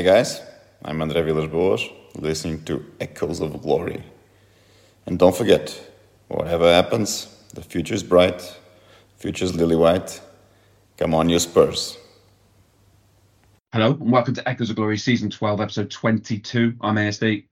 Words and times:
Hi 0.00 0.04
guys, 0.04 0.40
I'm 0.82 1.02
Andre 1.02 1.20
Villas-Boas, 1.20 1.86
listening 2.14 2.64
to 2.64 2.82
Echoes 3.02 3.40
of 3.40 3.60
Glory. 3.60 4.02
And 5.04 5.18
don't 5.18 5.36
forget, 5.36 5.78
whatever 6.28 6.72
happens, 6.72 7.26
the 7.52 7.60
future 7.60 7.92
is 7.92 8.02
bright, 8.02 8.58
future's 9.18 9.54
lily 9.54 9.76
white. 9.76 10.18
Come 10.96 11.12
on, 11.12 11.28
you 11.28 11.38
Spurs. 11.38 11.98
Hello 13.74 13.90
and 13.92 14.10
welcome 14.10 14.32
to 14.32 14.48
Echoes 14.48 14.70
of 14.70 14.76
Glory, 14.76 14.96
season 14.96 15.28
12, 15.28 15.60
episode 15.60 15.90
22. 15.90 16.76
I'm 16.80 16.94
ASD. 16.94 17.44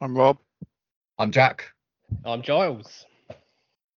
I'm 0.00 0.16
Rob. 0.16 0.38
I'm 1.20 1.30
Jack. 1.30 1.70
I'm 2.24 2.42
Giles. 2.42 3.06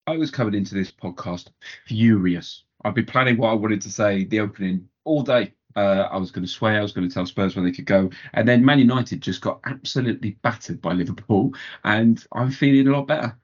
I 0.06 0.16
was 0.16 0.30
coming 0.30 0.54
into 0.54 0.76
this 0.76 0.92
podcast 0.92 1.48
furious. 1.88 2.66
I've 2.84 2.94
been 2.94 3.08
planning 3.08 3.38
what 3.38 3.50
I 3.50 3.54
wanted 3.56 3.82
to 3.82 3.92
say 3.92 4.26
the 4.26 4.42
opening 4.42 4.88
all 5.06 5.24
day. 5.24 5.54
Uh, 5.76 6.08
I 6.12 6.18
was 6.18 6.32
going 6.32 6.46
to 6.46 6.52
swear, 6.52 6.80
I 6.80 6.82
was 6.82 6.94
going 6.94 7.08
to 7.08 7.14
tell 7.14 7.26
Spurs 7.26 7.56
where 7.56 7.66
they 7.66 7.72
could 7.72 7.86
go, 7.86 8.10
and 8.34 8.48
then 8.48 8.64
Man 8.64 8.80
United 8.80 9.22
just 9.22 9.42
got 9.42 9.60
absolutely 9.66 10.38
battered 10.42 10.82
by 10.82 10.94
Liverpool, 10.94 11.54
and 11.84 12.26
I'm 12.32 12.52
feeling 12.52 12.88
a 12.88 12.92
lot 12.92 13.08
better. 13.08 13.38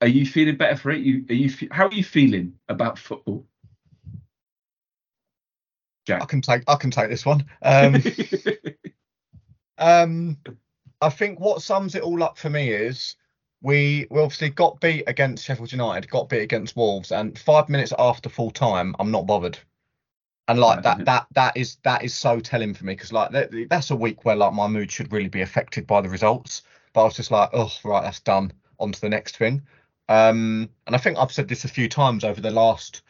Are 0.00 0.08
you 0.08 0.24
feeling 0.24 0.56
better 0.56 0.76
for 0.76 0.90
it? 0.90 1.00
You, 1.00 1.24
are 1.28 1.34
you? 1.34 1.52
How 1.70 1.86
are 1.86 1.92
you 1.92 2.04
feeling 2.04 2.54
about 2.68 2.98
football? 2.98 3.44
Jack. 6.06 6.22
I 6.22 6.26
can 6.26 6.40
take 6.40 6.62
I 6.68 6.76
can 6.76 6.90
take 6.90 7.10
this 7.10 7.26
one. 7.26 7.44
Um, 7.62 8.02
um, 9.78 10.38
I 11.00 11.10
think 11.10 11.40
what 11.40 11.62
sums 11.62 11.94
it 11.94 12.02
all 12.02 12.22
up 12.22 12.38
for 12.38 12.48
me 12.48 12.70
is 12.70 13.16
we 13.60 14.06
we 14.10 14.20
obviously 14.20 14.50
got 14.50 14.80
beat 14.80 15.04
against 15.06 15.44
Sheffield 15.44 15.72
United, 15.72 16.08
got 16.08 16.28
beat 16.28 16.42
against 16.42 16.76
Wolves, 16.76 17.10
and 17.12 17.38
five 17.38 17.68
minutes 17.68 17.92
after 17.98 18.28
full 18.28 18.50
time, 18.50 18.94
I'm 18.98 19.10
not 19.10 19.26
bothered. 19.26 19.58
And 20.48 20.60
like 20.60 20.82
that 20.84 21.04
that 21.04 21.26
that 21.32 21.56
is 21.56 21.78
that 21.82 22.04
is 22.04 22.14
so 22.14 22.38
telling 22.38 22.72
for 22.72 22.84
me 22.84 22.94
because 22.94 23.12
like 23.12 23.32
that, 23.32 23.50
that's 23.68 23.90
a 23.90 23.96
week 23.96 24.24
where 24.24 24.36
like 24.36 24.52
my 24.52 24.68
mood 24.68 24.92
should 24.92 25.12
really 25.12 25.28
be 25.28 25.42
affected 25.42 25.86
by 25.86 26.00
the 26.00 26.08
results. 26.08 26.62
But 26.92 27.02
I 27.02 27.04
was 27.04 27.16
just 27.16 27.32
like, 27.32 27.50
oh 27.52 27.72
right, 27.84 28.02
that's 28.02 28.20
done. 28.20 28.52
On 28.78 28.92
to 28.92 29.00
the 29.00 29.08
next 29.08 29.38
thing. 29.38 29.62
Um, 30.08 30.68
and 30.86 30.94
I 30.94 30.98
think 30.98 31.18
I've 31.18 31.32
said 31.32 31.48
this 31.48 31.64
a 31.64 31.68
few 31.68 31.88
times 31.88 32.22
over 32.24 32.40
the 32.40 32.50
last 32.50 33.02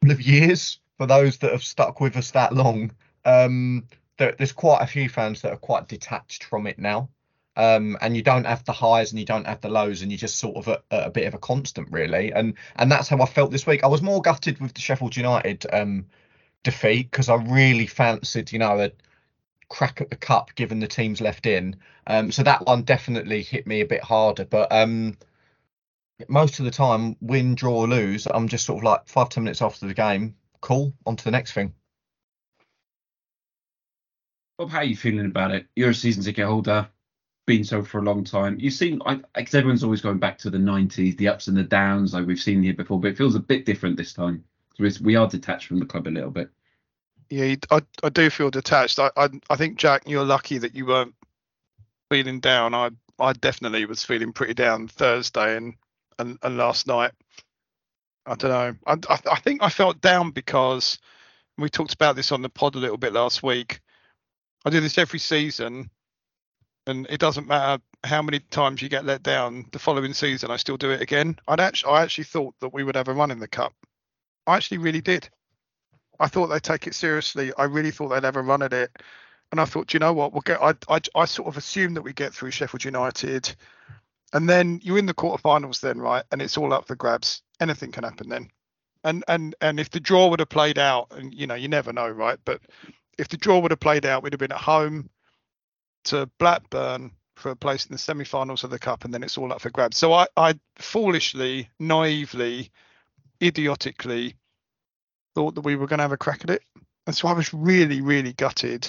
couple 0.00 0.12
of 0.12 0.22
years 0.22 0.78
for 0.98 1.06
those 1.06 1.38
that 1.38 1.52
have 1.52 1.64
stuck 1.64 2.00
with 2.00 2.16
us 2.16 2.30
that 2.32 2.54
long. 2.54 2.92
Um, 3.24 3.86
there, 4.18 4.34
there's 4.36 4.52
quite 4.52 4.82
a 4.82 4.86
few 4.86 5.08
fans 5.08 5.42
that 5.42 5.52
are 5.52 5.56
quite 5.56 5.88
detached 5.88 6.44
from 6.44 6.66
it 6.66 6.78
now. 6.78 7.08
Um, 7.56 7.98
and 8.00 8.16
you 8.16 8.22
don't 8.22 8.46
have 8.46 8.64
the 8.64 8.72
highs 8.72 9.12
and 9.12 9.18
you 9.18 9.26
don't 9.26 9.46
have 9.46 9.60
the 9.60 9.68
lows, 9.68 10.02
and 10.02 10.10
you're 10.10 10.18
just 10.18 10.36
sort 10.36 10.56
of 10.56 10.68
a, 10.68 10.82
a, 10.90 11.10
bit 11.10 11.26
of 11.26 11.34
a 11.34 11.38
constant, 11.38 11.88
really. 11.90 12.32
And 12.32 12.54
and 12.76 12.90
that's 12.90 13.08
how 13.08 13.20
I 13.20 13.26
felt 13.26 13.50
this 13.50 13.66
week. 13.66 13.84
I 13.84 13.88
was 13.88 14.00
more 14.02 14.22
gutted 14.22 14.60
with 14.60 14.74
the 14.74 14.80
Sheffield 14.80 15.16
United 15.16 15.66
um, 15.72 16.06
defeat 16.62 17.10
because 17.10 17.28
I 17.28 17.34
really 17.34 17.86
fancied, 17.86 18.52
you 18.52 18.58
know, 18.58 18.80
a 18.80 18.92
crack 19.68 20.00
at 20.00 20.10
the 20.10 20.16
cup 20.16 20.54
given 20.54 20.80
the 20.80 20.86
teams 20.86 21.20
left 21.20 21.46
in. 21.46 21.76
Um, 22.06 22.32
so 22.32 22.42
that 22.42 22.66
one 22.66 22.82
definitely 22.82 23.42
hit 23.42 23.66
me 23.66 23.80
a 23.80 23.86
bit 23.86 24.02
harder. 24.02 24.44
But 24.44 24.72
um, 24.72 25.16
most 26.28 26.58
of 26.58 26.64
the 26.64 26.70
time, 26.70 27.16
win, 27.20 27.54
draw, 27.54 27.80
or 27.80 27.88
lose, 27.88 28.26
I'm 28.26 28.48
just 28.48 28.66
sort 28.66 28.78
of 28.78 28.84
like 28.84 29.08
five 29.08 29.28
ten 29.28 29.44
minutes 29.44 29.62
after 29.62 29.86
the 29.86 29.94
game, 29.94 30.36
cool, 30.60 30.92
on 31.06 31.16
to 31.16 31.24
the 31.24 31.30
next 31.30 31.52
thing. 31.52 31.74
Bob, 34.58 34.70
how 34.70 34.78
are 34.78 34.84
you 34.84 34.96
feeling 34.96 35.26
about 35.26 35.50
it? 35.50 35.66
You're 35.74 35.90
a 35.90 35.94
season 35.94 36.22
ticket 36.22 36.46
holder, 36.46 36.88
been 37.46 37.64
so 37.64 37.82
for 37.82 37.98
a 37.98 38.02
long 38.02 38.24
time. 38.24 38.56
You 38.58 38.70
seem, 38.70 39.02
because 39.34 39.54
everyone's 39.54 39.84
always 39.84 40.00
going 40.00 40.18
back 40.18 40.38
to 40.38 40.50
the 40.50 40.58
90s, 40.58 41.16
the 41.16 41.28
ups 41.28 41.48
and 41.48 41.56
the 41.56 41.62
downs, 41.62 42.14
like 42.14 42.26
we've 42.26 42.38
seen 42.38 42.62
here 42.62 42.74
before, 42.74 43.00
but 43.00 43.08
it 43.08 43.18
feels 43.18 43.34
a 43.34 43.40
bit 43.40 43.66
different 43.66 43.96
this 43.96 44.12
time. 44.12 44.44
So 44.76 44.88
We 45.02 45.16
are 45.16 45.28
detached 45.28 45.66
from 45.66 45.78
the 45.78 45.86
club 45.86 46.06
a 46.06 46.10
little 46.10 46.30
bit. 46.30 46.50
Yeah, 47.30 47.54
I, 47.70 47.80
I 48.02 48.08
do 48.10 48.28
feel 48.30 48.50
detached. 48.50 48.98
I, 48.98 49.10
I, 49.16 49.28
I 49.48 49.56
think 49.56 49.78
Jack, 49.78 50.02
you're 50.06 50.24
lucky 50.24 50.58
that 50.58 50.74
you 50.74 50.86
weren't 50.86 51.14
feeling 52.10 52.40
down. 52.40 52.74
I 52.74 52.90
I 53.18 53.32
definitely 53.32 53.84
was 53.86 54.04
feeling 54.04 54.32
pretty 54.32 54.54
down 54.54 54.88
Thursday 54.88 55.56
and 55.56 55.74
and, 56.18 56.38
and 56.42 56.56
last 56.56 56.86
night. 56.86 57.12
I 58.26 58.34
don't 58.34 58.50
know. 58.50 58.74
I, 58.86 59.14
I, 59.14 59.18
I 59.32 59.40
think 59.40 59.62
I 59.62 59.68
felt 59.68 60.00
down 60.00 60.30
because 60.30 60.98
we 61.58 61.68
talked 61.70 61.94
about 61.94 62.16
this 62.16 62.32
on 62.32 62.42
the 62.42 62.48
pod 62.48 62.74
a 62.74 62.78
little 62.78 62.98
bit 62.98 63.12
last 63.12 63.42
week. 63.42 63.80
I 64.64 64.70
do 64.70 64.80
this 64.80 64.98
every 64.98 65.18
season, 65.18 65.90
and 66.86 67.06
it 67.08 67.20
doesn't 67.20 67.46
matter 67.46 67.82
how 68.04 68.22
many 68.22 68.40
times 68.40 68.82
you 68.82 68.88
get 68.88 69.04
let 69.04 69.22
down. 69.22 69.66
The 69.72 69.78
following 69.78 70.12
season, 70.12 70.50
I 70.50 70.56
still 70.56 70.76
do 70.76 70.90
it 70.90 71.00
again. 71.00 71.38
I'd 71.46 71.60
actually, 71.60 71.92
I 71.92 72.02
actually 72.02 72.24
thought 72.24 72.54
that 72.60 72.72
we 72.72 72.84
would 72.84 72.96
have 72.96 73.08
a 73.08 73.14
run 73.14 73.30
in 73.30 73.38
the 73.38 73.48
cup. 73.48 73.72
I 74.46 74.56
actually 74.56 74.78
really 74.78 75.00
did. 75.00 75.28
I 76.18 76.28
thought 76.28 76.48
they'd 76.48 76.62
take 76.62 76.86
it 76.86 76.94
seriously. 76.94 77.52
I 77.56 77.64
really 77.64 77.90
thought 77.90 78.08
they'd 78.08 78.24
have 78.24 78.36
a 78.36 78.42
run 78.42 78.62
at 78.62 78.72
it, 78.72 78.90
and 79.50 79.60
I 79.60 79.64
thought, 79.64 79.94
you 79.94 80.00
know 80.00 80.12
what, 80.12 80.32
we'll 80.32 80.42
get. 80.42 80.60
I, 80.60 80.74
I, 80.88 81.00
I 81.14 81.24
sort 81.24 81.48
of 81.48 81.56
assumed 81.56 81.96
that 81.96 82.02
we 82.02 82.12
get 82.12 82.34
through 82.34 82.50
Sheffield 82.50 82.84
United, 82.84 83.54
and 84.32 84.48
then 84.48 84.80
you're 84.82 84.98
in 84.98 85.06
the 85.06 85.14
quarterfinals, 85.14 85.80
then 85.80 85.98
right, 85.98 86.24
and 86.32 86.42
it's 86.42 86.56
all 86.56 86.72
up 86.72 86.86
for 86.86 86.96
grabs 86.96 87.42
anything 87.62 87.92
can 87.92 88.04
happen 88.04 88.28
then. 88.28 88.50
And 89.04 89.24
and 89.28 89.54
and 89.60 89.80
if 89.80 89.90
the 89.90 90.00
draw 90.00 90.28
would 90.28 90.40
have 90.40 90.48
played 90.48 90.78
out, 90.78 91.08
and 91.12 91.32
you 91.32 91.46
know 91.46 91.54
you 91.54 91.68
never 91.68 91.92
know, 91.92 92.08
right? 92.08 92.38
But 92.44 92.60
if 93.18 93.28
the 93.28 93.36
draw 93.36 93.58
would 93.58 93.70
have 93.70 93.80
played 93.80 94.04
out, 94.04 94.22
we'd 94.22 94.32
have 94.32 94.40
been 94.40 94.52
at 94.52 94.58
home 94.58 95.08
to 96.04 96.28
Blackburn 96.38 97.12
for 97.36 97.50
a 97.50 97.56
place 97.56 97.86
in 97.86 97.92
the 97.92 97.98
semi-finals 97.98 98.64
of 98.64 98.70
the 98.70 98.78
cup, 98.78 99.04
and 99.04 99.12
then 99.12 99.22
it's 99.22 99.38
all 99.38 99.52
up 99.52 99.60
for 99.60 99.70
grabs. 99.70 99.96
So 99.96 100.12
I, 100.12 100.26
I 100.36 100.58
foolishly, 100.76 101.68
naively, 101.78 102.70
idiotically 103.42 104.36
thought 105.34 105.54
that 105.54 105.62
we 105.62 105.76
were 105.76 105.86
going 105.86 105.98
to 105.98 106.04
have 106.04 106.12
a 106.12 106.16
crack 106.16 106.44
at 106.44 106.50
it, 106.50 106.62
and 107.06 107.16
so 107.16 107.28
I 107.28 107.32
was 107.32 107.52
really, 107.52 108.00
really 108.00 108.32
gutted. 108.32 108.86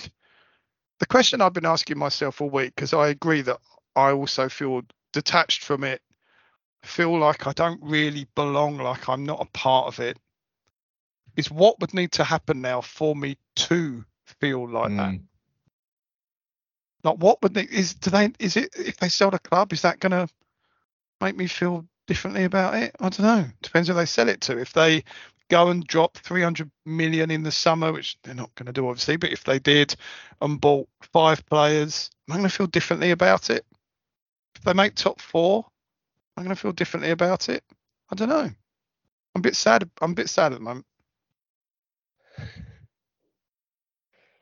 The 0.99 1.05
question 1.05 1.41
I've 1.41 1.53
been 1.53 1.65
asking 1.65 1.97
myself 1.97 2.41
all 2.41 2.49
week, 2.49 2.73
because 2.75 2.93
I 2.93 3.07
agree 3.07 3.41
that 3.41 3.59
I 3.95 4.11
also 4.11 4.49
feel 4.49 4.81
detached 5.11 5.63
from 5.63 5.83
it 5.83 6.01
feel 6.83 7.17
like 7.17 7.47
I 7.47 7.53
don't 7.53 7.81
really 7.81 8.27
belong, 8.35 8.77
like 8.77 9.07
I'm 9.07 9.25
not 9.25 9.41
a 9.41 9.57
part 9.57 9.87
of 9.87 9.99
it, 9.99 10.17
is 11.35 11.49
what 11.49 11.79
would 11.79 11.93
need 11.93 12.11
to 12.13 12.23
happen 12.23 12.61
now 12.61 12.81
for 12.81 13.15
me 13.15 13.37
to 13.55 14.03
feel 14.25 14.69
like 14.69 14.91
mm. 14.91 14.97
that? 14.97 15.19
Like 17.03 17.17
what 17.17 17.41
would 17.41 17.53
they 17.53 17.63
is 17.63 17.93
do 17.95 18.09
they 18.09 18.31
is 18.39 18.57
it 18.57 18.69
if 18.77 18.97
they 18.97 19.09
sell 19.09 19.31
the 19.31 19.39
club, 19.39 19.73
is 19.73 19.81
that 19.81 19.99
gonna 19.99 20.27
make 21.21 21.35
me 21.35 21.47
feel 21.47 21.85
differently 22.07 22.43
about 22.43 22.75
it? 22.75 22.95
I 22.99 23.09
don't 23.09 23.21
know. 23.21 23.45
Depends 23.61 23.87
who 23.87 23.93
they 23.93 24.05
sell 24.05 24.29
it 24.29 24.41
to. 24.41 24.57
If 24.57 24.73
they 24.73 25.03
go 25.49 25.69
and 25.69 25.85
drop 25.85 26.17
300 26.17 26.69
million 26.85 27.29
in 27.31 27.43
the 27.43 27.51
summer, 27.51 27.91
which 27.91 28.17
they're 28.23 28.33
not 28.33 28.53
going 28.55 28.65
to 28.67 28.71
do 28.71 28.87
obviously, 28.87 29.17
but 29.17 29.31
if 29.31 29.43
they 29.43 29.59
did 29.59 29.95
and 30.41 30.59
bought 30.59 30.87
five 31.01 31.45
players, 31.45 32.09
am 32.27 32.33
I 32.33 32.37
going 32.37 32.49
to 32.49 32.55
feel 32.55 32.67
differently 32.67 33.11
about 33.11 33.49
it? 33.49 33.65
If 34.55 34.63
they 34.63 34.73
make 34.73 34.95
top 34.95 35.21
four, 35.21 35.65
I'm 36.35 36.43
going 36.43 36.55
to 36.55 36.61
feel 36.61 36.71
differently 36.71 37.11
about 37.11 37.49
it. 37.49 37.63
I 38.09 38.15
don't 38.15 38.29
know. 38.29 38.49
I'm 39.35 39.39
a 39.39 39.41
bit 39.41 39.55
sad. 39.55 39.89
I'm 40.01 40.11
a 40.11 40.15
bit 40.15 40.29
sad 40.29 40.53
at 40.53 40.59
the 40.59 40.63
moment. 40.63 40.85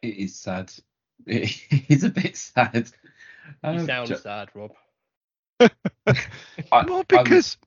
It 0.02 0.18
is 0.18 0.40
sad. 0.40 0.72
It 1.28 1.86
is 1.90 2.04
a 2.04 2.10
bit 2.10 2.36
sad. 2.36 2.90
You 3.64 3.70
um, 3.70 3.86
sound 3.86 4.08
just, 4.08 4.24
sad, 4.24 4.50
Rob. 4.54 4.72
I, 5.60 6.86
well, 6.86 7.04
because 7.08 7.58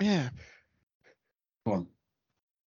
I'm, 0.00 0.06
yeah. 0.06 0.28
Go 1.66 1.72
on. 1.72 1.86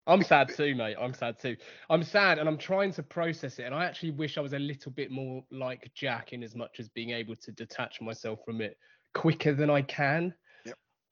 I'm 0.08 0.22
sad 0.22 0.50
too, 0.50 0.76
mate. 0.76 0.98
I'm 1.00 1.14
sad 1.14 1.40
too. 1.40 1.58
I'm 1.90 2.04
sad 2.04 2.38
and 2.38 2.48
I'm 2.48 2.58
trying 2.58 2.94
to 2.94 3.04
process 3.04 3.58
it. 3.58 3.64
And 3.64 3.74
I 3.74 3.86
actually 3.86 4.12
wish 4.12 4.38
I 4.38 4.42
was 4.42 4.54
a 4.54 4.60
little 4.60 4.92
bit 4.92 5.10
more 5.10 5.44
like 5.52 5.92
Jack 5.96 6.34
in 6.34 6.44
as 6.44 6.56
much 6.56 6.80
as 6.80 6.90
being 6.90 7.10
able 7.10 7.36
to 7.38 7.52
detach 7.52 8.02
myself 8.02 8.40
from 8.46 8.62
it 8.62 8.78
quicker 9.14 9.54
than 9.54 9.70
I 9.70 9.82
can. 9.82 10.34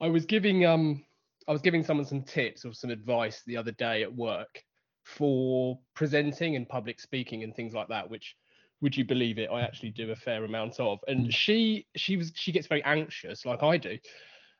I 0.01 0.07
was 0.07 0.25
giving 0.25 0.65
um 0.65 1.03
I 1.47 1.51
was 1.51 1.61
giving 1.61 1.83
someone 1.83 2.05
some 2.05 2.23
tips 2.23 2.65
or 2.65 2.73
some 2.73 2.89
advice 2.89 3.41
the 3.45 3.57
other 3.57 3.71
day 3.71 4.03
at 4.03 4.13
work 4.13 4.63
for 5.03 5.79
presenting 5.93 6.55
and 6.55 6.67
public 6.67 6.99
speaking 6.99 7.43
and 7.43 7.55
things 7.55 7.73
like 7.73 7.87
that, 7.89 8.09
which 8.09 8.35
would 8.83 8.95
you 8.95 9.05
believe 9.05 9.39
it, 9.39 9.49
I 9.49 9.61
actually 9.61 9.91
do 9.91 10.11
a 10.11 10.15
fair 10.15 10.43
amount 10.43 10.79
of. 10.79 10.99
And 11.07 11.27
mm. 11.27 11.33
she 11.33 11.87
she 11.95 12.17
was 12.17 12.33
she 12.35 12.51
gets 12.51 12.67
very 12.67 12.83
anxious 12.83 13.45
like 13.45 13.63
I 13.63 13.77
do. 13.77 13.97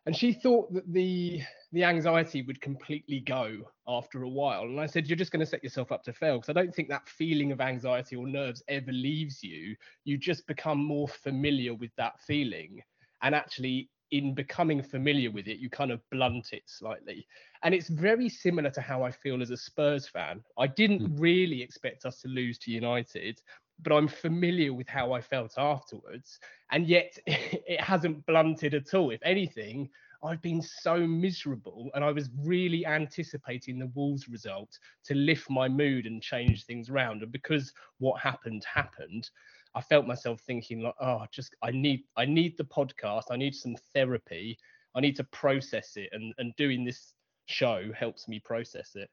And 0.05 0.15
she 0.15 0.33
thought 0.33 0.73
that 0.73 0.91
the 0.91 1.41
the 1.73 1.83
anxiety 1.83 2.41
would 2.41 2.59
completely 2.61 3.19
go 3.19 3.57
after 3.87 4.23
a 4.23 4.29
while. 4.29 4.63
And 4.63 4.79
I 4.79 4.85
said, 4.85 5.07
You're 5.07 5.17
just 5.17 5.31
going 5.31 5.41
to 5.41 5.45
set 5.45 5.63
yourself 5.63 5.91
up 5.91 6.03
to 6.05 6.13
fail. 6.13 6.37
Because 6.37 6.49
I 6.49 6.53
don't 6.53 6.73
think 6.73 6.89
that 6.89 7.07
feeling 7.07 7.51
of 7.51 7.61
anxiety 7.61 8.15
or 8.15 8.25
nerves 8.25 8.63
ever 8.69 8.91
leaves 8.91 9.43
you. 9.43 9.75
You 10.05 10.17
just 10.17 10.47
become 10.47 10.83
more 10.83 11.07
familiar 11.07 11.73
with 11.73 11.91
that 11.97 12.19
feeling. 12.21 12.81
And 13.21 13.35
actually, 13.35 13.89
in 14.11 14.35
becoming 14.35 14.83
familiar 14.83 15.31
with 15.31 15.47
it, 15.47 15.57
you 15.57 15.71
kind 15.71 15.91
of 15.91 15.99
blunt 16.11 16.53
it 16.53 16.61
slightly. 16.67 17.25
And 17.63 17.73
it's 17.73 17.89
very 17.89 18.29
similar 18.29 18.69
to 18.69 18.79
how 18.81 19.03
I 19.03 19.09
feel 19.09 19.41
as 19.41 19.49
a 19.49 19.57
Spurs 19.57 20.07
fan. 20.07 20.43
I 20.57 20.67
didn't 20.67 21.01
mm. 21.01 21.19
really 21.19 21.63
expect 21.63 22.05
us 22.05 22.21
to 22.21 22.27
lose 22.27 22.59
to 22.59 22.71
United, 22.71 23.41
but 23.83 23.93
I'm 23.93 24.07
familiar 24.07 24.73
with 24.73 24.87
how 24.87 25.13
I 25.13 25.21
felt 25.21 25.53
afterwards. 25.57 26.39
And 26.71 26.87
yet 26.87 27.17
it 27.27 27.81
hasn't 27.81 28.25
blunted 28.25 28.73
at 28.73 28.93
all. 28.93 29.11
If 29.11 29.21
anything, 29.23 29.89
I've 30.23 30.41
been 30.41 30.61
so 30.61 31.05
miserable, 31.05 31.91
and 31.93 32.03
I 32.03 32.11
was 32.11 32.29
really 32.39 32.85
anticipating 32.85 33.77
the 33.77 33.91
Wolves 33.93 34.29
result 34.29 34.79
to 35.05 35.15
lift 35.15 35.49
my 35.49 35.67
mood 35.67 36.05
and 36.05 36.21
change 36.21 36.65
things 36.65 36.89
around. 36.89 37.23
And 37.23 37.31
because 37.31 37.73
what 37.97 38.21
happened 38.21 38.63
happened, 38.63 39.29
I 39.75 39.81
felt 39.81 40.07
myself 40.07 40.39
thinking 40.41 40.81
like, 40.81 40.95
oh, 41.01 41.25
just 41.31 41.55
I 41.61 41.71
need 41.71 42.03
I 42.15 42.25
need 42.25 42.57
the 42.57 42.63
podcast. 42.63 43.23
I 43.31 43.35
need 43.35 43.53
some 43.53 43.75
therapy. 43.93 44.57
I 44.95 45.01
need 45.01 45.17
to 45.17 45.25
process 45.25 45.97
it, 45.97 46.09
and 46.13 46.33
and 46.37 46.55
doing 46.55 46.85
this 46.85 47.13
show 47.47 47.91
helps 47.93 48.27
me 48.29 48.39
process 48.39 48.91
it. 48.95 49.09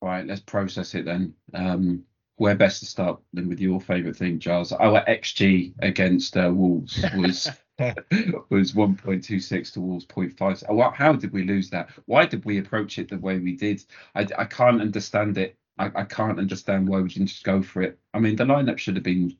Right, 0.00 0.26
let's 0.26 0.40
process 0.40 0.94
it 0.94 1.04
then. 1.04 1.34
Um, 1.52 2.04
where 2.36 2.54
best 2.54 2.80
to 2.80 2.86
start 2.86 3.20
then 3.32 3.48
with 3.48 3.60
your 3.60 3.80
favourite 3.80 4.16
thing, 4.16 4.38
Giles? 4.38 4.72
Our 4.72 5.04
XG 5.04 5.74
against 5.80 6.36
uh, 6.36 6.50
Wolves 6.52 7.04
was 7.16 7.50
was 7.78 8.72
1.26 8.72 9.72
to 9.72 9.80
Wolves 9.80 10.06
0.5. 10.06 10.94
How 10.94 11.12
did 11.12 11.32
we 11.32 11.44
lose 11.44 11.70
that? 11.70 11.90
Why 12.06 12.26
did 12.26 12.44
we 12.44 12.58
approach 12.58 12.98
it 12.98 13.08
the 13.08 13.18
way 13.18 13.38
we 13.38 13.56
did? 13.56 13.82
I, 14.14 14.26
I 14.38 14.44
can't 14.44 14.80
understand 14.80 15.38
it. 15.38 15.56
I, 15.78 15.90
I 15.94 16.04
can't 16.04 16.38
understand 16.38 16.88
why 16.88 17.00
we 17.00 17.08
didn't 17.08 17.28
just 17.28 17.44
go 17.44 17.62
for 17.62 17.82
it. 17.82 17.98
I 18.12 18.20
mean, 18.20 18.36
the 18.36 18.44
lineup 18.44 18.78
should 18.78 18.94
have 18.94 19.02
been 19.02 19.36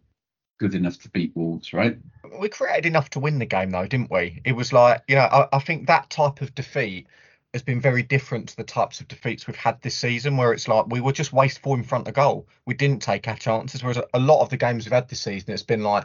good 0.58 0.74
enough 0.74 0.98
to 1.00 1.10
beat 1.10 1.32
Wolves, 1.34 1.72
right? 1.72 1.98
We 2.40 2.48
created 2.48 2.86
enough 2.86 3.10
to 3.10 3.20
win 3.20 3.38
the 3.38 3.46
game, 3.46 3.70
though, 3.70 3.86
didn't 3.86 4.10
we? 4.10 4.40
It 4.44 4.52
was 4.52 4.72
like, 4.72 5.02
you 5.08 5.14
know, 5.14 5.22
I, 5.22 5.48
I 5.52 5.58
think 5.60 5.86
that 5.86 6.10
type 6.10 6.40
of 6.40 6.54
defeat 6.54 7.06
has 7.54 7.62
been 7.62 7.80
very 7.80 8.02
different 8.02 8.50
to 8.50 8.56
the 8.56 8.64
types 8.64 9.00
of 9.00 9.08
defeats 9.08 9.46
we've 9.46 9.56
had 9.56 9.80
this 9.80 9.96
season, 9.96 10.36
where 10.36 10.52
it's 10.52 10.68
like 10.68 10.86
we 10.88 11.00
were 11.00 11.12
just 11.12 11.32
wasteful 11.32 11.74
in 11.74 11.82
front 11.82 12.06
of 12.06 12.14
goal. 12.14 12.46
We 12.66 12.74
didn't 12.74 13.00
take 13.00 13.26
our 13.28 13.36
chances. 13.36 13.82
Whereas 13.82 14.00
a 14.12 14.18
lot 14.18 14.42
of 14.42 14.50
the 14.50 14.56
games 14.56 14.84
we've 14.84 14.92
had 14.92 15.08
this 15.08 15.22
season, 15.22 15.54
it's 15.54 15.62
been 15.62 15.82
like 15.82 16.04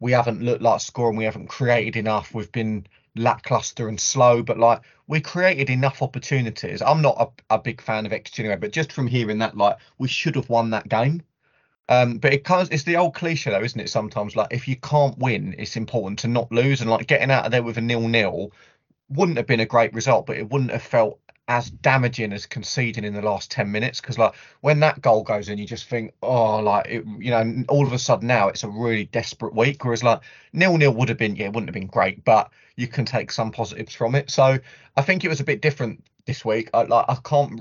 we 0.00 0.12
haven't 0.12 0.42
looked 0.42 0.62
like 0.62 0.80
scoring, 0.80 1.16
we 1.16 1.24
haven't 1.24 1.48
created 1.48 1.96
enough, 1.96 2.32
we've 2.32 2.52
been 2.52 2.86
lackluster 3.16 3.88
and 3.88 4.00
slow, 4.00 4.42
but 4.42 4.58
like 4.58 4.80
we 5.06 5.20
created 5.20 5.70
enough 5.70 6.02
opportunities. 6.02 6.82
I'm 6.82 7.02
not 7.02 7.34
a, 7.50 7.54
a 7.54 7.58
big 7.58 7.80
fan 7.80 8.06
of 8.06 8.12
XG 8.12 8.40
anyway, 8.40 8.56
but 8.56 8.72
just 8.72 8.92
from 8.92 9.06
hearing 9.06 9.38
that, 9.38 9.56
like 9.56 9.76
we 9.98 10.08
should 10.08 10.36
have 10.36 10.48
won 10.48 10.70
that 10.70 10.88
game. 10.88 11.22
Um, 11.88 12.16
but 12.16 12.32
it 12.32 12.44
comes, 12.44 12.70
it's 12.70 12.84
the 12.84 12.96
old 12.96 13.14
cliche 13.14 13.50
though, 13.50 13.62
isn't 13.62 13.80
it? 13.80 13.90
Sometimes 13.90 14.36
like 14.36 14.48
if 14.50 14.66
you 14.66 14.76
can't 14.76 15.18
win, 15.18 15.54
it's 15.58 15.76
important 15.76 16.18
to 16.20 16.28
not 16.28 16.50
lose, 16.50 16.80
and 16.80 16.90
like 16.90 17.06
getting 17.06 17.30
out 17.30 17.44
of 17.44 17.52
there 17.52 17.62
with 17.62 17.76
a 17.76 17.82
nil 17.82 18.08
nil 18.08 18.52
wouldn't 19.08 19.38
have 19.38 19.46
been 19.46 19.60
a 19.60 19.66
great 19.66 19.92
result, 19.92 20.26
but 20.26 20.36
it 20.36 20.50
wouldn't 20.50 20.70
have 20.70 20.82
felt 20.82 21.18
as 21.48 21.70
damaging 21.70 22.32
as 22.32 22.46
conceding 22.46 23.04
in 23.04 23.12
the 23.12 23.20
last 23.20 23.50
10 23.50 23.70
minutes 23.70 24.00
because 24.00 24.18
like 24.18 24.34
when 24.62 24.80
that 24.80 25.02
goal 25.02 25.22
goes 25.22 25.50
in 25.50 25.58
you 25.58 25.66
just 25.66 25.86
think 25.86 26.12
oh 26.22 26.56
like 26.56 26.86
it, 26.86 27.04
you 27.18 27.30
know 27.30 27.64
all 27.68 27.86
of 27.86 27.92
a 27.92 27.98
sudden 27.98 28.26
now 28.26 28.48
it's 28.48 28.64
a 28.64 28.68
really 28.68 29.04
desperate 29.04 29.54
week 29.54 29.84
whereas 29.84 30.02
like 30.02 30.20
nil 30.54 30.78
nil 30.78 30.94
would 30.94 31.08
have 31.08 31.18
been 31.18 31.36
yeah 31.36 31.46
it 31.46 31.52
wouldn't 31.52 31.68
have 31.68 31.74
been 31.74 31.86
great 31.86 32.24
but 32.24 32.50
you 32.76 32.88
can 32.88 33.04
take 33.04 33.30
some 33.30 33.52
positives 33.52 33.94
from 33.94 34.14
it. 34.14 34.30
So 34.30 34.58
i 34.96 35.02
think 35.02 35.24
it 35.24 35.28
was 35.28 35.40
a 35.40 35.44
bit 35.44 35.60
different 35.60 36.04
this 36.24 36.44
week. 36.44 36.70
I, 36.72 36.84
like 36.84 37.04
i 37.08 37.16
can't 37.22 37.60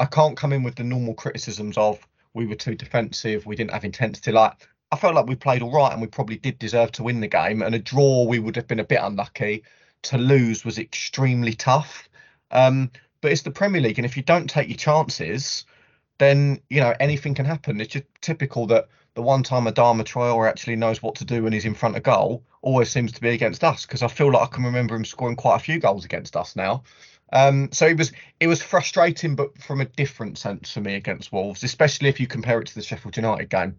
i 0.00 0.06
can't 0.06 0.36
come 0.36 0.52
in 0.52 0.64
with 0.64 0.74
the 0.74 0.84
normal 0.84 1.14
criticisms 1.14 1.78
of 1.78 2.04
we 2.34 2.46
were 2.46 2.56
too 2.56 2.74
defensive 2.74 3.46
we 3.46 3.54
didn't 3.54 3.72
have 3.72 3.84
intensity. 3.84 4.32
Like 4.32 4.54
i 4.90 4.96
felt 4.96 5.14
like 5.14 5.26
we 5.26 5.36
played 5.36 5.62
all 5.62 5.72
right 5.72 5.92
and 5.92 6.02
we 6.02 6.08
probably 6.08 6.36
did 6.36 6.58
deserve 6.58 6.90
to 6.92 7.04
win 7.04 7.20
the 7.20 7.28
game 7.28 7.62
and 7.62 7.76
a 7.76 7.78
draw 7.78 8.24
we 8.24 8.40
would 8.40 8.56
have 8.56 8.66
been 8.66 8.80
a 8.80 8.84
bit 8.84 8.98
unlucky 9.00 9.62
to 10.02 10.18
lose 10.18 10.64
was 10.64 10.78
extremely 10.78 11.54
tough. 11.54 12.08
Um, 12.50 12.90
but 13.20 13.32
it's 13.32 13.42
the 13.42 13.50
Premier 13.50 13.80
League, 13.80 13.98
and 13.98 14.06
if 14.06 14.16
you 14.16 14.22
don't 14.22 14.48
take 14.48 14.68
your 14.68 14.76
chances, 14.76 15.64
then 16.18 16.60
you 16.68 16.80
know 16.80 16.94
anything 17.00 17.34
can 17.34 17.46
happen. 17.46 17.80
It's 17.80 17.92
just 17.92 18.06
typical 18.20 18.66
that 18.66 18.88
the 19.14 19.22
one 19.22 19.42
time 19.42 19.64
Adama 19.64 20.04
Traore 20.04 20.48
actually 20.48 20.76
knows 20.76 21.02
what 21.02 21.16
to 21.16 21.24
do 21.24 21.42
when 21.42 21.52
he's 21.52 21.64
in 21.64 21.74
front 21.74 21.96
of 21.96 22.02
goal 22.02 22.44
always 22.62 22.90
seems 22.90 23.12
to 23.12 23.20
be 23.20 23.30
against 23.30 23.64
us 23.64 23.84
because 23.84 24.02
I 24.02 24.08
feel 24.08 24.32
like 24.32 24.42
I 24.42 24.54
can 24.54 24.64
remember 24.64 24.94
him 24.94 25.04
scoring 25.04 25.36
quite 25.36 25.56
a 25.56 25.64
few 25.64 25.78
goals 25.78 26.04
against 26.04 26.36
us 26.36 26.56
now. 26.56 26.82
Um, 27.32 27.70
so 27.72 27.86
it 27.86 27.96
was 27.96 28.12
it 28.40 28.46
was 28.46 28.62
frustrating, 28.62 29.36
but 29.36 29.56
from 29.58 29.80
a 29.80 29.84
different 29.84 30.38
sense 30.38 30.72
for 30.72 30.80
me 30.80 30.94
against 30.94 31.32
Wolves, 31.32 31.62
especially 31.62 32.08
if 32.08 32.20
you 32.20 32.26
compare 32.26 32.60
it 32.60 32.66
to 32.68 32.74
the 32.74 32.82
Sheffield 32.82 33.16
United 33.16 33.48
game. 33.48 33.76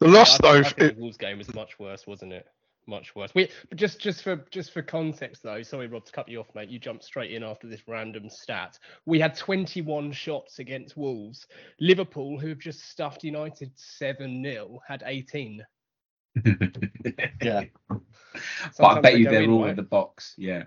The 0.00 0.08
loss, 0.08 0.38
yeah, 0.40 0.48
I 0.48 0.52
though, 0.52 0.58
I 0.58 0.62
think 0.62 0.78
it, 0.78 0.94
the 0.96 1.00
Wolves 1.00 1.16
game 1.16 1.38
was 1.38 1.54
much 1.54 1.78
worse, 1.78 2.06
wasn't 2.06 2.32
it? 2.32 2.46
Much 2.86 3.14
worse. 3.14 3.34
We 3.34 3.48
but 3.68 3.78
just 3.78 4.00
just 4.00 4.22
for 4.22 4.44
just 4.50 4.72
for 4.72 4.82
context 4.82 5.42
though, 5.42 5.62
sorry 5.62 5.86
Rob 5.86 6.04
to 6.04 6.12
cut 6.12 6.28
you 6.28 6.40
off, 6.40 6.54
mate. 6.54 6.68
You 6.68 6.78
jumped 6.78 7.04
straight 7.04 7.32
in 7.32 7.42
after 7.42 7.66
this 7.66 7.82
random 7.86 8.28
stat. 8.28 8.78
We 9.04 9.18
had 9.18 9.36
21 9.36 10.12
shots 10.12 10.58
against 10.58 10.96
Wolves. 10.96 11.46
Liverpool, 11.80 12.38
who 12.38 12.48
have 12.48 12.58
just 12.58 12.88
stuffed 12.88 13.24
United 13.24 13.72
seven 13.74 14.42
0 14.42 14.80
had 14.86 15.02
18. 15.06 15.64
yeah. 17.42 17.64
but 18.78 18.84
I 18.84 19.00
bet 19.00 19.18
you 19.18 19.28
they're 19.28 19.42
in, 19.42 19.50
all 19.50 19.62
right? 19.62 19.70
in 19.70 19.76
the 19.76 19.82
box. 19.82 20.34
Yeah. 20.36 20.64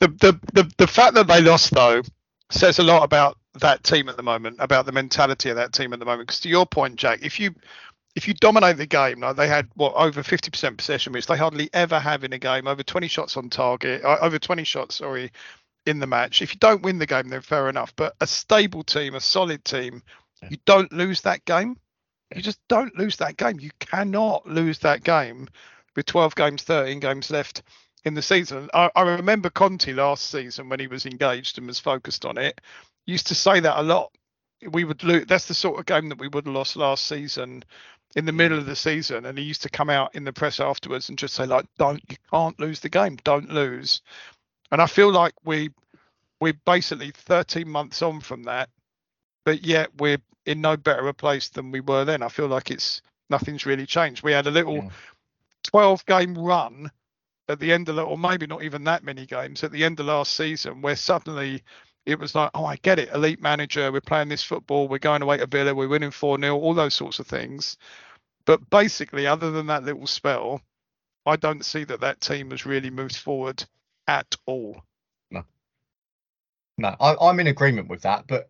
The, 0.00 0.08
the 0.08 0.40
the 0.52 0.72
the 0.78 0.86
fact 0.86 1.14
that 1.14 1.26
they 1.26 1.40
lost 1.40 1.72
though 1.72 2.02
says 2.50 2.78
a 2.78 2.82
lot 2.82 3.02
about 3.02 3.38
that 3.54 3.82
team 3.82 4.08
at 4.08 4.16
the 4.16 4.22
moment, 4.22 4.56
about 4.60 4.86
the 4.86 4.92
mentality 4.92 5.50
of 5.50 5.56
that 5.56 5.72
team 5.72 5.92
at 5.92 5.98
the 5.98 6.04
moment. 6.04 6.28
Because 6.28 6.40
to 6.40 6.48
your 6.48 6.66
point, 6.66 6.96
Jack, 6.96 7.20
if 7.22 7.40
you 7.40 7.54
if 8.16 8.26
you 8.26 8.32
dominate 8.34 8.78
the 8.78 8.86
game, 8.86 9.20
like 9.20 9.36
they 9.36 9.46
had 9.46 9.68
what 9.74 9.92
over 9.94 10.22
50% 10.22 10.76
possession, 10.78 11.12
which 11.12 11.26
they 11.26 11.36
hardly 11.36 11.68
ever 11.74 12.00
have 12.00 12.24
in 12.24 12.32
a 12.32 12.38
game, 12.38 12.66
over 12.66 12.82
20 12.82 13.06
shots 13.08 13.36
on 13.36 13.50
target, 13.50 14.02
uh, 14.02 14.16
over 14.22 14.38
20 14.38 14.64
shots, 14.64 14.96
sorry, 14.96 15.30
in 15.84 15.98
the 15.98 16.06
match. 16.06 16.40
If 16.40 16.54
you 16.54 16.58
don't 16.58 16.82
win 16.82 16.98
the 16.98 17.06
game, 17.06 17.28
then 17.28 17.42
fair 17.42 17.68
enough. 17.68 17.94
But 17.94 18.16
a 18.22 18.26
stable 18.26 18.82
team, 18.82 19.14
a 19.14 19.20
solid 19.20 19.64
team, 19.66 20.02
you 20.48 20.56
don't 20.64 20.90
lose 20.92 21.20
that 21.20 21.44
game. 21.44 21.76
You 22.34 22.40
just 22.40 22.58
don't 22.68 22.96
lose 22.98 23.16
that 23.16 23.36
game. 23.36 23.60
You 23.60 23.70
cannot 23.80 24.46
lose 24.46 24.78
that 24.80 25.04
game 25.04 25.46
with 25.94 26.06
12 26.06 26.34
games, 26.34 26.62
13 26.62 26.98
games 27.00 27.30
left 27.30 27.62
in 28.06 28.14
the 28.14 28.22
season. 28.22 28.70
I, 28.72 28.90
I 28.96 29.02
remember 29.02 29.50
Conte 29.50 29.92
last 29.92 30.30
season 30.30 30.70
when 30.70 30.80
he 30.80 30.86
was 30.86 31.04
engaged 31.04 31.58
and 31.58 31.66
was 31.66 31.78
focused 31.78 32.24
on 32.24 32.38
it, 32.38 32.62
used 33.04 33.26
to 33.26 33.34
say 33.34 33.60
that 33.60 33.78
a 33.78 33.82
lot. 33.82 34.10
We 34.70 34.84
would 34.84 35.04
lose. 35.04 35.26
That's 35.26 35.48
the 35.48 35.54
sort 35.54 35.78
of 35.78 35.84
game 35.84 36.08
that 36.08 36.18
we 36.18 36.28
would 36.28 36.46
have 36.46 36.54
lost 36.54 36.76
last 36.76 37.06
season 37.06 37.62
in 38.14 38.24
the 38.24 38.32
middle 38.32 38.58
of 38.58 38.66
the 38.66 38.76
season, 38.76 39.26
and 39.26 39.36
he 39.36 39.44
used 39.44 39.62
to 39.62 39.68
come 39.68 39.90
out 39.90 40.14
in 40.14 40.24
the 40.24 40.32
press 40.32 40.60
afterwards 40.60 41.08
and 41.08 41.18
just 41.18 41.34
say 41.34 41.46
like, 41.46 41.66
"Don't 41.78 42.02
you 42.08 42.16
can't 42.30 42.58
lose 42.60 42.80
the 42.80 42.88
game, 42.88 43.16
don't 43.24 43.50
lose." 43.50 44.00
And 44.70 44.80
I 44.80 44.86
feel 44.86 45.10
like 45.10 45.34
we 45.44 45.70
we're 46.40 46.58
basically 46.64 47.10
13 47.12 47.68
months 47.68 48.02
on 48.02 48.20
from 48.20 48.44
that, 48.44 48.68
but 49.44 49.64
yet 49.64 49.90
we're 49.98 50.18
in 50.44 50.60
no 50.60 50.76
better 50.76 51.08
a 51.08 51.14
place 51.14 51.48
than 51.48 51.70
we 51.72 51.80
were 51.80 52.04
then. 52.04 52.22
I 52.22 52.28
feel 52.28 52.46
like 52.46 52.70
it's 52.70 53.02
nothing's 53.30 53.66
really 53.66 53.86
changed. 53.86 54.22
We 54.22 54.32
had 54.32 54.46
a 54.46 54.50
little 54.50 54.76
yeah. 54.76 54.90
12 55.64 56.06
game 56.06 56.34
run 56.36 56.90
at 57.48 57.60
the 57.60 57.72
end 57.72 57.88
of, 57.88 57.96
the 57.96 58.02
or 58.02 58.18
maybe 58.18 58.46
not 58.46 58.62
even 58.62 58.84
that 58.84 59.04
many 59.04 59.26
games 59.26 59.62
at 59.64 59.72
the 59.72 59.84
end 59.84 60.00
of 60.00 60.06
last 60.06 60.34
season, 60.34 60.82
where 60.82 60.96
suddenly 60.96 61.62
it 62.06 62.20
was 62.20 62.34
like, 62.34 62.50
oh, 62.54 62.64
I 62.64 62.76
get 62.76 63.00
it. 63.00 63.10
Elite 63.12 63.42
manager, 63.42 63.90
we're 63.90 64.00
playing 64.00 64.28
this 64.28 64.42
football, 64.42 64.88
we're 64.88 64.98
going 64.98 65.22
away 65.22 65.38
to 65.38 65.46
Villa, 65.46 65.74
we're 65.74 65.88
winning 65.88 66.12
4 66.12 66.38
0, 66.38 66.56
all 66.56 66.72
those 66.72 66.94
sorts 66.94 67.18
of 67.18 67.26
things. 67.26 67.76
But 68.44 68.70
basically, 68.70 69.26
other 69.26 69.50
than 69.50 69.66
that 69.66 69.82
little 69.82 70.06
spell, 70.06 70.62
I 71.26 71.34
don't 71.34 71.64
see 71.64 71.82
that 71.84 72.00
that 72.00 72.20
team 72.20 72.52
has 72.52 72.64
really 72.64 72.90
moved 72.90 73.16
forward 73.16 73.64
at 74.06 74.36
all. 74.46 74.80
No. 75.32 75.44
No, 76.78 76.94
I, 77.00 77.28
am 77.28 77.40
in 77.40 77.48
agreement 77.48 77.88
with 77.88 78.02
that, 78.02 78.28
but 78.28 78.48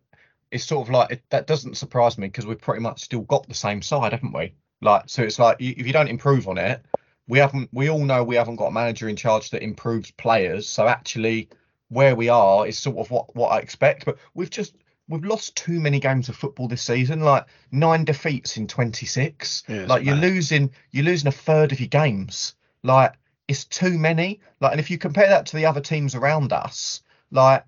it's 0.51 0.63
sort 0.63 0.87
of 0.87 0.93
like 0.93 1.11
it, 1.11 1.23
that 1.31 1.47
doesn't 1.47 1.77
surprise 1.77 2.17
me 2.19 2.27
because 2.27 2.45
we've 2.45 2.61
pretty 2.61 2.81
much 2.81 3.01
still 3.01 3.21
got 3.21 3.47
the 3.47 3.55
same 3.55 3.81
side, 3.81 4.11
haven't 4.11 4.33
we? 4.33 4.53
Like, 4.81 5.03
so 5.07 5.23
it's 5.23 5.39
like 5.39 5.57
if 5.59 5.87
you 5.87 5.93
don't 5.93 6.07
improve 6.07 6.47
on 6.47 6.59
it, 6.59 6.85
we 7.27 7.39
haven't. 7.39 7.69
We 7.73 7.89
all 7.89 8.05
know 8.05 8.23
we 8.23 8.35
haven't 8.35 8.57
got 8.57 8.67
a 8.67 8.71
manager 8.71 9.09
in 9.09 9.15
charge 9.15 9.49
that 9.49 9.63
improves 9.63 10.11
players. 10.11 10.69
So 10.69 10.87
actually, 10.87 11.49
where 11.89 12.15
we 12.15 12.29
are 12.29 12.67
is 12.67 12.77
sort 12.77 12.97
of 12.97 13.11
what 13.11 13.35
what 13.35 13.49
I 13.49 13.59
expect. 13.59 14.05
But 14.05 14.17
we've 14.33 14.49
just 14.49 14.75
we've 15.07 15.23
lost 15.23 15.55
too 15.55 15.79
many 15.79 15.99
games 15.99 16.29
of 16.29 16.35
football 16.35 16.67
this 16.67 16.81
season. 16.81 17.21
Like 17.21 17.45
nine 17.71 18.05
defeats 18.05 18.57
in 18.57 18.67
26. 18.67 19.63
Yeah, 19.67 19.85
like 19.85 20.03
you're 20.03 20.15
losing 20.15 20.71
you're 20.91 21.05
losing 21.05 21.27
a 21.27 21.31
third 21.31 21.71
of 21.71 21.79
your 21.79 21.89
games. 21.89 22.55
Like 22.83 23.13
it's 23.47 23.65
too 23.65 23.97
many. 23.97 24.41
Like 24.59 24.71
and 24.71 24.79
if 24.79 24.91
you 24.91 24.97
compare 24.97 25.29
that 25.29 25.45
to 25.47 25.55
the 25.55 25.65
other 25.65 25.81
teams 25.81 26.15
around 26.15 26.53
us, 26.53 27.01
like 27.31 27.63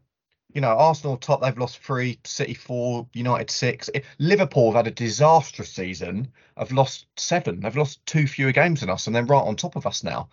you 0.53 0.61
know 0.61 0.69
Arsenal 0.69 1.17
top 1.17 1.41
they've 1.41 1.57
lost 1.57 1.79
three, 1.79 2.19
City 2.23 2.53
four, 2.53 3.07
United 3.13 3.49
six. 3.49 3.89
Liverpool 4.17 4.71
have 4.71 4.85
had 4.85 4.91
a 4.91 4.95
disastrous 4.95 5.71
season. 5.71 6.27
Have 6.57 6.71
lost 6.71 7.05
seven. 7.15 7.61
They've 7.61 7.75
lost 7.75 8.05
two 8.05 8.27
fewer 8.27 8.51
games 8.51 8.81
than 8.81 8.89
us, 8.89 9.07
and 9.07 9.15
they're 9.15 9.23
right 9.23 9.39
on 9.39 9.55
top 9.55 9.75
of 9.75 9.85
us 9.85 10.03
now. 10.03 10.29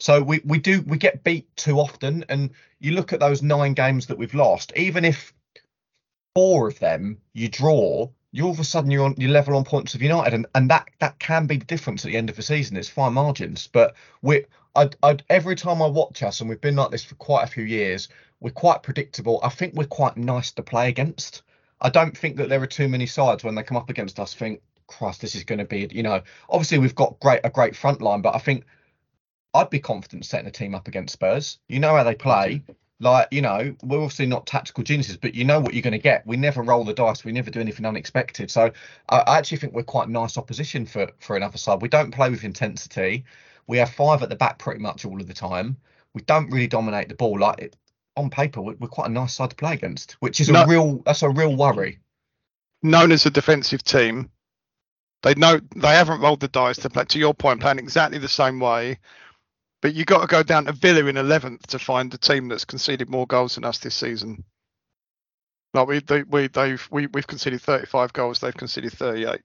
So 0.00 0.22
we, 0.22 0.40
we 0.44 0.58
do 0.58 0.80
we 0.82 0.96
get 0.96 1.22
beat 1.24 1.54
too 1.56 1.78
often, 1.78 2.24
and 2.28 2.50
you 2.80 2.92
look 2.92 3.12
at 3.12 3.20
those 3.20 3.42
nine 3.42 3.74
games 3.74 4.06
that 4.06 4.16
we've 4.18 4.34
lost. 4.34 4.72
Even 4.74 5.04
if 5.04 5.34
four 6.34 6.68
of 6.68 6.78
them 6.78 7.18
you 7.34 7.48
draw, 7.48 8.08
you 8.32 8.44
all 8.44 8.50
of 8.52 8.60
a 8.60 8.64
sudden 8.64 8.90
you're 8.90 9.04
on 9.04 9.14
you 9.18 9.28
level 9.28 9.56
on 9.56 9.64
points 9.64 9.94
of 9.94 10.00
United, 10.00 10.32
and, 10.32 10.46
and 10.54 10.70
that 10.70 10.88
that 11.00 11.18
can 11.18 11.46
be 11.46 11.58
the 11.58 11.66
difference 11.66 12.04
at 12.04 12.10
the 12.10 12.16
end 12.16 12.30
of 12.30 12.36
the 12.36 12.42
season. 12.42 12.78
It's 12.78 12.88
fine 12.88 13.12
margins, 13.12 13.66
but 13.66 13.94
we 14.22 14.46
I'd, 14.74 14.96
I'd 15.02 15.22
every 15.28 15.54
time 15.54 15.82
I 15.82 15.86
watch 15.86 16.22
us, 16.22 16.40
and 16.40 16.48
we've 16.48 16.60
been 16.60 16.76
like 16.76 16.90
this 16.90 17.04
for 17.04 17.16
quite 17.16 17.44
a 17.44 17.50
few 17.50 17.64
years, 17.64 18.08
we're 18.40 18.50
quite 18.50 18.82
predictable. 18.82 19.38
I 19.42 19.50
think 19.50 19.74
we're 19.74 19.84
quite 19.84 20.16
nice 20.16 20.50
to 20.52 20.62
play 20.62 20.88
against. 20.88 21.42
I 21.80 21.90
don't 21.90 22.16
think 22.16 22.36
that 22.36 22.48
there 22.48 22.62
are 22.62 22.66
too 22.66 22.88
many 22.88 23.06
sides 23.06 23.44
when 23.44 23.54
they 23.54 23.62
come 23.62 23.76
up 23.76 23.90
against 23.90 24.18
us 24.18 24.32
think, 24.32 24.62
Christ, 24.86 25.20
this 25.20 25.34
is 25.34 25.44
going 25.44 25.58
to 25.58 25.64
be, 25.64 25.88
you 25.90 26.02
know, 26.02 26.22
obviously 26.48 26.78
we've 26.78 26.94
got 26.94 27.20
great 27.20 27.40
a 27.44 27.50
great 27.50 27.76
front 27.76 28.00
line, 28.00 28.22
but 28.22 28.34
I 28.34 28.38
think 28.38 28.64
I'd 29.54 29.70
be 29.70 29.80
confident 29.80 30.24
setting 30.24 30.46
a 30.46 30.50
team 30.50 30.74
up 30.74 30.88
against 30.88 31.12
Spurs. 31.12 31.58
You 31.68 31.80
know 31.80 31.96
how 31.96 32.04
they 32.04 32.14
play. 32.14 32.62
Like, 33.02 33.28
you 33.30 33.40
know, 33.40 33.74
we're 33.82 33.96
obviously 34.02 34.26
not 34.26 34.46
tactical 34.46 34.84
geniuses, 34.84 35.16
but 35.16 35.34
you 35.34 35.44
know 35.44 35.58
what 35.58 35.72
you're 35.72 35.82
going 35.82 35.92
to 35.92 35.98
get. 35.98 36.26
We 36.26 36.36
never 36.36 36.62
roll 36.62 36.84
the 36.84 36.92
dice. 36.92 37.24
We 37.24 37.32
never 37.32 37.50
do 37.50 37.58
anything 37.60 37.86
unexpected. 37.86 38.50
So 38.50 38.70
I, 39.08 39.38
actually 39.38 39.56
think 39.56 39.72
we're 39.72 39.82
quite 39.84 40.08
nice 40.10 40.36
opposition 40.36 40.84
for, 40.84 41.10
for 41.18 41.34
another 41.34 41.56
side. 41.56 41.80
We 41.80 41.88
don't 41.88 42.10
play 42.14 42.28
with 42.28 42.44
intensity. 42.44 43.24
We 43.66 43.78
have 43.78 43.90
five 43.90 44.22
at 44.22 44.28
the 44.28 44.36
back 44.36 44.58
pretty 44.58 44.80
much 44.80 45.04
all 45.06 45.18
of 45.20 45.26
the 45.26 45.32
time. 45.34 45.78
We 46.12 46.20
don't 46.22 46.50
really 46.50 46.66
dominate 46.66 47.08
the 47.08 47.14
ball. 47.14 47.38
Like 47.38 47.58
it, 47.60 47.76
on 48.16 48.28
paper, 48.28 48.60
we're, 48.60 48.74
we're 48.78 48.88
quite 48.88 49.08
a 49.08 49.12
nice 49.12 49.32
side 49.34 49.50
to 49.50 49.56
play 49.56 49.72
against, 49.72 50.12
which 50.20 50.38
is 50.40 50.50
No- 50.50 50.64
a 50.64 50.66
real 50.66 51.02
that's 51.06 51.22
a 51.22 51.30
real 51.30 51.56
worry. 51.56 52.00
known 52.82 53.12
as 53.12 53.24
a 53.24 53.30
defensive 53.30 53.82
team. 53.82 54.30
They 55.22 55.34
know 55.34 55.60
they 55.76 55.94
haven't 55.94 56.20
rolled 56.20 56.40
the 56.40 56.48
dice 56.48 56.78
to 56.78 56.90
play. 56.90 57.04
To 57.04 57.18
your 57.18 57.34
point, 57.34 57.60
playing 57.60 57.78
exactly 57.78 58.18
the 58.18 58.28
same 58.28 58.58
way. 58.60 58.98
But 59.82 59.94
you 59.94 60.04
got 60.04 60.20
to 60.20 60.26
go 60.26 60.42
down 60.42 60.66
to 60.66 60.72
Villa 60.72 61.06
in 61.06 61.16
eleventh 61.16 61.66
to 61.68 61.78
find 61.78 62.12
a 62.12 62.18
team 62.18 62.48
that's 62.48 62.64
conceded 62.64 63.08
more 63.08 63.26
goals 63.26 63.54
than 63.54 63.64
us 63.64 63.78
this 63.78 63.94
season. 63.94 64.44
Like 65.72 65.88
we, 65.88 66.00
they, 66.00 66.22
we, 66.24 66.48
they've, 66.48 66.86
we, 66.90 67.06
we've 67.06 67.26
conceded 67.26 67.60
35 67.62 68.12
goals. 68.12 68.40
They've 68.40 68.54
conceded 68.54 68.92
38. 68.92 69.40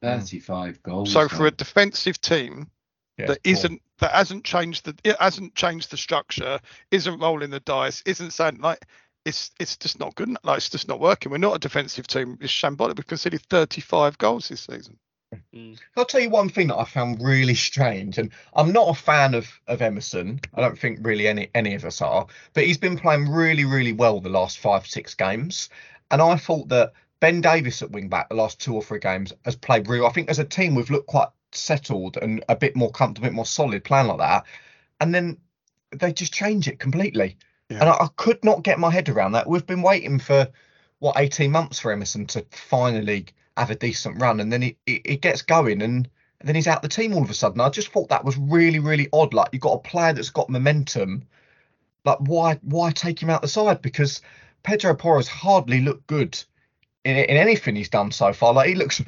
35 0.00 0.82
goals. 0.82 1.12
So 1.12 1.28
for 1.28 1.46
a 1.46 1.50
defensive 1.50 2.20
team 2.20 2.70
Yeah, 3.18 3.26
that 3.26 3.40
isn't 3.44 3.80
that 3.98 4.12
hasn't 4.12 4.44
changed 4.44 4.84
the 4.84 4.94
it 5.04 5.16
hasn't 5.20 5.54
changed 5.54 5.90
the 5.90 5.96
structure, 5.96 6.60
isn't 6.90 7.20
rolling 7.20 7.50
the 7.50 7.60
dice, 7.60 8.02
isn't 8.06 8.32
saying 8.32 8.60
like 8.60 8.84
it's 9.24 9.50
it's 9.58 9.76
just 9.76 9.98
not 9.98 10.14
good. 10.14 10.36
Like 10.44 10.58
it's 10.58 10.70
just 10.70 10.88
not 10.88 11.00
working. 11.00 11.32
We're 11.32 11.38
not 11.38 11.56
a 11.56 11.58
defensive 11.58 12.06
team. 12.06 12.38
It's 12.40 12.52
shambolic. 12.52 12.96
We've 12.96 13.06
conceded 13.06 13.42
35 13.42 14.18
goals 14.18 14.48
this 14.48 14.62
season. 14.62 14.98
Mm. 15.54 15.78
I'll 15.96 16.04
tell 16.04 16.20
you 16.20 16.30
one 16.30 16.48
thing 16.48 16.68
that 16.68 16.76
I 16.76 16.84
found 16.84 17.22
really 17.22 17.54
strange, 17.54 18.18
and 18.18 18.30
I'm 18.54 18.72
not 18.72 18.88
a 18.88 18.94
fan 18.94 19.34
of 19.34 19.48
of 19.66 19.82
Emerson. 19.82 20.40
I 20.54 20.60
don't 20.60 20.78
think 20.78 20.98
really 21.02 21.28
any 21.28 21.50
any 21.54 21.74
of 21.74 21.84
us 21.84 22.00
are, 22.00 22.26
but 22.52 22.64
he's 22.64 22.78
been 22.78 22.98
playing 22.98 23.30
really, 23.30 23.64
really 23.64 23.92
well 23.92 24.20
the 24.20 24.28
last 24.28 24.58
five, 24.58 24.86
six 24.86 25.14
games. 25.14 25.68
And 26.10 26.20
I 26.20 26.36
thought 26.36 26.68
that 26.68 26.92
Ben 27.20 27.40
Davies 27.40 27.82
at 27.82 27.90
wing 27.90 28.08
back 28.08 28.28
the 28.28 28.34
last 28.34 28.60
two 28.60 28.74
or 28.74 28.82
three 28.82 28.98
games 28.98 29.32
has 29.44 29.56
played 29.56 29.88
real. 29.88 30.06
I 30.06 30.10
think 30.10 30.28
as 30.28 30.38
a 30.38 30.44
team 30.44 30.74
we've 30.74 30.90
looked 30.90 31.06
quite 31.06 31.28
settled 31.52 32.18
and 32.20 32.44
a 32.48 32.56
bit 32.56 32.76
more 32.76 32.90
comfortable, 32.90 33.26
a 33.26 33.30
bit 33.30 33.34
more 33.34 33.46
solid 33.46 33.84
playing 33.84 34.08
like 34.08 34.18
that. 34.18 34.44
And 35.00 35.14
then 35.14 35.38
they 35.90 36.12
just 36.12 36.32
change 36.32 36.68
it 36.68 36.78
completely. 36.78 37.36
Yeah. 37.68 37.80
And 37.80 37.88
I, 37.88 37.92
I 37.92 38.08
could 38.16 38.44
not 38.44 38.62
get 38.62 38.78
my 38.78 38.90
head 38.90 39.08
around 39.08 39.32
that. 39.32 39.48
We've 39.48 39.66
been 39.66 39.82
waiting 39.82 40.18
for 40.18 40.48
what 40.98 41.18
18 41.18 41.50
months 41.50 41.78
for 41.78 41.92
Emerson 41.92 42.26
to 42.28 42.44
finally 42.50 43.26
have 43.56 43.70
a 43.70 43.74
decent 43.74 44.20
run, 44.20 44.40
and 44.40 44.52
then 44.52 44.62
he 44.62 44.76
he, 44.86 45.02
he 45.04 45.16
gets 45.16 45.42
going, 45.42 45.82
and, 45.82 46.08
then 46.42 46.54
he's 46.54 46.66
out 46.66 46.82
the 46.82 46.88
team 46.88 47.14
all 47.14 47.22
of 47.22 47.30
a 47.30 47.34
sudden. 47.34 47.60
I 47.60 47.70
just 47.70 47.88
thought 47.88 48.10
that 48.10 48.24
was 48.24 48.36
really 48.36 48.78
really 48.78 49.08
odd. 49.12 49.32
Like 49.32 49.48
you've 49.52 49.62
got 49.62 49.74
a 49.74 49.78
player 49.78 50.12
that's 50.12 50.30
got 50.30 50.50
momentum, 50.50 51.26
like 52.04 52.18
why 52.20 52.58
why 52.62 52.90
take 52.90 53.22
him 53.22 53.30
out 53.30 53.42
the 53.42 53.48
side? 53.48 53.80
Because 53.80 54.20
Pedro 54.62 54.94
Porro's 54.94 55.28
hardly 55.28 55.80
looked 55.80 56.06
good 56.06 56.38
in 57.04 57.16
in 57.16 57.36
anything 57.36 57.76
he's 57.76 57.88
done 57.88 58.10
so 58.10 58.32
far. 58.32 58.52
Like 58.52 58.68
he 58.68 58.74
looks, 58.74 59.00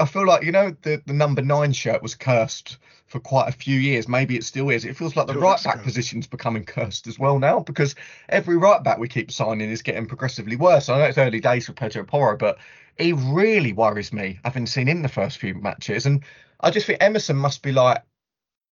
I 0.00 0.06
feel 0.06 0.26
like 0.26 0.44
you 0.44 0.52
know 0.52 0.74
the 0.82 1.02
the 1.06 1.12
number 1.12 1.42
nine 1.42 1.72
shirt 1.72 2.02
was 2.02 2.14
cursed 2.14 2.78
for 3.06 3.20
quite 3.20 3.48
a 3.48 3.52
few 3.52 3.78
years. 3.78 4.08
Maybe 4.08 4.36
it 4.36 4.44
still 4.44 4.70
is. 4.70 4.84
It 4.84 4.96
feels 4.96 5.14
like 5.14 5.26
the 5.26 5.38
right 5.38 5.62
back 5.62 5.74
cursed. 5.74 5.84
position's 5.84 6.26
becoming 6.26 6.64
cursed 6.64 7.06
as 7.06 7.18
well 7.18 7.38
now 7.38 7.60
because 7.60 7.94
every 8.28 8.56
right 8.56 8.82
back 8.82 8.98
we 8.98 9.08
keep 9.08 9.30
signing 9.30 9.70
is 9.70 9.82
getting 9.82 10.06
progressively 10.06 10.56
worse. 10.56 10.88
I 10.88 10.98
know 10.98 11.04
it's 11.04 11.18
early 11.18 11.40
days 11.40 11.66
for 11.66 11.72
Pedro 11.72 12.04
Porro, 12.04 12.36
but 12.36 12.58
he 12.96 13.12
really 13.12 13.72
worries 13.72 14.12
me 14.12 14.38
having 14.44 14.66
seen 14.66 14.86
him 14.86 15.02
the 15.02 15.08
first 15.08 15.38
few 15.38 15.54
matches. 15.54 16.06
And 16.06 16.24
I 16.60 16.70
just 16.70 16.86
think 16.86 17.02
Emerson 17.02 17.36
must 17.36 17.62
be 17.62 17.72
like, 17.72 18.02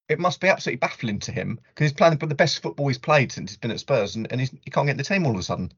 it 0.08 0.20
must 0.20 0.41
be 0.41 0.48
absolutely 0.48 0.77
baffling 0.77 1.20
to 1.20 1.32
him 1.32 1.60
because 1.70 1.91
he's 1.91 1.98
playing 1.98 2.18
the 2.18 2.36
best 2.36 2.62
football 2.62 2.88
he's 2.88 2.98
played 2.98 3.32
since 3.32 3.51
he's 3.51 3.58
been 3.58 3.72
at 3.72 3.80
Spurs 3.80 4.15
and, 4.15 4.27
and 4.32 4.41
he's, 4.41 4.51
he 4.63 4.72
can't 4.72 4.88
get 4.88 4.98
the 4.98 5.03
team 5.03 5.25
all 5.25 5.34
of 5.34 5.39
a 5.39 5.44
sudden. 5.44 5.72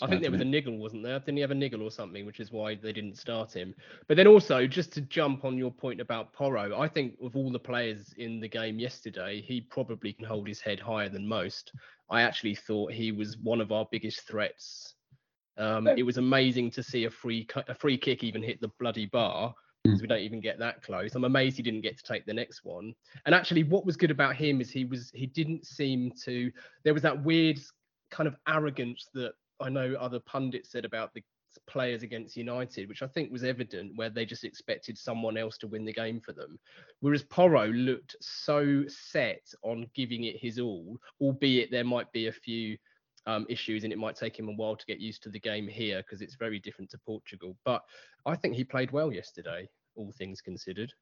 I 0.00 0.06
think 0.06 0.22
there 0.22 0.30
was 0.30 0.40
a 0.40 0.44
niggle, 0.44 0.78
wasn't 0.78 1.02
there? 1.02 1.18
Didn't 1.18 1.36
he 1.36 1.40
have 1.40 1.50
a 1.50 1.54
niggle 1.54 1.82
or 1.82 1.90
something, 1.90 2.24
which 2.24 2.38
is 2.38 2.52
why 2.52 2.76
they 2.76 2.92
didn't 2.92 3.18
start 3.18 3.52
him? 3.52 3.74
But 4.06 4.16
then 4.16 4.28
also, 4.28 4.66
just 4.66 4.92
to 4.92 5.00
jump 5.00 5.44
on 5.44 5.58
your 5.58 5.72
point 5.72 6.00
about 6.00 6.32
Porro, 6.32 6.78
I 6.78 6.86
think 6.86 7.16
of 7.20 7.34
all 7.34 7.50
the 7.50 7.58
players 7.58 8.14
in 8.16 8.38
the 8.38 8.46
game 8.46 8.78
yesterday, 8.78 9.40
he 9.40 9.60
probably 9.60 10.12
can 10.12 10.24
hold 10.24 10.46
his 10.46 10.60
head 10.60 10.78
higher 10.78 11.08
than 11.08 11.26
most. 11.26 11.72
I 12.08 12.22
actually 12.22 12.54
thought 12.54 12.92
he 12.92 13.10
was 13.10 13.36
one 13.38 13.60
of 13.60 13.72
our 13.72 13.86
biggest 13.90 14.20
threats. 14.28 14.94
Um, 15.56 15.88
it 15.88 16.04
was 16.04 16.18
amazing 16.18 16.70
to 16.72 16.82
see 16.82 17.04
a 17.04 17.10
free 17.10 17.44
cu- 17.44 17.62
a 17.68 17.74
free 17.74 17.98
kick 17.98 18.22
even 18.22 18.42
hit 18.42 18.60
the 18.60 18.70
bloody 18.78 19.06
bar 19.06 19.54
because 19.82 20.00
we 20.00 20.08
don't 20.08 20.20
even 20.20 20.40
get 20.40 20.58
that 20.60 20.82
close. 20.82 21.14
I'm 21.14 21.24
amazed 21.24 21.56
he 21.56 21.62
didn't 21.62 21.80
get 21.80 21.98
to 21.98 22.04
take 22.04 22.26
the 22.26 22.32
next 22.32 22.64
one. 22.64 22.94
And 23.26 23.34
actually, 23.34 23.64
what 23.64 23.84
was 23.84 23.96
good 23.96 24.10
about 24.10 24.36
him 24.36 24.60
is 24.60 24.70
he 24.70 24.84
was 24.84 25.10
he 25.14 25.26
didn't 25.26 25.66
seem 25.66 26.12
to. 26.24 26.50
There 26.84 26.94
was 26.94 27.02
that 27.02 27.24
weird 27.24 27.58
kind 28.10 28.26
of 28.26 28.36
arrogance 28.48 29.08
that 29.14 29.32
I 29.60 29.68
know 29.68 29.94
other 29.94 30.20
pundits 30.20 30.70
said 30.70 30.84
about 30.84 31.12
the 31.14 31.22
players 31.66 32.02
against 32.02 32.36
United, 32.36 32.88
which 32.88 33.02
I 33.02 33.06
think 33.06 33.32
was 33.32 33.44
evident, 33.44 33.92
where 33.96 34.10
they 34.10 34.24
just 34.24 34.44
expected 34.44 34.96
someone 34.96 35.36
else 35.36 35.58
to 35.58 35.68
win 35.68 35.84
the 35.84 35.92
game 35.92 36.20
for 36.20 36.32
them. 36.32 36.58
Whereas 37.00 37.22
Porro 37.24 37.68
looked 37.68 38.16
so 38.20 38.84
set 38.88 39.52
on 39.62 39.90
giving 39.94 40.24
it 40.24 40.36
his 40.36 40.58
all, 40.58 40.98
albeit 41.20 41.70
there 41.70 41.84
might 41.84 42.10
be 42.12 42.28
a 42.28 42.32
few 42.32 42.76
um, 43.26 43.46
issues 43.48 43.84
and 43.84 43.92
it 43.92 43.98
might 43.98 44.16
take 44.16 44.38
him 44.38 44.48
a 44.48 44.52
while 44.52 44.76
to 44.76 44.86
get 44.86 45.00
used 45.00 45.22
to 45.24 45.28
the 45.28 45.40
game 45.40 45.68
here 45.68 46.02
because 46.02 46.22
it's 46.22 46.36
very 46.36 46.58
different 46.58 46.90
to 46.90 46.98
Portugal. 47.04 47.56
But 47.64 47.82
I 48.26 48.36
think 48.36 48.54
he 48.54 48.64
played 48.64 48.90
well 48.90 49.12
yesterday, 49.12 49.68
all 49.94 50.12
things 50.12 50.40
considered. 50.40 50.92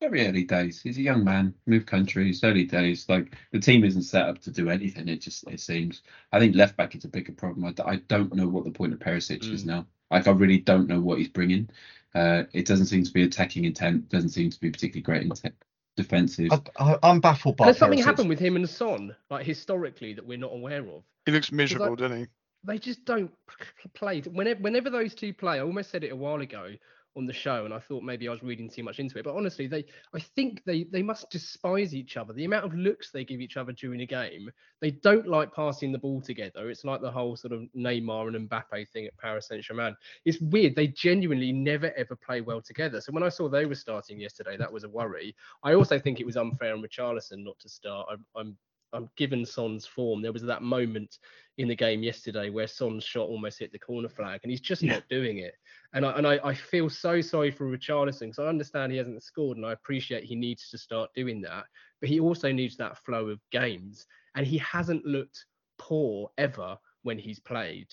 Very 0.00 0.26
early 0.26 0.44
days. 0.44 0.82
He's 0.82 0.98
a 0.98 1.02
young 1.02 1.24
man, 1.24 1.54
moved 1.66 1.86
countries, 1.86 2.44
early 2.44 2.64
days. 2.64 3.08
Like 3.08 3.34
the 3.52 3.58
team 3.58 3.82
isn't 3.82 4.02
set 4.02 4.28
up 4.28 4.40
to 4.42 4.50
do 4.50 4.68
anything. 4.68 5.08
It 5.08 5.22
just 5.22 5.48
it 5.48 5.60
seems. 5.60 6.02
I 6.32 6.38
think 6.38 6.54
left 6.54 6.76
back 6.76 6.94
is 6.94 7.04
a 7.04 7.08
bigger 7.08 7.32
problem. 7.32 7.64
I, 7.64 7.90
I 7.90 7.96
don't 8.08 8.34
know 8.34 8.46
what 8.46 8.64
the 8.64 8.70
point 8.70 8.92
of 8.92 8.98
Perisic 8.98 9.50
is 9.52 9.64
Mm. 9.64 9.66
now. 9.66 9.86
Like 10.10 10.26
I 10.28 10.32
really 10.32 10.58
don't 10.58 10.86
know 10.88 11.00
what 11.00 11.18
he's 11.18 11.28
bringing. 11.28 11.70
Uh, 12.14 12.44
it 12.52 12.66
doesn't 12.66 12.86
seem 12.86 13.04
to 13.04 13.12
be 13.12 13.22
attacking 13.22 13.64
intent. 13.64 14.08
Doesn't 14.10 14.30
seem 14.30 14.50
to 14.50 14.60
be 14.60 14.70
particularly 14.70 15.02
great 15.02 15.22
intent. 15.22 15.54
Defensive. 15.96 16.52
I, 16.52 16.60
I, 16.78 16.98
I'm 17.02 17.20
baffled 17.20 17.56
by 17.56 17.66
Has 17.66 17.78
something 17.78 17.98
happened 18.02 18.28
with 18.28 18.38
him 18.38 18.56
and 18.56 18.68
Son, 18.68 19.16
like 19.30 19.46
historically, 19.46 20.12
that 20.12 20.26
we're 20.26 20.36
not 20.36 20.52
aware 20.52 20.86
of? 20.86 21.02
He 21.24 21.32
looks 21.32 21.50
miserable, 21.50 21.96
doesn't 21.96 22.18
he? 22.18 22.26
they 22.64 22.78
just 22.78 23.04
don't 23.04 23.30
p- 23.48 23.88
play. 23.94 24.20
Whenever, 24.20 24.60
whenever 24.60 24.90
those 24.90 25.14
two 25.14 25.32
play, 25.32 25.56
I 25.58 25.62
almost 25.62 25.90
said 25.90 26.04
it 26.04 26.12
a 26.12 26.16
while 26.16 26.40
ago 26.40 26.74
on 27.16 27.26
the 27.26 27.32
show, 27.32 27.64
and 27.64 27.72
I 27.72 27.78
thought 27.78 28.02
maybe 28.02 28.28
I 28.28 28.30
was 28.30 28.42
reading 28.42 28.68
too 28.68 28.82
much 28.82 28.98
into 28.98 29.18
it. 29.18 29.24
But 29.24 29.34
honestly, 29.34 29.66
they, 29.66 29.84
I 30.14 30.20
think 30.20 30.62
they, 30.64 30.84
they 30.84 31.02
must 31.02 31.30
despise 31.30 31.94
each 31.94 32.16
other. 32.16 32.32
The 32.32 32.44
amount 32.44 32.64
of 32.66 32.74
looks 32.74 33.10
they 33.10 33.24
give 33.24 33.40
each 33.40 33.56
other 33.56 33.72
during 33.72 34.02
a 34.02 34.06
game, 34.06 34.50
they 34.80 34.90
don't 34.90 35.26
like 35.26 35.54
passing 35.54 35.92
the 35.92 35.98
ball 35.98 36.20
together. 36.20 36.70
It's 36.70 36.84
like 36.84 37.00
the 37.00 37.10
whole 37.10 37.36
sort 37.36 37.52
of 37.52 37.62
Neymar 37.76 38.34
and 38.34 38.48
Mbappe 38.48 38.88
thing 38.90 39.06
at 39.06 39.16
Paris 39.16 39.48
Saint 39.48 39.64
Germain. 39.64 39.96
It's 40.24 40.40
weird. 40.40 40.76
They 40.76 40.88
genuinely 40.88 41.52
never 41.52 41.92
ever 41.96 42.16
play 42.16 42.40
well 42.40 42.60
together. 42.60 43.00
So 43.00 43.12
when 43.12 43.22
I 43.22 43.28
saw 43.28 43.48
they 43.48 43.66
were 43.66 43.74
starting 43.74 44.20
yesterday, 44.20 44.56
that 44.56 44.72
was 44.72 44.84
a 44.84 44.88
worry. 44.88 45.34
I 45.62 45.74
also 45.74 45.98
think 45.98 46.20
it 46.20 46.26
was 46.26 46.36
unfair 46.36 46.74
on 46.74 46.82
Richarlison 46.82 47.44
not 47.44 47.58
to 47.60 47.68
start. 47.68 48.08
I'm, 48.10 48.24
I'm 48.36 48.56
I'm 48.96 49.10
given 49.16 49.44
Son's 49.44 49.86
form. 49.86 50.22
There 50.22 50.32
was 50.32 50.42
that 50.42 50.62
moment 50.62 51.18
in 51.58 51.68
the 51.68 51.76
game 51.76 52.02
yesterday 52.02 52.50
where 52.50 52.66
Son's 52.66 53.04
shot 53.04 53.28
almost 53.28 53.58
hit 53.58 53.72
the 53.72 53.78
corner 53.78 54.08
flag, 54.08 54.40
and 54.42 54.50
he's 54.50 54.60
just 54.60 54.82
Yeah. 54.82 54.94
not 54.94 55.08
doing 55.08 55.38
it. 55.38 55.54
And 55.92 56.04
I 56.04 56.12
and 56.12 56.26
I, 56.26 56.40
I 56.42 56.54
feel 56.54 56.90
so 56.90 57.20
sorry 57.20 57.50
for 57.50 57.66
Richarlison 57.66 58.20
because 58.20 58.38
I 58.38 58.46
understand 58.46 58.92
he 58.92 58.98
hasn't 58.98 59.22
scored, 59.22 59.56
and 59.56 59.66
I 59.66 59.72
appreciate 59.72 60.24
he 60.24 60.34
needs 60.34 60.70
to 60.70 60.78
start 60.78 61.10
doing 61.14 61.40
that. 61.42 61.64
But 62.00 62.08
he 62.10 62.20
also 62.20 62.52
needs 62.52 62.76
that 62.76 62.98
flow 63.04 63.28
of 63.28 63.40
games, 63.50 64.06
and 64.34 64.46
he 64.46 64.58
hasn't 64.58 65.04
looked 65.06 65.44
poor 65.78 66.30
ever 66.38 66.78
when 67.02 67.18
he's 67.18 67.38
played. 67.40 67.88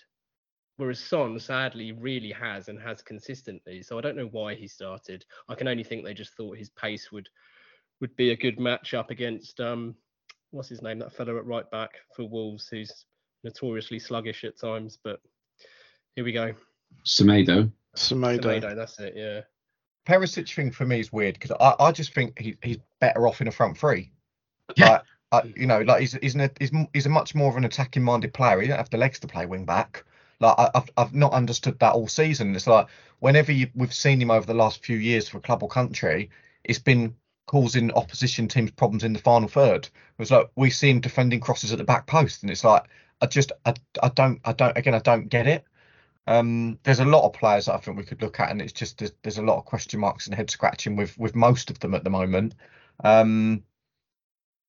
Whereas 0.77 1.00
Son, 1.00 1.39
sadly, 1.39 1.91
really 1.91 2.31
has 2.31 2.67
and 2.67 2.79
has 2.79 3.01
consistently. 3.01 3.83
So 3.83 3.98
I 3.98 4.01
don't 4.01 4.17
know 4.17 4.27
why 4.27 4.55
he 4.55 4.67
started. 4.67 5.24
I 5.48 5.55
can 5.55 5.67
only 5.67 5.83
think 5.83 6.03
they 6.03 6.15
just 6.15 6.33
thought 6.33 6.57
his 6.57 6.69
pace 6.69 7.12
would 7.12 7.29
would 8.01 8.15
be 8.15 8.31
a 8.31 8.36
good 8.36 8.60
match 8.60 8.93
up 8.93 9.12
against 9.12 9.62
um 9.62 9.95
what's 10.53 10.69
his 10.69 10.81
name, 10.81 11.00
that 11.00 11.13
fellow 11.13 11.38
at 11.38 11.45
right 11.45 11.69
back 11.72 11.91
for 12.15 12.27
Wolves 12.27 12.67
who's 12.69 13.05
notoriously 13.43 14.00
sluggish 14.00 14.43
at 14.43 14.60
times. 14.60 14.98
But 15.03 15.19
here 16.15 16.24
we 16.24 16.31
go. 16.31 16.53
Semedo. 17.05 17.72
Semedo. 17.95 18.41
Semedo, 18.41 18.75
that's 18.75 19.00
it, 19.00 19.13
yeah. 19.15 19.41
Perisic 20.07 20.53
thing 20.53 20.72
for 20.72 20.86
me 20.86 21.00
is 21.00 21.13
weird 21.13 21.36
because 21.39 21.51
I, 21.60 21.75
I 21.79 21.91
just 21.91 22.13
think 22.13 22.38
he, 22.38 22.55
he's 22.62 22.77
better 23.00 23.27
off 23.27 23.41
in 23.41 23.48
a 23.48 23.51
front 23.51 23.77
three. 23.77 24.12
Yeah. 24.75 24.89
Like, 24.89 25.01
I, 25.31 25.53
you 25.55 25.65
know, 25.65 25.81
like 25.81 26.01
he's 26.01 26.13
he's, 26.22 26.36
an, 26.36 26.50
he's 26.60 26.72
he's 26.93 27.05
a 27.05 27.10
much 27.10 27.33
more 27.33 27.50
of 27.50 27.57
an 27.57 27.63
attacking 27.63 28.03
minded 28.03 28.33
player. 28.33 28.60
He 28.62 28.67
don't 28.67 28.77
have 28.77 28.89
the 28.89 28.98
legs 28.98 29.19
to 29.19 29.27
play 29.27 29.45
wing 29.45 29.65
back. 29.65 30.03
Like 30.39 30.55
I, 30.57 30.69
I've 30.75 30.91
I've 30.98 31.15
not 31.15 31.31
understood 31.31 31.79
that 31.79 31.93
all 31.93 32.07
season. 32.07 32.55
It's 32.55 32.67
like 32.67 32.88
whenever 33.19 33.51
you, 33.51 33.67
we've 33.74 33.93
seen 33.93 34.22
him 34.22 34.29
over 34.29 34.45
the 34.45 34.53
last 34.53 34.86
few 34.86 34.98
years 34.98 35.27
for 35.27 35.39
club 35.39 35.63
or 35.63 35.69
country, 35.69 36.29
it's 36.63 36.79
been 36.79 37.15
causing 37.46 37.92
opposition 37.92 38.48
teams 38.48 38.72
problems 38.72 39.04
in 39.04 39.14
the 39.14 39.20
final 39.20 39.48
third. 39.48 39.90
It's 40.20 40.32
like 40.32 40.50
we 40.56 40.70
see 40.70 40.90
him 40.90 41.02
defending 41.02 41.40
crosses 41.40 41.72
at 41.72 41.78
the 41.78 41.84
back 41.84 42.08
post, 42.08 42.42
and 42.44 42.52
it's 42.52 42.64
like 42.64 42.84
I 43.22 43.26
just 43.26 43.52
I, 43.66 43.74
I 44.02 44.10
don't 44.10 44.40
I 44.46 44.54
don't 44.54 44.78
again 44.78 44.94
I 44.96 45.00
don't 45.00 45.30
get 45.30 45.48
it. 45.48 45.66
Um, 46.26 46.80
there's 46.84 47.02
a 47.02 47.06
lot 47.06 47.26
of 47.26 47.34
players 47.34 47.66
that 47.66 47.76
I 47.76 47.78
think 47.78 47.98
we 47.98 48.06
could 48.06 48.22
look 48.22 48.40
at, 48.40 48.50
and 48.50 48.62
it's 48.62 48.72
just 48.72 48.98
there's, 49.00 49.12
there's 49.24 49.38
a 49.40 49.44
lot 49.44 49.58
of 49.58 49.66
question 49.66 50.00
marks 50.00 50.26
and 50.28 50.36
head 50.36 50.50
scratching 50.50 50.96
with 50.96 51.18
with 51.18 51.36
most 51.36 51.70
of 51.70 51.80
them 51.80 51.94
at 51.94 52.04
the 52.04 52.10
moment. 52.10 52.56
Um, 53.04 53.64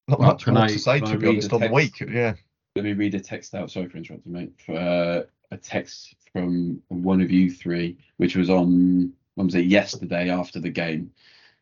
Not 0.08 0.18
Well, 0.18 0.28
much 0.28 0.46
more 0.46 0.58
I- 0.58 0.68
to 0.68 0.78
say, 0.78 0.92
I 0.96 1.00
to 1.00 1.18
be 1.18 1.28
honest, 1.28 1.52
on 1.52 1.60
the 1.60 1.68
week. 1.70 2.00
Yeah. 2.00 2.34
Let 2.76 2.84
me 2.84 2.92
read 2.92 3.14
a 3.14 3.20
text 3.20 3.54
out. 3.54 3.70
Sorry 3.70 3.88
for 3.88 3.98
interrupting, 3.98 4.32
mate. 4.32 4.52
For, 4.66 4.74
uh, 4.74 5.22
a 5.52 5.56
text 5.56 6.16
from 6.32 6.82
one 6.88 7.20
of 7.20 7.30
you 7.30 7.50
three, 7.50 7.96
which 8.16 8.34
was 8.34 8.50
on, 8.50 9.12
when 9.36 9.46
was 9.46 9.54
it, 9.54 9.66
yesterday 9.66 10.28
after 10.28 10.58
the 10.58 10.70
game. 10.70 11.12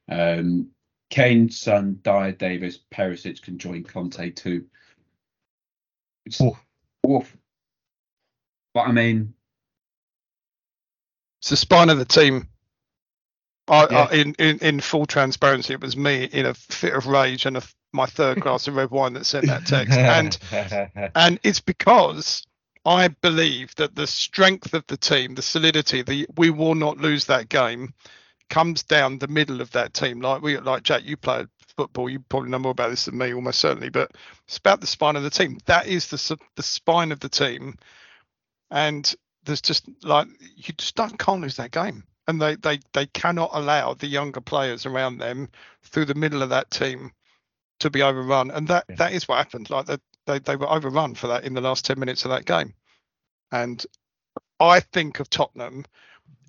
Um, 0.09 0.69
Kane, 1.13 1.51
Son, 1.51 2.01
Dier, 2.03 2.33
Davies, 2.33 2.81
Perisic 2.91 3.43
can 3.43 3.59
join 3.59 3.85
Conte 3.85 4.31
too. 4.31 4.65
It's, 6.25 6.41
Oof. 6.41 6.57
Oof. 7.07 7.37
But 8.73 8.89
I 8.89 8.93
mean, 8.93 9.35
It's 11.43 11.51
the 11.51 11.59
spine 11.59 11.91
of 11.91 11.99
the 11.99 12.07
team. 12.07 12.49
I, 13.69 13.87
Yeah. 13.91 14.09
I, 14.11 14.15
in, 14.15 14.35
in 14.39 14.59
in 14.61 14.81
full 14.81 15.05
transparency, 15.05 15.75
it 15.75 15.83
was 15.83 15.99
me 15.99 16.25
in 16.25 16.47
a 16.47 16.55
fit 16.55 16.95
of 16.95 17.07
rage 17.07 17.45
and 17.45 17.59
a, 17.59 17.63
my 17.93 18.07
third 18.07 18.41
glass 18.41 18.67
of 18.67 18.77
red 18.77 18.91
wine 18.91 19.13
that 19.13 19.27
sent 19.27 19.47
that 19.49 19.67
text. 19.67 19.93
And 19.93 21.11
and 21.15 21.39
it's 21.43 21.61
because 21.61 22.43
I 22.87 23.09
believe 23.09 23.75
that 23.75 23.95
the 23.95 24.07
strength 24.07 24.73
of 24.73 24.87
the 24.87 24.97
team, 24.97 25.35
the 25.35 25.43
solidity, 25.43 26.01
the 26.01 26.27
we 26.39 26.49
will 26.49 26.75
not 26.75 26.97
lose 26.97 27.27
that 27.27 27.51
game, 27.51 27.93
comes 28.51 28.83
down 28.83 29.19
the 29.19 29.29
middle 29.29 29.61
of 29.61 29.71
that 29.73 29.95
team. 29.95 30.21
Like 30.21 30.43
we, 30.43 30.59
like 30.59 30.83
Jack, 30.83 31.03
you 31.05 31.17
played 31.17 31.49
football, 31.77 32.09
you 32.11 32.21
probably 32.29 32.51
know 32.51 32.59
more 32.59 32.73
about 32.73 32.91
this 32.91 33.07
than 33.07 33.19
me, 33.19 33.33
almost 33.35 33.61
certainly. 33.61 33.89
But 33.91 34.13
it's 34.47 34.59
about 34.59 34.81
the 34.81 34.87
spine 34.87 35.17
of 35.17 35.23
the 35.23 35.31
team. 35.31 35.59
That 35.67 35.87
is 35.87 36.09
the 36.09 36.39
the 36.57 36.63
spine 36.63 37.13
of 37.13 37.21
the 37.21 37.29
team, 37.29 37.77
and 38.71 39.15
there's 39.45 39.63
just 39.63 39.89
like 40.05 40.29
you 40.57 40.75
just 40.77 40.95
don't 40.95 41.19
can't 41.19 41.41
lose 41.43 41.57
that 41.57 41.71
game. 41.73 42.05
And 42.29 42.41
they, 42.41 42.55
they, 42.55 42.79
they 42.93 43.07
cannot 43.07 43.51
allow 43.53 43.95
the 43.95 44.07
younger 44.07 44.41
players 44.41 44.87
around 44.87 45.19
them 45.19 45.49
through 45.83 46.05
the 46.05 46.15
middle 46.15 46.41
of 46.41 46.51
that 46.51 46.71
team 46.71 47.11
to 47.81 47.91
be 47.91 48.03
overrun. 48.03 48.53
And 48.53 48.69
that, 48.69 48.85
Yeah. 48.89 48.97
that 48.97 49.13
is 49.13 49.27
what 49.27 49.39
happened. 49.39 49.71
Like 49.71 49.87
they, 49.87 49.97
they, 50.27 50.39
they 50.39 50.57
were 50.57 50.71
overrun 50.71 51.17
for 51.17 51.27
that 51.27 51.43
in 51.45 51.55
the 51.55 51.61
last 51.61 51.85
10 51.85 51.99
minutes 51.99 52.25
of 52.25 52.31
that 52.31 52.45
game. 52.45 52.75
And 53.51 53.85
I 54.61 54.79
think 54.81 55.19
of 55.19 55.31
Tottenham 55.31 55.85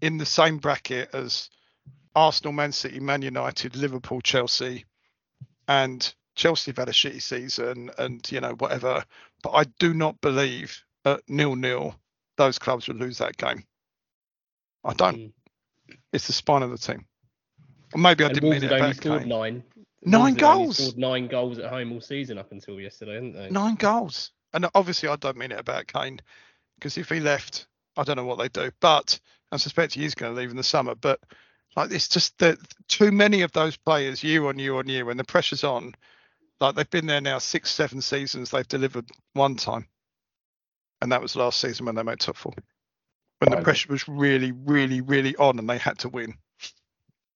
in 0.02 0.18
the 0.18 0.28
same 0.28 0.60
bracket 0.60 1.10
as 1.14 1.50
Arsenal, 2.16 2.54
Man 2.54 2.72
City, 2.72 3.00
Man 3.00 3.22
United, 3.22 3.76
Liverpool, 3.76 4.22
Chelsea, 4.22 4.86
and 5.68 6.14
Chelsea 6.36 6.72
have 6.72 6.78
had 6.78 6.90
a 6.90 6.94
shitty 6.94 7.22
season 7.22 7.92
and, 7.98 8.30
you 8.32 8.42
know, 8.42 8.54
whatever. 8.54 9.04
But 9.42 9.52
I 9.52 9.64
do 9.80 9.94
not 9.94 10.20
believe 10.22 10.84
at 11.06 11.22
nil 11.28 11.56
nil 11.56 11.96
those 12.38 12.58
clubs 12.60 12.88
would 12.88 13.00
lose 13.00 13.20
that 13.20 13.38
game. 13.38 13.64
I 14.84 14.94
don't. 14.94 15.18
Mm. 15.18 15.34
It's 16.12 16.28
the 16.28 16.34
spine 16.34 16.64
of 16.64 16.72
the 16.72 16.78
team. 16.78 17.06
Or 17.94 18.00
maybe 18.00 18.24
I 18.24 18.28
And 18.28 18.36
didn't 18.36 18.50
Wolves 18.50 18.62
mean 18.64 18.72
it 18.72 18.74
only 18.74 18.86
about 18.86 18.96
scored 18.96 19.28
nine. 19.28 19.64
Nine 20.06 20.22
Wolves 20.22 20.38
goals. 20.38 20.78
Scored 20.78 20.98
nine 20.98 21.28
goals 21.28 21.60
at 21.60 21.70
home 21.70 21.92
all 21.94 22.02
season 22.02 22.38
up 22.38 22.52
until 22.52 22.80
yesterday, 22.80 23.16
hadn't 23.16 23.34
they? 23.34 23.50
Nine 23.50 23.76
goals. 23.76 24.32
And 24.54 24.68
obviously, 24.76 25.10
I 25.10 25.16
don't 25.16 25.38
mean 25.38 25.52
it 25.52 25.60
about 25.60 25.88
Kane 25.88 26.20
because 26.76 26.98
if 26.98 27.10
he 27.10 27.20
left, 27.20 27.68
I 27.96 28.04
don't 28.04 28.18
know 28.18 28.26
what 28.26 28.40
they 28.40 28.50
do. 28.50 28.72
But 28.80 29.20
I 29.52 29.58
suspect 29.58 29.94
he 29.94 30.06
is 30.06 30.16
going 30.16 30.34
to 30.34 30.40
leave 30.40 30.52
in 30.52 30.58
the 30.58 30.64
summer. 30.64 30.96
But 30.96 31.20
like, 31.76 31.92
it's 31.92 32.08
just 32.08 32.38
that 32.40 32.58
too 32.88 33.12
many 33.12 33.42
of 33.42 33.52
those 33.52 33.78
players 33.78 34.24
year 34.24 34.46
on 34.46 34.60
year 34.60 34.76
on 34.76 34.88
year 34.88 35.06
when 35.06 35.18
the 35.18 35.24
pressure's 35.24 35.64
on. 35.64 35.94
Like 36.60 36.76
they've 36.76 36.90
been 36.90 37.08
there 37.08 37.22
now 37.22 37.40
six, 37.40 37.72
seven 37.72 38.02
seasons. 38.02 38.52
They've 38.52 38.68
delivered 38.68 39.10
one 39.34 39.56
time, 39.56 39.88
and 41.02 41.12
that 41.12 41.22
was 41.22 41.36
last 41.36 41.60
season 41.60 41.86
when 41.86 41.96
they 41.96 42.04
made 42.04 42.20
top 42.20 42.38
four. 42.38 42.54
When 43.40 43.52
the 43.52 43.62
pressure 43.62 43.92
was 43.92 44.08
really, 44.08 44.54
really, 44.54 45.02
really 45.02 45.36
on, 45.36 45.60
and 45.60 45.70
they 45.70 45.78
had 45.78 46.00
to 46.00 46.10
win. 46.10 46.36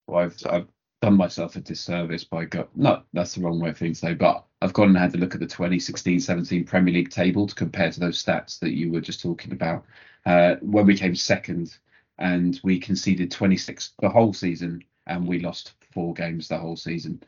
Well, 0.08 0.23
I've, 0.23 0.38
I've 0.50 0.67
done 1.02 1.17
myself 1.17 1.56
a 1.58 1.60
disservice 1.60 2.23
by 2.23 2.45
go. 2.45 2.67
No, 2.76 3.04
that's 3.12 3.36
the 3.36 3.41
wrong 3.41 3.60
way 3.60 3.69
of 3.69 3.78
things 3.78 4.00
to 4.00 4.08
say. 4.08 4.13
But 4.13 4.45
I've 4.62 4.73
gone 4.73 4.89
and 4.89 4.97
had 4.97 5.12
to 5.12 5.17
look 5.17 5.34
at 5.34 5.41
the 5.41 5.47
2016-17 5.47 6.65
Premier 6.65 6.93
League 6.93 7.10
table 7.10 7.45
to 7.45 7.56
compare 7.56 7.91
to 7.91 8.00
those 8.00 8.23
stats 8.23 8.60
that 8.60 8.71
you 8.71 8.91
were 8.91 9.02
just 9.02 9.21
talking 9.21 9.52
about. 9.52 9.84
Uh, 10.26 10.56
when 10.62 10.86
we 10.86 10.97
came 10.97 11.15
second, 11.15 11.78
and 12.19 12.60
we 12.63 12.80
conceded 12.80 13.32
26 13.32 13.93
the 14.01 14.10
whole 14.10 14.34
season, 14.34 14.84
and 15.08 15.27
we 15.27 15.39
lost 15.39 15.73
four 15.91 16.13
games 16.13 16.47
the 16.47 16.58
whole 16.58 16.77
season. 16.77 17.21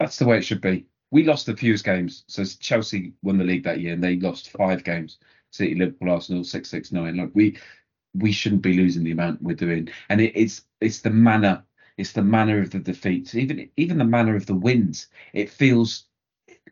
That's 0.00 0.18
the 0.18 0.26
way 0.26 0.38
it 0.38 0.42
should 0.44 0.60
be. 0.60 0.86
We 1.10 1.24
lost 1.24 1.46
the 1.46 1.56
fewest 1.56 1.84
games. 1.84 2.24
So 2.26 2.44
Chelsea 2.44 3.14
won 3.22 3.38
the 3.38 3.44
league 3.44 3.64
that 3.64 3.80
year, 3.80 3.94
and 3.94 4.02
they 4.02 4.16
lost 4.18 4.50
five 4.50 4.84
games. 4.84 5.18
City, 5.50 5.74
Liverpool, 5.74 6.10
Arsenal, 6.10 6.44
six, 6.44 6.70
six, 6.70 6.92
nine. 6.92 7.16
Like 7.16 7.30
we, 7.34 7.58
we 8.14 8.32
shouldn't 8.32 8.62
be 8.62 8.74
losing 8.74 9.04
the 9.04 9.12
amount 9.12 9.42
we're 9.42 9.54
doing. 9.56 9.88
And 10.08 10.20
it, 10.20 10.32
it's 10.36 10.62
it's 10.80 11.00
the 11.00 11.10
manner 11.10 11.64
it's 11.98 12.12
the 12.12 12.22
manner 12.22 12.60
of 12.60 12.70
the 12.70 12.78
defeats, 12.78 13.34
even 13.34 13.68
even 13.76 13.98
the 13.98 14.04
manner 14.04 14.34
of 14.36 14.46
the 14.46 14.54
wins. 14.54 15.08
It 15.32 15.50
feels 15.50 16.06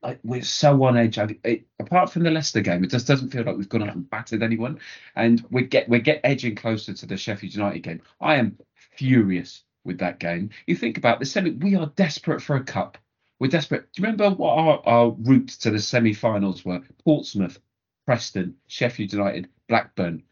like 0.03 0.21
we're 0.23 0.43
so 0.43 0.83
on 0.85 0.97
edge. 0.97 1.19
I, 1.19 1.37
it, 1.45 1.67
apart 1.79 2.11
from 2.11 2.23
the 2.23 2.31
Leicester 2.31 2.61
game, 2.61 2.85
it 2.85 2.91
just 2.91 3.07
doesn't 3.07 3.31
feel 3.31 3.45
like 3.45 3.57
we've 3.57 3.69
gone 3.69 3.83
out 3.83 3.95
and 3.95 4.09
battered 4.09 4.43
anyone. 4.43 4.79
And 5.17 5.45
we 5.51 5.63
get 5.63 5.89
we 5.89 6.01
get 6.01 6.21
edging 6.25 6.55
closer 6.55 6.93
to 6.93 7.07
the 7.07 7.17
Sheffield 7.17 7.55
United 7.55 7.81
game. 7.83 8.03
I 8.21 8.37
am 8.37 8.59
furious 8.97 9.65
with 9.85 9.99
that 9.99 10.19
game. 10.19 10.51
You 10.67 10.77
think 10.77 10.99
about 10.99 11.19
the 11.19 11.27
semi. 11.27 11.51
We 11.51 11.77
are 11.77 11.93
desperate 11.97 12.43
for 12.43 12.57
a 12.57 12.65
cup. 12.65 12.99
We're 13.39 13.49
desperate. 13.49 13.91
Do 13.93 14.03
you 14.03 14.07
remember 14.07 14.31
what 14.31 14.59
our, 14.59 14.83
our 14.85 15.11
route 15.11 15.49
to 15.61 15.71
the 15.71 15.79
semi-finals 15.79 16.65
were? 16.65 16.83
Portsmouth, 17.05 17.59
Preston, 18.05 18.57
Sheffield 18.67 19.13
United, 19.15 19.49
Blackburn. 19.67 20.23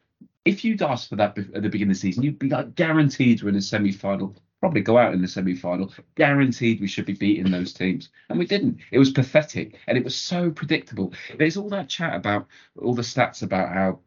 If 0.44 0.64
you'd 0.64 0.82
asked 0.82 1.08
for 1.08 1.16
that 1.16 1.36
at 1.38 1.62
the 1.62 1.68
beginning 1.68 1.92
of 1.92 1.96
the 1.96 2.00
season, 2.00 2.22
you'd 2.22 2.38
be 2.38 2.50
like 2.50 2.74
guaranteed 2.74 3.42
we're 3.42 3.48
in 3.48 3.56
a 3.56 3.62
semi-final. 3.62 4.36
Probably 4.60 4.80
go 4.80 4.98
out 4.98 5.14
in 5.14 5.22
the 5.22 5.28
semi-final. 5.28 5.92
Guaranteed 6.16 6.80
we 6.80 6.88
should 6.88 7.06
be 7.06 7.12
beating 7.12 7.50
those 7.50 7.72
teams, 7.72 8.08
and 8.28 8.38
we 8.38 8.46
didn't. 8.46 8.78
It 8.90 8.98
was 8.98 9.10
pathetic, 9.10 9.78
and 9.86 9.96
it 9.96 10.04
was 10.04 10.16
so 10.16 10.50
predictable. 10.50 11.12
There's 11.38 11.56
all 11.56 11.68
that 11.70 11.88
chat 11.88 12.16
about 12.16 12.48
all 12.76 12.94
the 12.94 13.02
stats 13.02 13.42
about 13.42 13.72
how 13.72 14.00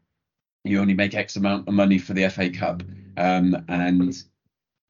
you 0.63 0.79
only 0.79 0.93
make 0.93 1.15
X 1.15 1.37
amount 1.37 1.67
of 1.67 1.73
money 1.73 1.97
for 1.97 2.13
the 2.13 2.29
FA 2.29 2.49
Cup, 2.49 2.83
um, 3.17 3.65
and 3.67 4.23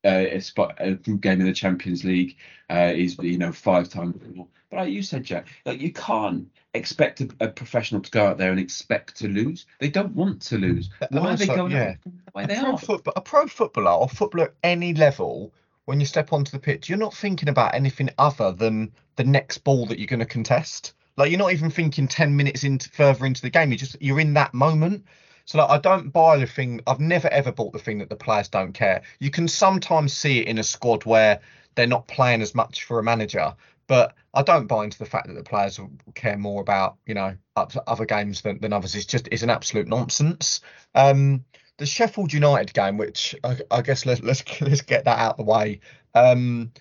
a 0.03 0.39
spot 0.39 0.75
a 0.79 0.95
game 0.95 1.41
in 1.41 1.47
the 1.47 1.53
Champions 1.53 2.03
League 2.03 2.37
uh, 2.69 2.91
is 2.93 3.17
you 3.19 3.37
know 3.37 3.51
five 3.51 3.89
times 3.89 4.15
more. 4.35 4.47
But 4.69 4.77
like 4.77 4.93
you 4.93 5.03
said, 5.03 5.23
Jack, 5.23 5.47
like 5.65 5.81
you 5.81 5.91
can't 5.91 6.47
expect 6.73 7.21
a, 7.21 7.29
a 7.41 7.47
professional 7.49 8.01
to 8.01 8.11
go 8.11 8.25
out 8.25 8.37
there 8.37 8.51
and 8.51 8.59
expect 8.59 9.17
to 9.17 9.27
lose. 9.27 9.65
They 9.79 9.89
don't 9.89 10.15
want 10.15 10.41
to 10.43 10.57
lose. 10.57 10.89
Why 11.09 11.33
are 11.33 11.37
they 11.37 11.45
going 11.45 11.71
yeah, 11.71 11.89
out 11.89 11.95
the 12.03 12.31
way 12.33 12.43
a 12.45 12.47
they 12.47 12.59
pro, 12.59 12.71
are? 12.71 12.77
football, 12.77 13.13
a 13.15 13.21
pro 13.21 13.47
footballer 13.47 13.91
or 13.91 14.07
footballer 14.07 14.45
at 14.45 14.53
any 14.63 14.93
level, 14.93 15.53
when 15.85 15.99
you 15.99 16.05
step 16.05 16.31
onto 16.31 16.51
the 16.51 16.59
pitch, 16.59 16.87
you're 16.87 16.97
not 16.97 17.13
thinking 17.13 17.49
about 17.49 17.75
anything 17.75 18.09
other 18.17 18.51
than 18.51 18.91
the 19.17 19.23
next 19.23 19.59
ball 19.59 19.85
that 19.87 19.99
you're 19.99 20.07
going 20.07 20.19
to 20.19 20.25
contest. 20.25 20.93
Like 21.17 21.29
you're 21.29 21.39
not 21.39 21.51
even 21.51 21.69
thinking 21.69 22.07
ten 22.07 22.35
minutes 22.35 22.63
into 22.63 22.89
further 22.89 23.25
into 23.25 23.41
the 23.41 23.49
game. 23.49 23.71
You 23.71 23.77
just 23.77 23.97
you're 24.01 24.19
in 24.19 24.33
that 24.35 24.53
moment. 24.53 25.05
So 25.51 25.57
like 25.57 25.69
I 25.69 25.79
don't 25.79 26.11
buy 26.11 26.37
the 26.37 26.47
thing. 26.47 26.79
I've 26.87 27.01
never 27.01 27.27
ever 27.27 27.51
bought 27.51 27.73
the 27.73 27.79
thing 27.79 27.97
that 27.97 28.09
the 28.09 28.15
players 28.15 28.47
don't 28.47 28.71
care. 28.71 29.01
You 29.19 29.29
can 29.29 29.49
sometimes 29.49 30.13
see 30.13 30.39
it 30.39 30.47
in 30.47 30.57
a 30.57 30.63
squad 30.63 31.03
where 31.03 31.41
they're 31.75 31.87
not 31.87 32.07
playing 32.07 32.41
as 32.41 32.55
much 32.55 32.85
for 32.85 32.99
a 32.99 33.03
manager, 33.03 33.53
but 33.85 34.15
I 34.33 34.43
don't 34.43 34.67
buy 34.67 34.85
into 34.85 34.97
the 34.97 35.05
fact 35.05 35.27
that 35.27 35.33
the 35.33 35.43
players 35.43 35.77
care 36.15 36.37
more 36.37 36.61
about 36.61 36.95
you 37.05 37.15
know 37.15 37.35
other 37.57 38.05
games 38.05 38.43
than, 38.43 38.61
than 38.61 38.71
others. 38.71 38.95
It's 38.95 39.05
just 39.05 39.27
it's 39.29 39.43
an 39.43 39.49
absolute 39.49 39.89
nonsense. 39.89 40.61
Um, 40.95 41.43
the 41.75 41.85
Sheffield 41.85 42.31
United 42.31 42.73
game, 42.73 42.97
which 42.97 43.35
I, 43.43 43.57
I 43.71 43.81
guess 43.81 44.05
let's 44.05 44.21
let's 44.21 44.45
let's 44.61 44.81
get 44.81 45.03
that 45.03 45.19
out 45.19 45.31
of 45.31 45.45
the 45.45 45.51
way, 45.51 45.81
um, 46.15 46.71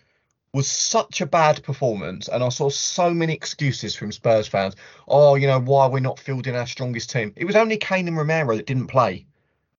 was 0.52 0.66
such 0.66 1.20
a 1.20 1.26
bad 1.26 1.62
performance, 1.62 2.28
and 2.28 2.42
I 2.42 2.48
saw 2.48 2.70
so 2.70 3.14
many 3.14 3.32
excuses 3.32 3.94
from 3.94 4.10
Spurs 4.10 4.48
fans. 4.48 4.74
Oh, 5.06 5.36
you 5.36 5.46
know 5.46 5.60
why 5.60 5.86
we're 5.86 6.00
not 6.00 6.18
fielding 6.18 6.56
our 6.56 6.66
strongest 6.66 7.10
team. 7.10 7.32
It 7.36 7.44
was 7.44 7.56
only 7.56 7.76
Kane 7.76 8.08
and 8.08 8.16
Romero 8.16 8.56
that 8.56 8.66
didn't 8.66 8.88
play, 8.88 9.26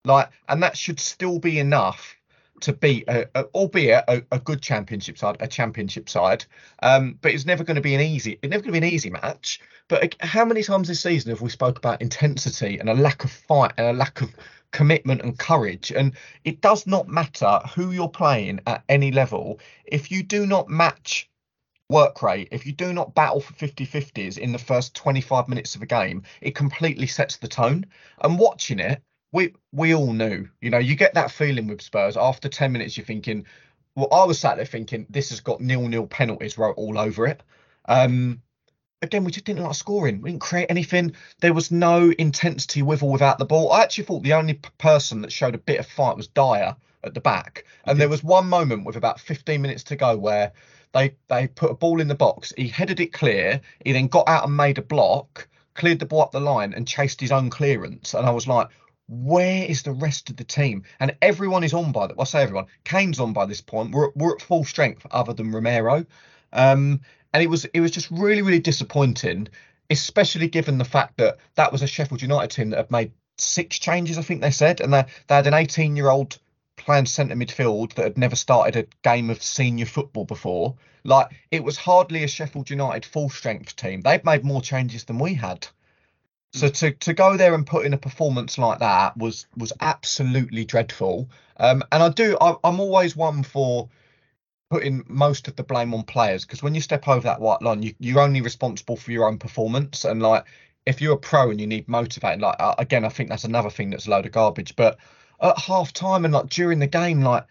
like, 0.05 0.29
and 0.47 0.63
that 0.63 0.77
should 0.77 0.99
still 0.99 1.39
be 1.39 1.59
enough 1.59 2.15
to 2.61 2.73
beat, 2.73 3.05
a, 3.07 3.27
a, 3.35 3.43
albeit 3.55 4.03
a, 4.07 4.23
a 4.31 4.39
good 4.39 4.61
championship 4.61 5.17
side, 5.17 5.37
a 5.39 5.47
championship 5.47 6.07
side. 6.07 6.45
Um, 6.81 7.17
but 7.21 7.33
it's 7.33 7.45
never 7.45 7.63
going 7.63 7.75
to 7.75 7.81
be 7.81 7.95
an 7.95 8.01
easy. 8.01 8.39
It's 8.41 8.51
never 8.51 8.63
going 8.63 8.73
to 8.73 8.79
be 8.79 8.87
an 8.87 8.93
easy 8.93 9.09
match. 9.09 9.59
But 9.87 10.15
how 10.21 10.45
many 10.45 10.63
times 10.63 10.87
this 10.87 11.01
season 11.01 11.31
have 11.31 11.41
we 11.41 11.49
spoke 11.49 11.77
about 11.77 12.01
intensity 12.01 12.77
and 12.79 12.89
a 12.89 12.93
lack 12.93 13.23
of 13.23 13.31
fight 13.31 13.73
and 13.77 13.87
a 13.87 13.93
lack 13.93 14.21
of 14.21 14.33
commitment 14.71 15.21
and 15.21 15.37
courage? 15.37 15.91
And 15.91 16.13
it 16.43 16.61
does 16.61 16.87
not 16.87 17.07
matter 17.07 17.59
who 17.75 17.91
you're 17.91 18.09
playing 18.09 18.61
at 18.67 18.83
any 18.89 19.11
level 19.11 19.59
if 19.85 20.11
you 20.11 20.23
do 20.23 20.45
not 20.45 20.69
match 20.69 21.29
work 21.91 22.23
rate, 22.23 22.47
if 22.51 22.65
you 22.65 22.71
do 22.71 22.93
not 22.93 23.13
battle 23.13 23.41
for 23.41 23.53
50 23.53 23.85
50s 23.85 24.37
in 24.37 24.53
the 24.53 24.57
first 24.57 24.95
25 24.95 25.47
minutes 25.49 25.75
of 25.75 25.81
a 25.81 25.85
game, 25.85 26.23
it 26.39 26.55
completely 26.55 27.05
sets 27.05 27.37
the 27.37 27.47
tone. 27.47 27.85
And 28.23 28.39
watching 28.39 28.79
it, 28.79 29.01
we 29.33 29.53
we 29.71 29.93
all 29.93 30.13
knew, 30.13 30.47
you 30.61 30.69
know, 30.69 30.77
you 30.77 30.95
get 30.95 31.13
that 31.13 31.31
feeling 31.31 31.67
with 31.67 31.81
Spurs 31.81 32.17
after 32.17 32.49
10 32.49 32.71
minutes, 32.71 32.97
you're 32.97 33.05
thinking, 33.05 33.45
well, 33.95 34.07
I 34.11 34.25
was 34.25 34.39
sat 34.39 34.55
there 34.55 34.65
thinking 34.65 35.05
this 35.09 35.29
has 35.29 35.41
got 35.41 35.61
nil 35.61 35.87
nil 35.87 36.07
penalties 36.07 36.57
wrote 36.57 36.77
all 36.77 36.97
over 36.97 37.27
it. 37.27 37.43
Um, 37.87 38.41
again, 39.01 39.23
we 39.23 39.31
just 39.31 39.45
didn't 39.45 39.63
like 39.63 39.75
scoring. 39.75 40.21
We 40.21 40.31
didn't 40.31 40.41
create 40.41 40.67
anything. 40.69 41.13
There 41.39 41.53
was 41.53 41.71
no 41.71 42.11
intensity 42.17 42.81
with 42.81 43.03
or 43.03 43.11
without 43.11 43.39
the 43.39 43.45
ball. 43.45 43.71
I 43.71 43.81
actually 43.81 44.05
thought 44.05 44.23
the 44.23 44.33
only 44.33 44.59
person 44.77 45.21
that 45.21 45.31
showed 45.31 45.55
a 45.55 45.59
bit 45.59 45.79
of 45.79 45.87
fight 45.87 46.17
was 46.17 46.27
Dier, 46.27 46.75
at 47.03 47.13
the 47.13 47.21
back. 47.21 47.65
And 47.85 47.99
there 47.99 48.09
was 48.09 48.23
one 48.23 48.47
moment 48.47 48.85
with 48.85 48.95
about 48.95 49.19
15 49.19 49.61
minutes 49.61 49.83
to 49.85 49.95
go 49.95 50.17
where 50.17 50.53
they 50.93 51.15
they 51.29 51.47
put 51.47 51.71
a 51.71 51.75
ball 51.75 52.01
in 52.01 52.07
the 52.07 52.15
box. 52.15 52.53
He 52.55 52.67
headed 52.67 52.99
it 52.99 53.13
clear. 53.13 53.61
He 53.83 53.91
then 53.91 54.07
got 54.07 54.27
out 54.27 54.45
and 54.45 54.55
made 54.55 54.77
a 54.77 54.83
block, 54.83 55.47
cleared 55.73 55.99
the 55.99 56.05
ball 56.05 56.21
up 56.21 56.31
the 56.31 56.39
line, 56.39 56.73
and 56.73 56.87
chased 56.87 57.21
his 57.21 57.31
own 57.31 57.49
clearance. 57.49 58.13
And 58.13 58.25
I 58.25 58.31
was 58.31 58.47
like, 58.47 58.67
where 59.07 59.65
is 59.65 59.83
the 59.83 59.93
rest 59.93 60.29
of 60.29 60.37
the 60.37 60.43
team? 60.43 60.83
And 60.99 61.15
everyone 61.21 61.63
is 61.63 61.73
on 61.73 61.91
by 61.91 62.07
that. 62.07 62.17
Well, 62.17 62.23
I 62.23 62.25
say 62.25 62.43
everyone. 62.43 62.67
Kane's 62.83 63.19
on 63.19 63.33
by 63.33 63.45
this 63.45 63.61
point. 63.61 63.91
We're 63.91 64.11
we're 64.15 64.35
at 64.35 64.41
full 64.41 64.63
strength, 64.63 65.05
other 65.11 65.33
than 65.33 65.51
Romero. 65.51 66.05
Um, 66.53 67.01
and 67.33 67.43
it 67.43 67.47
was 67.47 67.65
it 67.65 67.79
was 67.79 67.91
just 67.91 68.09
really 68.11 68.41
really 68.41 68.59
disappointing, 68.59 69.47
especially 69.89 70.47
given 70.47 70.77
the 70.77 70.85
fact 70.85 71.17
that 71.17 71.37
that 71.55 71.71
was 71.71 71.81
a 71.81 71.87
Sheffield 71.87 72.21
United 72.21 72.51
team 72.51 72.69
that 72.71 72.77
had 72.77 72.91
made 72.91 73.11
six 73.37 73.79
changes, 73.79 74.17
I 74.17 74.21
think 74.21 74.41
they 74.41 74.51
said, 74.51 74.81
and 74.81 74.93
they, 74.93 75.05
they 75.27 75.35
had 75.35 75.47
an 75.47 75.53
18 75.53 75.95
year 75.95 76.09
old 76.09 76.37
playing 76.77 77.05
centre 77.05 77.35
midfield 77.35 77.93
that 77.93 78.03
had 78.03 78.17
never 78.17 78.35
started 78.35 78.75
a 78.75 79.07
game 79.07 79.29
of 79.29 79.43
senior 79.43 79.85
football 79.85 80.25
before. 80.25 80.75
Like 81.03 81.29
it 81.51 81.63
was 81.63 81.77
hardly 81.77 82.23
a 82.23 82.27
Sheffield 82.27 82.69
United 82.69 83.05
full 83.05 83.29
strength 83.29 83.75
team. 83.75 84.01
They've 84.01 84.23
made 84.23 84.43
more 84.43 84.61
changes 84.61 85.03
than 85.05 85.19
we 85.19 85.33
had. 85.33 85.67
So 86.53 86.67
to, 86.67 86.91
to 86.91 87.13
go 87.13 87.37
there 87.37 87.53
and 87.53 87.65
put 87.65 87.85
in 87.85 87.93
a 87.93 87.97
performance 87.97 88.57
like 88.57 88.79
that 88.79 89.15
was 89.15 89.45
was 89.55 89.71
absolutely 89.79 90.65
dreadful. 90.65 91.29
Um, 91.57 91.81
and 91.91 92.03
I 92.03 92.09
do 92.09 92.37
I, 92.41 92.55
I'm 92.63 92.81
always 92.81 93.15
one 93.15 93.43
for 93.43 93.89
putting 94.71 95.03
most 95.09 95.49
of 95.49 95.55
the 95.57 95.63
blame 95.63 95.93
on 95.93 96.01
players 96.01 96.45
because 96.45 96.63
when 96.63 96.73
you 96.73 96.79
step 96.79 97.05
over 97.05 97.19
that 97.19 97.41
white 97.41 97.61
line, 97.61 97.83
you, 97.83 97.93
you're 97.99 98.21
only 98.21 98.39
responsible 98.39 98.95
for 98.95 99.11
your 99.11 99.27
own 99.27 99.37
performance. 99.37 100.05
And 100.05 100.21
like 100.21 100.45
if 100.85 101.01
you're 101.01 101.15
a 101.15 101.17
pro 101.17 101.49
and 101.49 101.59
you 101.59 101.67
need 101.67 101.89
motivating, 101.89 102.39
like 102.39 102.55
uh, 102.57 102.75
again, 102.77 103.03
I 103.03 103.09
think 103.09 103.27
that's 103.27 103.43
another 103.43 103.69
thing 103.69 103.89
that's 103.89 104.07
a 104.07 104.09
load 104.09 104.25
of 104.25 104.31
garbage. 104.31 104.77
But 104.77 104.97
at 105.41 105.59
half 105.59 105.91
time 105.91 106.23
and 106.23 106.33
like 106.33 106.47
during 106.47 106.79
the 106.79 106.87
game, 106.87 107.21
like 107.21 107.45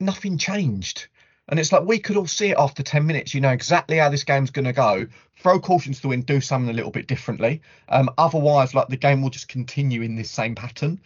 nothing 0.00 0.38
changed. 0.38 1.06
And 1.48 1.60
it's 1.60 1.70
like 1.70 1.84
we 1.84 2.00
could 2.00 2.16
all 2.16 2.26
see 2.26 2.50
it 2.50 2.58
after 2.58 2.82
10 2.82 3.06
minutes. 3.06 3.32
You 3.32 3.40
know 3.40 3.50
exactly 3.50 3.98
how 3.98 4.08
this 4.08 4.24
game's 4.24 4.50
going 4.50 4.64
to 4.64 4.72
go. 4.72 5.06
Throw 5.38 5.60
caution 5.60 5.92
to 5.92 6.02
the 6.02 6.08
wind, 6.08 6.26
do 6.26 6.40
something 6.40 6.70
a 6.70 6.76
little 6.76 6.90
bit 6.90 7.06
differently. 7.06 7.62
Um, 7.88 8.10
otherwise, 8.18 8.74
like 8.74 8.88
the 8.88 8.96
game 8.96 9.22
will 9.22 9.30
just 9.30 9.46
continue 9.46 10.02
in 10.02 10.16
this 10.16 10.32
same 10.32 10.56
pattern. 10.56 11.00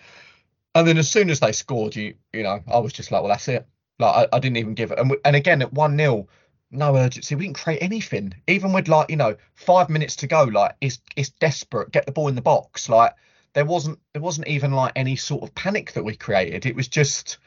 And 0.74 0.88
then 0.88 0.96
as 0.96 1.10
soon 1.10 1.28
as 1.28 1.40
they 1.40 1.52
scored, 1.52 1.96
you 1.96 2.14
you 2.32 2.44
know, 2.44 2.60
I 2.66 2.78
was 2.78 2.94
just 2.94 3.12
like, 3.12 3.20
well, 3.20 3.28
that's 3.28 3.48
it. 3.48 3.68
Like 3.98 4.28
I, 4.32 4.36
I 4.36 4.38
didn't 4.40 4.56
even 4.58 4.74
give 4.74 4.90
it. 4.90 4.98
And, 4.98 5.16
and 5.24 5.36
again, 5.36 5.62
at 5.62 5.72
one 5.72 5.96
0 5.96 6.28
no 6.70 6.96
urgency. 6.96 7.34
We 7.34 7.44
didn't 7.44 7.58
create 7.58 7.82
anything. 7.82 8.34
Even 8.46 8.72
with 8.72 8.88
like 8.88 9.10
you 9.10 9.16
know 9.16 9.36
five 9.54 9.88
minutes 9.88 10.16
to 10.16 10.26
go, 10.26 10.44
like 10.44 10.74
it's 10.80 11.00
it's 11.16 11.30
desperate. 11.30 11.92
Get 11.92 12.06
the 12.06 12.12
ball 12.12 12.28
in 12.28 12.34
the 12.34 12.42
box. 12.42 12.88
Like 12.88 13.14
there 13.54 13.64
wasn't 13.64 13.98
there 14.12 14.22
wasn't 14.22 14.48
even 14.48 14.72
like 14.72 14.92
any 14.96 15.16
sort 15.16 15.42
of 15.42 15.54
panic 15.54 15.92
that 15.92 16.04
we 16.04 16.16
created. 16.16 16.66
It 16.66 16.76
was 16.76 16.88
just 16.88 17.38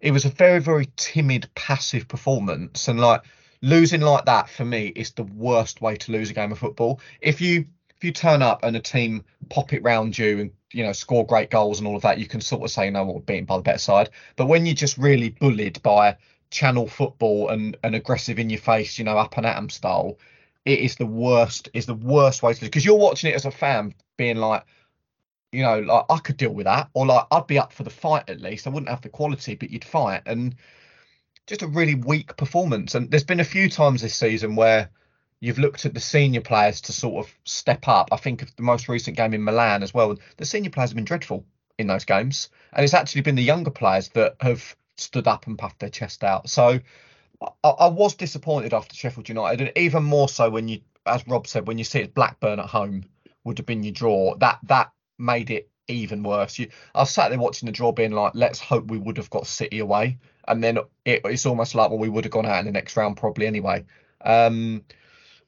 it 0.00 0.10
was 0.10 0.24
a 0.24 0.30
very 0.30 0.60
very 0.60 0.88
timid 0.96 1.48
passive 1.54 2.08
performance 2.08 2.88
and 2.88 3.00
like 3.00 3.22
losing 3.60 4.00
like 4.00 4.24
that 4.24 4.48
for 4.48 4.64
me 4.64 4.88
is 4.88 5.12
the 5.12 5.22
worst 5.22 5.80
way 5.80 5.96
to 5.96 6.12
lose 6.12 6.30
a 6.30 6.34
game 6.34 6.50
of 6.50 6.58
football 6.58 7.00
if 7.20 7.40
you 7.40 7.64
if 8.02 8.06
you 8.06 8.10
turn 8.10 8.42
up 8.42 8.64
and 8.64 8.74
a 8.74 8.80
team 8.80 9.24
pop 9.48 9.72
it 9.72 9.80
round 9.84 10.18
you 10.18 10.40
and 10.40 10.50
you 10.72 10.82
know 10.82 10.92
score 10.92 11.24
great 11.24 11.50
goals 11.50 11.78
and 11.78 11.86
all 11.86 11.94
of 11.94 12.02
that 12.02 12.18
you 12.18 12.26
can 12.26 12.40
sort 12.40 12.64
of 12.64 12.68
say 12.68 12.90
no 12.90 13.04
we're 13.04 13.20
beaten 13.20 13.44
by 13.44 13.56
the 13.56 13.62
better 13.62 13.78
side 13.78 14.10
but 14.34 14.46
when 14.46 14.66
you're 14.66 14.74
just 14.74 14.98
really 14.98 15.28
bullied 15.28 15.80
by 15.84 16.16
channel 16.50 16.88
football 16.88 17.48
and 17.50 17.76
and 17.84 17.94
aggressive 17.94 18.40
in 18.40 18.50
your 18.50 18.58
face 18.58 18.98
you 18.98 19.04
know 19.04 19.16
up 19.16 19.36
and 19.36 19.46
at 19.46 19.56
'em 19.56 19.70
style 19.70 20.18
it 20.64 20.80
is 20.80 20.96
the 20.96 21.06
worst 21.06 21.68
is 21.74 21.86
the 21.86 21.94
worst 21.94 22.42
way 22.42 22.52
to 22.52 22.60
because 22.60 22.84
you're 22.84 22.98
watching 22.98 23.30
it 23.30 23.36
as 23.36 23.44
a 23.44 23.52
fan 23.52 23.94
being 24.16 24.36
like 24.36 24.64
you 25.52 25.62
know, 25.62 25.80
like 25.80 26.06
I 26.08 26.16
could 26.16 26.38
deal 26.38 26.54
with 26.54 26.64
that, 26.64 26.88
or 26.94 27.04
like 27.04 27.26
I'd 27.30 27.46
be 27.46 27.58
up 27.58 27.74
for 27.74 27.82
the 27.82 27.90
fight 27.90 28.30
at 28.30 28.40
least. 28.40 28.66
I 28.66 28.70
wouldn't 28.70 28.88
have 28.88 29.02
the 29.02 29.10
quality, 29.10 29.54
but 29.54 29.68
you'd 29.68 29.84
fight, 29.84 30.22
and 30.24 30.54
just 31.46 31.60
a 31.60 31.66
really 31.66 31.94
weak 31.94 32.34
performance. 32.38 32.94
And 32.94 33.10
there's 33.10 33.22
been 33.22 33.38
a 33.38 33.44
few 33.44 33.68
times 33.68 34.00
this 34.00 34.14
season 34.14 34.56
where 34.56 34.88
you've 35.42 35.58
looked 35.58 35.84
at 35.84 35.92
the 35.92 36.00
senior 36.00 36.40
players 36.40 36.80
to 36.80 36.92
sort 36.92 37.26
of 37.26 37.34
step 37.44 37.88
up. 37.88 38.10
I 38.12 38.16
think 38.16 38.42
of 38.42 38.54
the 38.54 38.62
most 38.62 38.88
recent 38.88 39.16
game 39.16 39.34
in 39.34 39.42
Milan 39.42 39.82
as 39.82 39.92
well. 39.92 40.16
The 40.36 40.44
senior 40.44 40.70
players 40.70 40.90
have 40.90 40.94
been 40.94 41.04
dreadful 41.04 41.44
in 41.78 41.88
those 41.88 42.04
games, 42.04 42.48
and 42.72 42.84
it's 42.84 42.94
actually 42.94 43.22
been 43.22 43.34
the 43.34 43.42
younger 43.42 43.72
players 43.72 44.08
that 44.10 44.36
have 44.40 44.76
stood 44.96 45.26
up 45.26 45.48
and 45.48 45.58
puffed 45.58 45.80
their 45.80 45.88
chest 45.88 46.22
out. 46.22 46.48
So 46.48 46.78
I, 47.64 47.68
I 47.68 47.88
was 47.88 48.14
disappointed 48.14 48.72
after 48.72 48.94
Sheffield 48.94 49.28
United, 49.28 49.60
and 49.60 49.76
even 49.76 50.04
more 50.04 50.28
so 50.28 50.48
when 50.48 50.68
you, 50.68 50.80
as 51.06 51.26
Rob 51.26 51.48
said, 51.48 51.66
when 51.66 51.76
you 51.76 51.84
see 51.84 51.98
it 51.98 52.14
Blackburn 52.14 52.60
at 52.60 52.66
home 52.66 53.04
would 53.42 53.58
have 53.58 53.66
been 53.66 53.82
your 53.82 53.92
draw. 53.92 54.36
That 54.36 54.60
that 54.68 54.92
made 55.18 55.50
it 55.50 55.68
even 55.88 56.22
worse. 56.22 56.56
You, 56.56 56.68
I 56.94 57.00
was 57.00 57.10
sat 57.10 57.30
there 57.30 57.38
watching 57.40 57.66
the 57.66 57.72
draw, 57.72 57.90
being 57.90 58.12
like, 58.12 58.32
let's 58.36 58.60
hope 58.60 58.86
we 58.86 58.98
would 58.98 59.16
have 59.16 59.30
got 59.30 59.48
City 59.48 59.80
away, 59.80 60.18
and 60.46 60.62
then 60.62 60.78
it, 61.04 61.22
it's 61.24 61.46
almost 61.46 61.74
like 61.74 61.90
well, 61.90 61.98
we 61.98 62.08
would 62.08 62.26
have 62.26 62.32
gone 62.32 62.46
out 62.46 62.60
in 62.60 62.66
the 62.66 62.70
next 62.70 62.96
round 62.96 63.16
probably 63.16 63.48
anyway. 63.48 63.84
Um, 64.24 64.84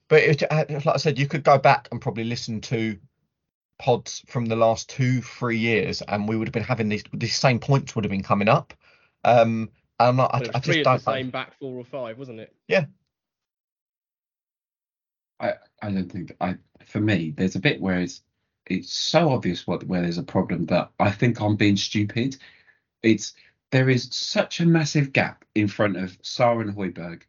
but 0.08 0.22
it, 0.22 0.42
uh, 0.50 0.64
like 0.68 0.86
I 0.86 0.96
said, 0.96 1.18
you 1.18 1.26
could 1.26 1.44
go 1.44 1.58
back 1.58 1.88
and 1.90 2.00
probably 2.00 2.24
listen 2.24 2.60
to 2.62 2.98
pods 3.78 4.22
from 4.26 4.46
the 4.46 4.56
last 4.56 4.88
two, 4.88 5.20
three 5.20 5.58
years, 5.58 6.02
and 6.02 6.28
we 6.28 6.36
would 6.36 6.48
have 6.48 6.52
been 6.52 6.62
having 6.62 6.88
these 6.88 7.04
these 7.12 7.36
same 7.36 7.58
points 7.58 7.94
would 7.94 8.04
have 8.04 8.10
been 8.10 8.22
coming 8.22 8.48
up. 8.48 8.74
Um, 9.24 9.70
and 9.98 10.20
I, 10.20 10.24
I, 10.24 10.40
I 10.54 10.60
just 10.60 10.82
don't. 10.82 11.04
The 11.04 11.12
same 11.12 11.30
back 11.30 11.58
four 11.58 11.76
or 11.76 11.84
five, 11.84 12.18
wasn't 12.18 12.40
it? 12.40 12.54
Yeah. 12.68 12.86
I, 15.40 15.54
I 15.82 15.90
don't 15.90 16.10
think 16.10 16.34
I 16.40 16.56
for 16.86 17.00
me 17.00 17.34
there's 17.36 17.56
a 17.56 17.60
bit 17.60 17.80
where 17.80 18.00
it's 18.00 18.22
it's 18.66 18.92
so 18.92 19.30
obvious 19.30 19.66
what 19.66 19.84
where 19.84 20.00
there's 20.00 20.18
a 20.18 20.22
problem 20.22 20.66
that 20.66 20.90
I 20.98 21.10
think 21.10 21.40
I'm 21.40 21.56
being 21.56 21.76
stupid. 21.76 22.36
It's 23.02 23.34
there 23.70 23.90
is 23.90 24.08
such 24.12 24.60
a 24.60 24.66
massive 24.66 25.12
gap 25.12 25.44
in 25.54 25.68
front 25.68 25.96
of 25.96 26.20
Sarr 26.22 26.60
and 26.60 26.74
Højbjerg 26.74 27.22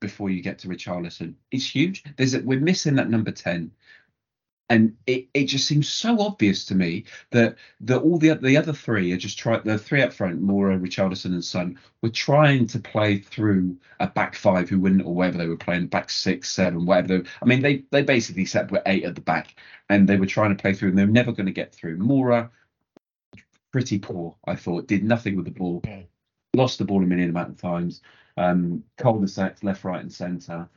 before 0.00 0.30
you 0.30 0.42
get 0.42 0.58
to 0.60 0.68
Richarlison. 0.68 1.34
It's 1.50 1.74
huge. 1.74 2.04
There's 2.16 2.34
a, 2.34 2.40
we're 2.40 2.60
missing 2.60 2.94
that 2.96 3.10
number 3.10 3.30
ten 3.30 3.72
and 4.70 4.96
it, 5.06 5.28
it 5.32 5.44
just 5.44 5.66
seems 5.66 5.88
so 5.88 6.20
obvious 6.20 6.64
to 6.66 6.74
me 6.74 7.04
that 7.30 7.56
that 7.80 8.00
all 8.00 8.18
the 8.18 8.34
the 8.34 8.56
other 8.56 8.72
three 8.72 9.12
are 9.12 9.16
just 9.16 9.38
trying 9.38 9.62
the 9.64 9.78
three 9.78 10.02
up 10.02 10.12
front, 10.12 10.42
Moura, 10.42 10.78
Richarlison, 10.78 11.26
and 11.26 11.44
Son, 11.44 11.78
were 12.02 12.10
trying 12.10 12.66
to 12.68 12.78
play 12.78 13.18
through 13.18 13.76
a 14.00 14.06
back 14.06 14.34
five 14.34 14.68
who 14.68 14.78
wouldn't 14.78 15.06
or 15.06 15.14
whatever 15.14 15.38
they 15.38 15.46
were 15.46 15.56
playing, 15.56 15.86
back 15.86 16.10
six, 16.10 16.50
seven, 16.50 16.84
whatever. 16.84 17.18
They, 17.18 17.28
I 17.40 17.44
mean, 17.46 17.62
they 17.62 17.84
they 17.90 18.02
basically 18.02 18.44
set 18.44 18.70
with 18.70 18.82
eight 18.86 19.04
at 19.04 19.14
the 19.14 19.20
back, 19.20 19.54
and 19.88 20.08
they 20.08 20.16
were 20.16 20.26
trying 20.26 20.54
to 20.54 20.60
play 20.60 20.74
through, 20.74 20.90
and 20.90 20.98
they 20.98 21.06
were 21.06 21.12
never 21.12 21.32
going 21.32 21.46
to 21.46 21.52
get 21.52 21.74
through. 21.74 21.98
Moura, 21.98 22.50
pretty 23.72 23.98
poor, 23.98 24.36
I 24.46 24.54
thought, 24.54 24.86
did 24.86 25.02
nothing 25.02 25.36
with 25.36 25.46
the 25.46 25.50
ball, 25.50 25.80
yeah. 25.84 26.02
lost 26.54 26.78
the 26.78 26.84
ball 26.84 27.02
a 27.02 27.06
million 27.06 27.30
amount 27.30 27.50
of 27.50 27.60
times. 27.60 28.02
Um, 28.38 28.84
cul-de-sacs 28.96 29.64
left, 29.64 29.84
right, 29.84 30.00
and 30.00 30.12
centre 30.12 30.68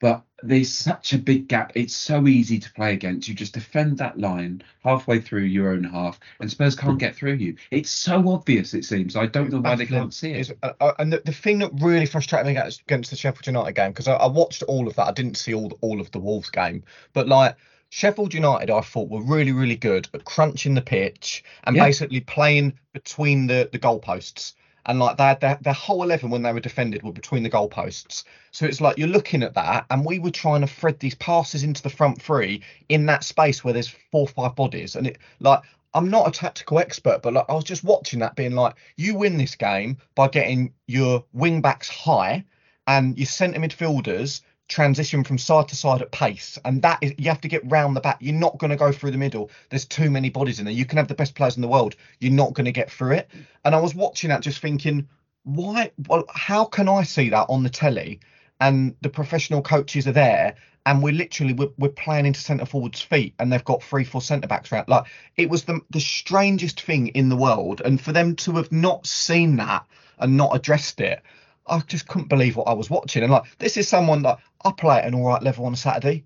but 0.00 0.22
there's 0.42 0.72
such 0.72 1.12
a 1.12 1.18
big 1.18 1.48
gap. 1.48 1.72
It's 1.74 1.94
so 1.94 2.28
easy 2.28 2.58
to 2.58 2.72
play 2.72 2.92
against. 2.92 3.26
You 3.26 3.34
just 3.34 3.54
defend 3.54 3.98
that 3.98 4.18
line 4.18 4.62
halfway 4.84 5.20
through 5.20 5.42
your 5.42 5.72
own 5.72 5.84
half, 5.84 6.20
and 6.40 6.50
Spurs 6.50 6.76
can't 6.76 6.98
get 6.98 7.16
through 7.16 7.34
you. 7.34 7.56
It's 7.70 7.90
so 7.90 8.28
obvious. 8.28 8.74
It 8.74 8.84
seems. 8.84 9.16
I 9.16 9.26
don't 9.26 9.50
know 9.50 9.60
why 9.60 9.74
they 9.74 9.86
can't 9.86 10.14
see 10.14 10.32
it. 10.32 10.56
Uh, 10.62 10.72
uh, 10.80 10.92
and 10.98 11.12
the, 11.12 11.22
the 11.24 11.32
thing 11.32 11.58
that 11.60 11.72
really 11.80 12.06
frustrated 12.06 12.46
me 12.46 12.52
against, 12.52 12.82
against 12.82 13.10
the 13.10 13.16
Sheffield 13.16 13.46
United 13.46 13.74
game 13.74 13.90
because 13.90 14.08
I, 14.08 14.14
I, 14.14 14.26
watched 14.26 14.62
all 14.64 14.86
of 14.86 14.94
that. 14.96 15.08
I 15.08 15.12
didn't 15.12 15.36
see 15.36 15.54
all 15.54 15.76
all 15.80 16.00
of 16.00 16.10
the 16.10 16.20
Wolves 16.20 16.50
game, 16.50 16.84
but 17.12 17.28
like. 17.28 17.56
Sheffield 17.90 18.34
United, 18.34 18.68
I 18.68 18.82
thought 18.82 19.08
were 19.08 19.22
really, 19.22 19.52
really 19.52 19.74
good 19.74 20.10
at 20.12 20.26
crunching 20.26 20.74
the 20.74 20.82
pitch 20.82 21.42
and 21.64 21.74
yeah. 21.74 21.86
basically 21.86 22.20
playing 22.20 22.78
between 22.92 23.46
the 23.46 23.66
the 23.72 23.78
goalposts 23.78 24.52
and 24.88 24.98
like 24.98 25.18
their, 25.18 25.36
their 25.36 25.58
their 25.60 25.72
whole 25.72 26.02
eleven 26.02 26.30
when 26.30 26.42
they 26.42 26.52
were 26.52 26.60
defended 26.60 27.02
were 27.02 27.12
between 27.12 27.42
the 27.42 27.50
goalposts. 27.50 28.24
So 28.50 28.66
it's 28.66 28.80
like 28.80 28.98
you're 28.98 29.06
looking 29.06 29.42
at 29.42 29.54
that, 29.54 29.86
and 29.90 30.04
we 30.04 30.18
were 30.18 30.30
trying 30.30 30.62
to 30.62 30.66
thread 30.66 30.98
these 30.98 31.14
passes 31.14 31.62
into 31.62 31.82
the 31.82 31.90
front 31.90 32.20
three 32.20 32.62
in 32.88 33.06
that 33.06 33.22
space 33.22 33.62
where 33.62 33.74
there's 33.74 33.94
four 34.10 34.22
or 34.22 34.28
five 34.28 34.56
bodies, 34.56 34.96
and 34.96 35.06
it 35.06 35.18
like 35.40 35.60
I'm 35.94 36.10
not 36.10 36.28
a 36.28 36.30
tactical 36.30 36.78
expert, 36.78 37.22
but 37.22 37.34
like 37.34 37.46
I 37.48 37.54
was 37.54 37.64
just 37.64 37.84
watching 37.84 38.20
that, 38.20 38.36
being 38.36 38.54
like, 38.54 38.74
you 38.96 39.14
win 39.14 39.36
this 39.36 39.54
game 39.54 39.98
by 40.14 40.28
getting 40.28 40.72
your 40.86 41.24
wing 41.32 41.60
backs 41.60 41.88
high 41.88 42.44
and 42.86 43.16
your 43.16 43.26
centre 43.26 43.60
midfielders 43.60 44.40
transition 44.68 45.24
from 45.24 45.38
side 45.38 45.68
to 45.68 45.76
side 45.76 46.02
at 46.02 46.12
pace, 46.12 46.58
and 46.64 46.82
that 46.82 46.98
is 47.02 47.14
you 47.18 47.28
have 47.28 47.40
to 47.40 47.48
get 47.48 47.68
round 47.70 47.96
the 47.96 48.00
back. 48.00 48.18
You're 48.20 48.34
not 48.34 48.58
going 48.58 48.70
to 48.70 48.76
go 48.76 48.92
through 48.92 49.10
the 49.10 49.18
middle. 49.18 49.50
There's 49.70 49.86
too 49.86 50.10
many 50.10 50.30
bodies 50.30 50.58
in 50.58 50.64
there. 50.66 50.74
You 50.74 50.84
can 50.84 50.98
have 50.98 51.08
the 51.08 51.14
best 51.14 51.34
players 51.34 51.56
in 51.56 51.62
the 51.62 51.68
world. 51.68 51.96
You're 52.20 52.32
not 52.32 52.52
going 52.52 52.66
to 52.66 52.72
get 52.72 52.90
through 52.90 53.12
it. 53.12 53.28
And 53.64 53.74
I 53.74 53.80
was 53.80 53.94
watching 53.94 54.30
that, 54.30 54.42
just 54.42 54.60
thinking, 54.60 55.08
why? 55.44 55.90
Well, 56.06 56.24
how 56.28 56.64
can 56.64 56.88
I 56.88 57.02
see 57.02 57.30
that 57.30 57.46
on 57.48 57.62
the 57.62 57.70
telly? 57.70 58.20
And 58.60 58.94
the 59.00 59.08
professional 59.08 59.62
coaches 59.62 60.06
are 60.06 60.12
there, 60.12 60.56
and 60.84 61.02
we're 61.02 61.12
literally 61.12 61.52
we're, 61.52 61.70
we're 61.78 61.88
playing 61.90 62.26
into 62.26 62.40
centre 62.40 62.66
forwards' 62.66 63.00
feet, 63.00 63.34
and 63.38 63.52
they've 63.52 63.64
got 63.64 63.82
three, 63.82 64.04
four 64.04 64.20
centre 64.20 64.48
backs 64.48 64.72
around. 64.72 64.88
Like 64.88 65.04
it 65.36 65.48
was 65.48 65.64
the 65.64 65.80
the 65.90 66.00
strangest 66.00 66.80
thing 66.80 67.08
in 67.08 67.28
the 67.28 67.36
world, 67.36 67.82
and 67.84 68.00
for 68.00 68.12
them 68.12 68.36
to 68.36 68.52
have 68.52 68.72
not 68.72 69.06
seen 69.06 69.56
that 69.56 69.86
and 70.18 70.36
not 70.36 70.56
addressed 70.56 71.00
it, 71.00 71.22
I 71.70 71.80
just 71.86 72.08
couldn't 72.08 72.28
believe 72.28 72.56
what 72.56 72.68
I 72.68 72.72
was 72.72 72.90
watching. 72.90 73.22
And 73.22 73.32
like, 73.32 73.44
this 73.58 73.76
is 73.76 73.88
someone 73.88 74.22
that 74.22 74.38
I 74.64 74.72
play 74.72 74.98
at 74.98 75.06
an 75.06 75.14
all 75.14 75.26
right 75.26 75.42
level 75.42 75.66
on 75.66 75.74
a 75.74 75.76
Saturday, 75.76 76.24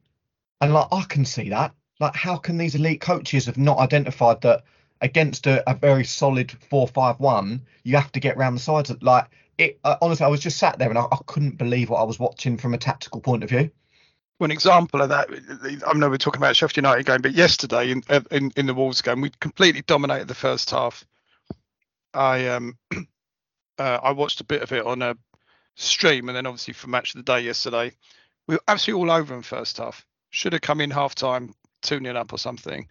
and 0.60 0.72
like 0.72 0.88
I 0.92 1.02
can 1.02 1.24
see 1.24 1.48
that. 1.50 1.74
Like, 2.00 2.16
how 2.16 2.36
can 2.36 2.58
these 2.58 2.74
elite 2.74 3.00
coaches 3.00 3.46
have 3.46 3.58
not 3.58 3.78
identified 3.78 4.40
that 4.42 4.64
against 5.02 5.46
a, 5.46 5.68
a 5.68 5.74
very 5.74 6.04
solid 6.04 6.50
four-five-one, 6.70 7.60
you 7.82 7.96
have 7.96 8.12
to 8.12 8.20
get 8.20 8.36
around 8.36 8.54
the 8.54 8.60
sides. 8.60 8.90
Like 9.02 9.26
it, 9.58 9.78
uh, 9.84 9.96
honestly, 10.00 10.24
I 10.24 10.28
was 10.28 10.40
just 10.40 10.58
sat 10.58 10.78
there 10.78 10.88
and 10.88 10.98
I, 10.98 11.02
I 11.02 11.18
couldn't 11.26 11.58
believe 11.58 11.90
what 11.90 12.00
I 12.00 12.04
was 12.04 12.18
watching 12.18 12.56
from 12.56 12.72
a 12.72 12.78
tactical 12.78 13.20
point 13.20 13.42
of 13.42 13.50
view. 13.50 13.70
One 14.38 14.50
example 14.50 15.02
of 15.02 15.10
that, 15.10 15.28
I 15.86 15.92
know 15.92 16.08
we're 16.08 16.16
talking 16.16 16.40
about 16.40 16.56
Sheffield 16.56 16.76
United 16.76 17.06
game, 17.06 17.20
but 17.20 17.32
yesterday 17.32 17.90
in 17.90 18.02
in, 18.30 18.50
in 18.56 18.66
the 18.66 18.74
Wolves 18.74 19.02
game, 19.02 19.20
we 19.20 19.30
completely 19.40 19.82
dominated 19.82 20.28
the 20.28 20.34
first 20.34 20.70
half. 20.70 21.04
I 22.14 22.48
um 22.48 22.76
uh, 23.78 23.98
I 24.02 24.12
watched 24.12 24.40
a 24.40 24.44
bit 24.44 24.62
of 24.62 24.72
it 24.72 24.84
on 24.84 25.02
a 25.02 25.16
stream, 25.74 26.28
and 26.28 26.36
then 26.36 26.46
obviously 26.46 26.74
for 26.74 26.88
match 26.88 27.14
of 27.14 27.18
the 27.24 27.32
day 27.32 27.40
yesterday, 27.40 27.92
we 28.46 28.56
were 28.56 28.62
absolutely 28.68 29.08
all 29.10 29.16
over 29.16 29.34
in 29.34 29.42
first 29.42 29.78
half. 29.78 30.04
Should 30.30 30.52
have 30.52 30.62
come 30.62 30.80
in 30.80 30.90
half 30.90 31.14
time, 31.14 31.54
two 31.82 31.98
0 32.00 32.14
up 32.16 32.32
or 32.32 32.38
something. 32.38 32.88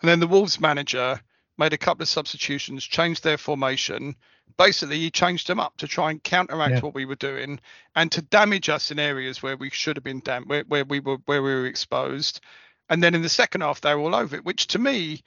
And 0.00 0.08
then 0.08 0.20
the 0.20 0.26
Wolves 0.26 0.60
manager 0.60 1.20
made 1.58 1.72
a 1.74 1.78
couple 1.78 2.02
of 2.02 2.08
substitutions, 2.08 2.84
changed 2.84 3.22
their 3.22 3.36
formation. 3.36 4.16
Basically, 4.56 4.98
he 4.98 5.10
changed 5.10 5.46
them 5.46 5.60
up 5.60 5.76
to 5.76 5.86
try 5.86 6.10
and 6.10 6.22
counteract 6.22 6.72
Yeah. 6.76 6.80
what 6.80 6.94
we 6.94 7.04
were 7.04 7.16
doing 7.16 7.60
and 7.94 8.10
to 8.12 8.22
damage 8.22 8.68
us 8.70 8.90
in 8.90 8.98
areas 8.98 9.42
where 9.42 9.56
we 9.56 9.68
should 9.70 9.96
have 9.96 10.04
been 10.04 10.20
dam- 10.20 10.46
where, 10.46 10.64
where 10.64 10.84
we 10.84 11.00
were 11.00 11.18
where 11.26 11.42
we 11.42 11.50
were 11.54 11.66
exposed. 11.66 12.40
And 12.88 13.02
then 13.02 13.14
in 13.14 13.22
the 13.22 13.28
second 13.28 13.60
half, 13.60 13.80
they 13.82 13.94
were 13.94 14.00
all 14.00 14.14
over 14.14 14.36
it, 14.36 14.44
which 14.44 14.66
to 14.68 14.78
me, 14.78 15.22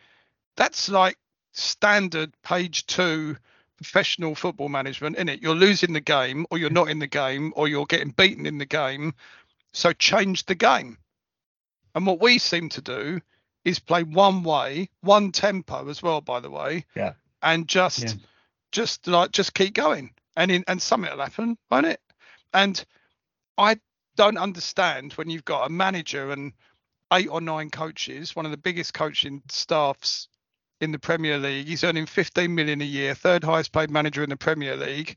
that's 0.58 0.90
like 0.90 1.18
standard 1.54 2.34
page 2.44 2.86
two 2.88 3.38
professional 3.84 4.36
football 4.36 4.70
management, 4.70 5.18
in 5.18 5.30
it? 5.30 5.42
You're 5.42 5.56
losing 5.56 5.94
the 5.94 6.02
game, 6.02 6.46
or 6.50 6.58
you're 6.58 6.70
not 6.70 6.90
in 6.90 7.00
the 7.00 7.08
game, 7.08 7.54
or 7.56 7.68
you're 7.68 7.86
getting 7.86 8.12
beaten 8.12 8.46
in 8.46 8.58
the 8.58 8.66
game. 8.66 9.14
So 9.74 9.94
change 9.94 10.46
the 10.46 10.56
game. 10.56 10.98
And 11.96 12.06
what 12.08 12.22
we 12.22 12.40
seem 12.40 12.70
to 12.70 12.82
do 12.82 13.22
is 13.66 13.80
play 13.80 14.04
one 14.04 14.44
way, 14.44 14.90
one 15.02 15.32
tempo 15.32 15.90
as 15.90 16.02
well, 16.02 16.22
by 16.22 16.40
the 16.40 16.50
way. 16.50 16.86
Yeah. 16.96 17.14
And 17.42 17.68
just 17.68 18.04
Yeah. 18.04 18.14
just 18.72 19.08
like 19.08 19.32
just 19.32 19.54
keep 19.54 19.74
going. 19.74 20.14
And 20.36 20.50
in 20.52 20.64
and 20.68 20.82
something 20.82 21.12
will 21.12 21.24
happen, 21.24 21.58
won't 21.70 21.86
it? 21.86 22.02
And 22.54 22.84
I 23.58 23.80
don't 24.16 24.38
understand 24.38 25.14
when 25.14 25.30
you've 25.30 25.46
got 25.46 25.68
a 25.68 25.70
manager 25.70 26.32
and 26.32 26.54
eight 27.12 27.28
or 27.28 27.42
nine 27.42 27.70
coaches, 27.70 28.36
one 28.36 28.46
of 28.46 28.52
the 28.52 28.58
biggest 28.58 28.94
coaching 28.94 29.42
staffs 29.50 30.28
in 30.84 30.92
the 30.92 31.00
Premier 31.00 31.38
League. 31.38 31.68
He's 31.68 31.84
earning 31.84 32.06
15 32.06 32.54
million 32.54 32.82
a 32.82 32.86
year, 32.86 33.16
third 33.16 33.44
highest 33.44 33.72
paid 33.72 33.90
manager 33.90 34.22
in 34.24 34.30
the 34.30 34.38
Premier 34.38 34.76
League, 34.76 35.16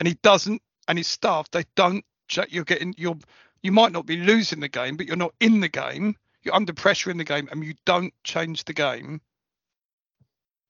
and 0.00 0.06
he 0.08 0.14
doesn't. 0.22 0.62
And 0.88 0.98
his 0.98 1.08
staff, 1.08 1.50
they 1.50 1.64
don't. 1.74 2.04
You're 2.48 2.64
getting. 2.64 2.94
You're. 2.96 3.18
You 3.62 3.72
might 3.72 3.90
not 3.92 4.06
be 4.06 4.18
losing 4.18 4.60
the 4.60 4.68
game, 4.68 4.96
but 4.96 5.06
you're 5.06 5.16
not 5.16 5.34
in 5.40 5.60
the 5.60 5.68
game. 5.68 6.14
You're 6.42 6.54
under 6.54 6.72
pressure 6.72 7.10
in 7.10 7.16
the 7.16 7.24
game, 7.24 7.48
and 7.50 7.64
you 7.64 7.74
don't 7.84 8.14
change 8.22 8.64
the 8.64 8.72
game. 8.74 9.20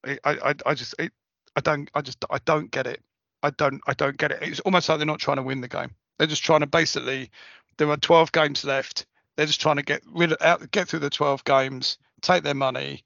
I. 0.05 0.17
I. 0.23 0.31
I- 0.49 0.53
I 0.65 0.73
just. 0.73 0.95
It, 0.97 1.11
I 1.55 1.61
don't. 1.61 1.89
I 1.93 2.01
just. 2.01 2.25
I 2.29 2.39
don't 2.45 2.71
get 2.71 2.87
it. 2.87 3.01
I 3.43 3.51
don't. 3.51 3.81
I 3.87 3.93
don't 3.93 4.17
get 4.17 4.31
it. 4.31 4.39
It's 4.41 4.59
almost 4.61 4.89
like 4.89 4.97
they're 4.97 5.05
not 5.05 5.19
trying 5.19 5.37
to 5.37 5.43
win 5.43 5.61
the 5.61 5.67
game. 5.67 5.91
They're 6.17 6.27
just 6.27 6.43
trying 6.43 6.61
to 6.61 6.67
basically. 6.67 7.29
There 7.77 7.89
are 7.91 7.97
12 7.97 8.31
games 8.31 8.63
left. 8.63 9.05
They're 9.35 9.45
just 9.45 9.61
trying 9.61 9.75
to 9.75 9.83
get 9.83 10.01
rid 10.11 10.31
of, 10.31 10.41
out, 10.41 10.71
get 10.71 10.87
through 10.87 11.01
the 11.01 11.11
12 11.11 11.43
games, 11.43 11.99
take 12.21 12.41
their 12.41 12.55
money, 12.55 13.03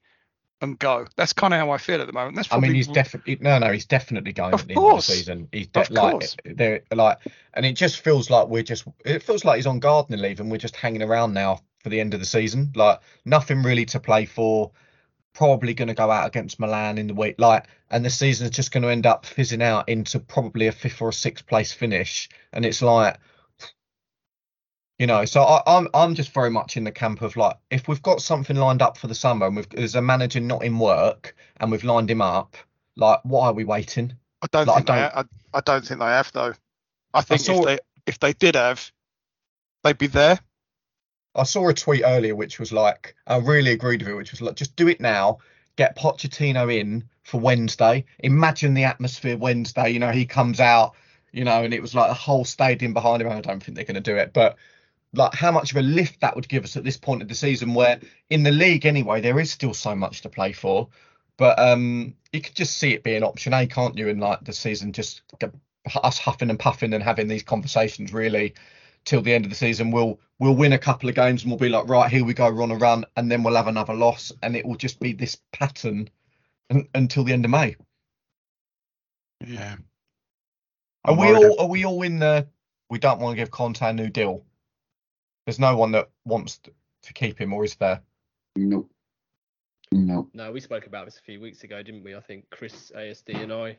and 0.62 0.78
go. 0.80 1.08
That's 1.16 1.34
kind 1.34 1.54
of 1.54 1.60
how 1.60 1.72
I 1.72 1.78
feel 1.78 2.00
at 2.02 2.08
the 2.08 2.14
moment. 2.14 2.36
That's 2.36 2.52
I 2.52 2.60
mean, 2.60 2.74
he's 2.74 2.88
definitely 2.88 3.38
no, 3.42 3.58
no, 3.60 3.72
he's 3.72 3.86
definitely 3.86 4.34
going 4.34 4.54
Of 4.54 4.62
at 4.62 4.68
the 4.68 4.74
end 4.74 4.78
of 4.78 4.84
course. 4.92 5.08
the 5.08 5.14
season. 5.14 5.48
He's 5.52 5.68
de- 5.68 5.82
Of 5.82 5.90
like 5.92 6.12
course. 6.12 6.38
they're 6.46 6.82
like, 6.94 7.18
and 7.54 7.66
it 7.66 7.74
just 7.74 8.00
feels 8.02 8.30
like 8.30 8.48
we're 8.48 8.64
just. 8.64 8.86
It 9.06 9.24
feels 9.24 9.44
like 9.46 9.58
he's 9.58 9.68
on 9.68 9.80
gardening 9.80 10.22
leave, 10.22 10.40
and 10.40 10.52
we're 10.52 10.58
just 10.58 10.76
hanging 10.76 11.02
around 11.02 11.34
now 11.34 11.60
for 11.80 11.90
the 11.90 12.00
end 12.00 12.14
of 12.14 12.20
the 12.20 12.26
season. 12.26 12.72
Like 12.76 13.00
nothing 13.26 13.64
really 13.64 13.86
to 13.86 14.00
play 14.00 14.26
for. 14.26 14.72
Probably 15.34 15.74
going 15.74 15.88
to 15.88 15.94
go 15.94 16.12
out 16.12 16.28
against 16.28 16.60
Milan 16.60 16.98
in 16.98 17.08
the 17.08 17.14
week, 17.14 17.36
like, 17.38 17.66
and 17.90 18.04
the 18.04 18.10
season 18.10 18.46
is 18.48 18.52
just 18.52 18.74
going 18.74 18.84
to 18.84 18.90
end 18.90 19.06
up 19.06 19.26
fizzing 19.26 19.62
out 19.64 19.88
into 19.88 20.20
probably 20.20 20.68
a 20.68 20.74
fifth 20.74 21.02
or 21.02 21.08
a 21.08 21.14
sixth 21.14 21.48
place 21.48 21.72
finish. 21.72 22.28
And 22.52 22.66
it's 22.66 22.82
like, 22.82 23.18
you 25.02 25.08
know, 25.08 25.26
so 25.26 25.42
I, 25.42 25.64
I'm 25.66 25.88
I'm 25.96 26.14
just 26.14 26.32
very 26.32 26.52
much 26.52 26.78
in 26.78 26.84
the 26.84 26.92
camp 26.92 27.24
of 27.24 27.36
like, 27.36 27.58
if 27.72 27.88
we've 27.88 28.04
got 28.04 28.22
something 28.22 28.56
lined 28.56 28.84
up 28.84 29.00
for 29.00 29.08
the 29.08 29.16
summer, 29.16 29.48
and 29.48 29.56
we've 29.56 29.68
there's 29.70 29.96
a 29.96 30.02
manager 30.02 30.40
not 30.40 30.64
in 30.64 30.78
work, 30.78 31.36
and 31.58 31.72
we've 31.72 31.84
lined 31.84 32.12
him 32.12 32.22
up, 32.22 32.56
like, 32.96 33.20
why 33.24 33.48
are 33.48 33.54
we 33.54 33.64
waiting? 33.64 34.14
I 34.44 34.48
don't 34.52 34.68
Like, 34.68 34.76
I 34.76 34.76
think 34.76 34.88
they. 34.88 34.94
I, 34.94 35.24
I 35.56 35.62
don't 35.62 35.84
think 35.84 36.02
they 36.02 36.06
have 36.06 36.32
though. 36.32 36.54
I 37.16 37.22
think 37.22 37.42
saw- 37.42 37.62
if 37.62 37.66
they 37.66 37.80
if 38.06 38.20
they 38.20 38.34
did 38.34 38.54
have, 38.54 38.92
they'd 39.84 39.98
be 39.98 40.06
there. 40.06 40.38
I 41.34 41.44
saw 41.46 41.68
a 41.68 41.74
tweet 41.74 42.04
earlier 42.06 42.36
which 42.36 42.60
was 42.60 42.72
like, 42.72 43.16
I 43.26 43.38
really 43.38 43.72
agreed 43.72 44.04
with 44.04 44.12
it, 44.12 44.16
which 44.16 44.32
was 44.32 44.42
like, 44.44 44.56
just 44.56 44.76
do 44.76 44.88
it 44.88 45.02
now, 45.02 45.40
get 45.78 45.98
Pochettino 45.98 46.72
in 46.72 47.10
for 47.24 47.40
Wednesday. 47.40 48.06
Imagine 48.20 48.76
the 48.76 48.84
atmosphere 48.84 49.36
Wednesday, 49.36 49.90
you 49.90 49.98
know, 49.98 50.12
he 50.12 50.28
comes 50.28 50.60
out, 50.60 50.94
you 51.32 51.44
know, 51.44 51.64
and 51.64 51.74
it 51.74 51.82
was 51.82 51.96
like 51.96 52.12
a 52.12 52.14
whole 52.14 52.46
stadium 52.46 52.94
behind 52.94 53.24
him. 53.24 53.30
I 53.30 53.42
don't 53.42 53.64
think 53.64 53.76
they're 53.76 53.86
going 53.86 53.96
to 53.96 54.02
do 54.02 54.18
it, 54.18 54.34
but 54.34 54.58
like 55.14 55.34
how 55.34 55.52
much 55.52 55.72
of 55.72 55.78
a 55.78 55.82
lift 55.82 56.22
that 56.22 56.36
would 56.36 56.48
give 56.48 56.64
us 56.64 56.78
at 56.78 56.84
this 56.84 56.98
point 56.98 57.22
of 57.22 57.28
the 57.28 57.36
season 57.36 57.74
where 57.74 58.00
in 58.30 58.44
the 58.44 58.52
league 58.52 58.86
anyway, 58.86 59.22
there 59.22 59.40
is 59.40 59.52
still 59.52 59.74
so 59.74 59.96
much 59.96 60.22
to 60.22 60.30
play 60.30 60.54
for. 60.54 60.88
But 61.38 61.60
um 61.60 62.16
you 62.32 62.42
could 62.42 62.56
just 62.56 62.78
see 62.78 62.94
it 62.94 63.04
being 63.04 63.24
option 63.24 63.54
A, 63.54 63.68
can't 63.68 63.98
you? 63.98 64.08
In 64.08 64.20
like 64.20 64.44
the 64.44 64.54
season, 64.54 64.94
just 64.94 65.22
us 66.04 66.18
huffing 66.18 66.50
and 66.50 66.60
puffing 66.60 66.94
and 66.94 67.04
having 67.04 67.28
these 67.28 67.44
conversations 67.44 68.14
really 68.14 68.54
till 69.06 69.22
the 69.22 69.34
end 69.34 69.46
of 69.46 69.52
the 69.52 69.58
season. 69.58 69.92
We'll 69.92 70.20
we'll 70.40 70.56
win 70.56 70.74
a 70.74 70.78
couple 70.78 71.10
of 71.10 71.16
games 71.16 71.44
and 71.44 71.52
we'll 71.52 71.60
be 71.60 71.70
like, 71.70 71.88
right, 71.90 72.10
here 72.10 72.24
we 72.24 72.34
go, 72.34 72.52
we're 72.52 72.64
on 72.64 72.72
a 72.72 72.76
run, 72.76 73.06
and 73.16 73.32
then 73.32 73.44
we'll 73.44 73.56
have 73.56 73.68
another 73.68 73.94
loss, 73.94 74.32
and 74.42 74.56
it 74.56 74.66
will 74.66 74.76
just 74.76 75.00
be 75.00 75.14
this 75.14 75.38
pattern 75.52 76.10
un, 76.70 76.88
until 76.96 77.24
the 77.24 77.34
end 77.34 77.46
of 77.46 77.52
May. 77.52 77.76
Yeah. 79.46 79.76
Are 81.04 81.12
I'm 81.12 81.18
we 81.18 81.28
worried. 81.28 81.46
all 81.46 81.62
are 81.62 81.68
we 81.68 81.86
all 81.86 82.02
in 82.04 82.20
the 82.20 82.48
we 82.90 83.00
don't 83.00 83.20
want 83.20 83.34
to 83.36 83.42
give 83.42 83.52
Conte 83.52 83.82
a 83.82 83.94
new 83.94 84.10
deal? 84.10 84.46
There's 85.46 85.60
no 85.60 85.76
one 85.76 85.92
that 85.94 86.10
wants 86.26 86.60
to, 86.60 86.72
to 87.04 87.14
keep 87.14 87.40
him, 87.40 87.54
or 87.54 87.64
is 87.64 87.76
there? 87.76 88.02
Nope. 88.56 88.92
Nope. 89.92 90.30
No, 90.34 90.52
we 90.52 90.60
spoke 90.60 90.88
about 90.88 91.06
this 91.06 91.18
a 91.18 91.22
few 91.22 91.42
weeks 91.42 91.64
ago, 91.64 91.84
didn't 91.84 92.04
we? 92.04 92.16
I 92.16 92.22
think 92.22 92.46
Chris 92.50 92.92
ASD 92.96 93.44
and 93.44 93.52
I. 93.52 93.78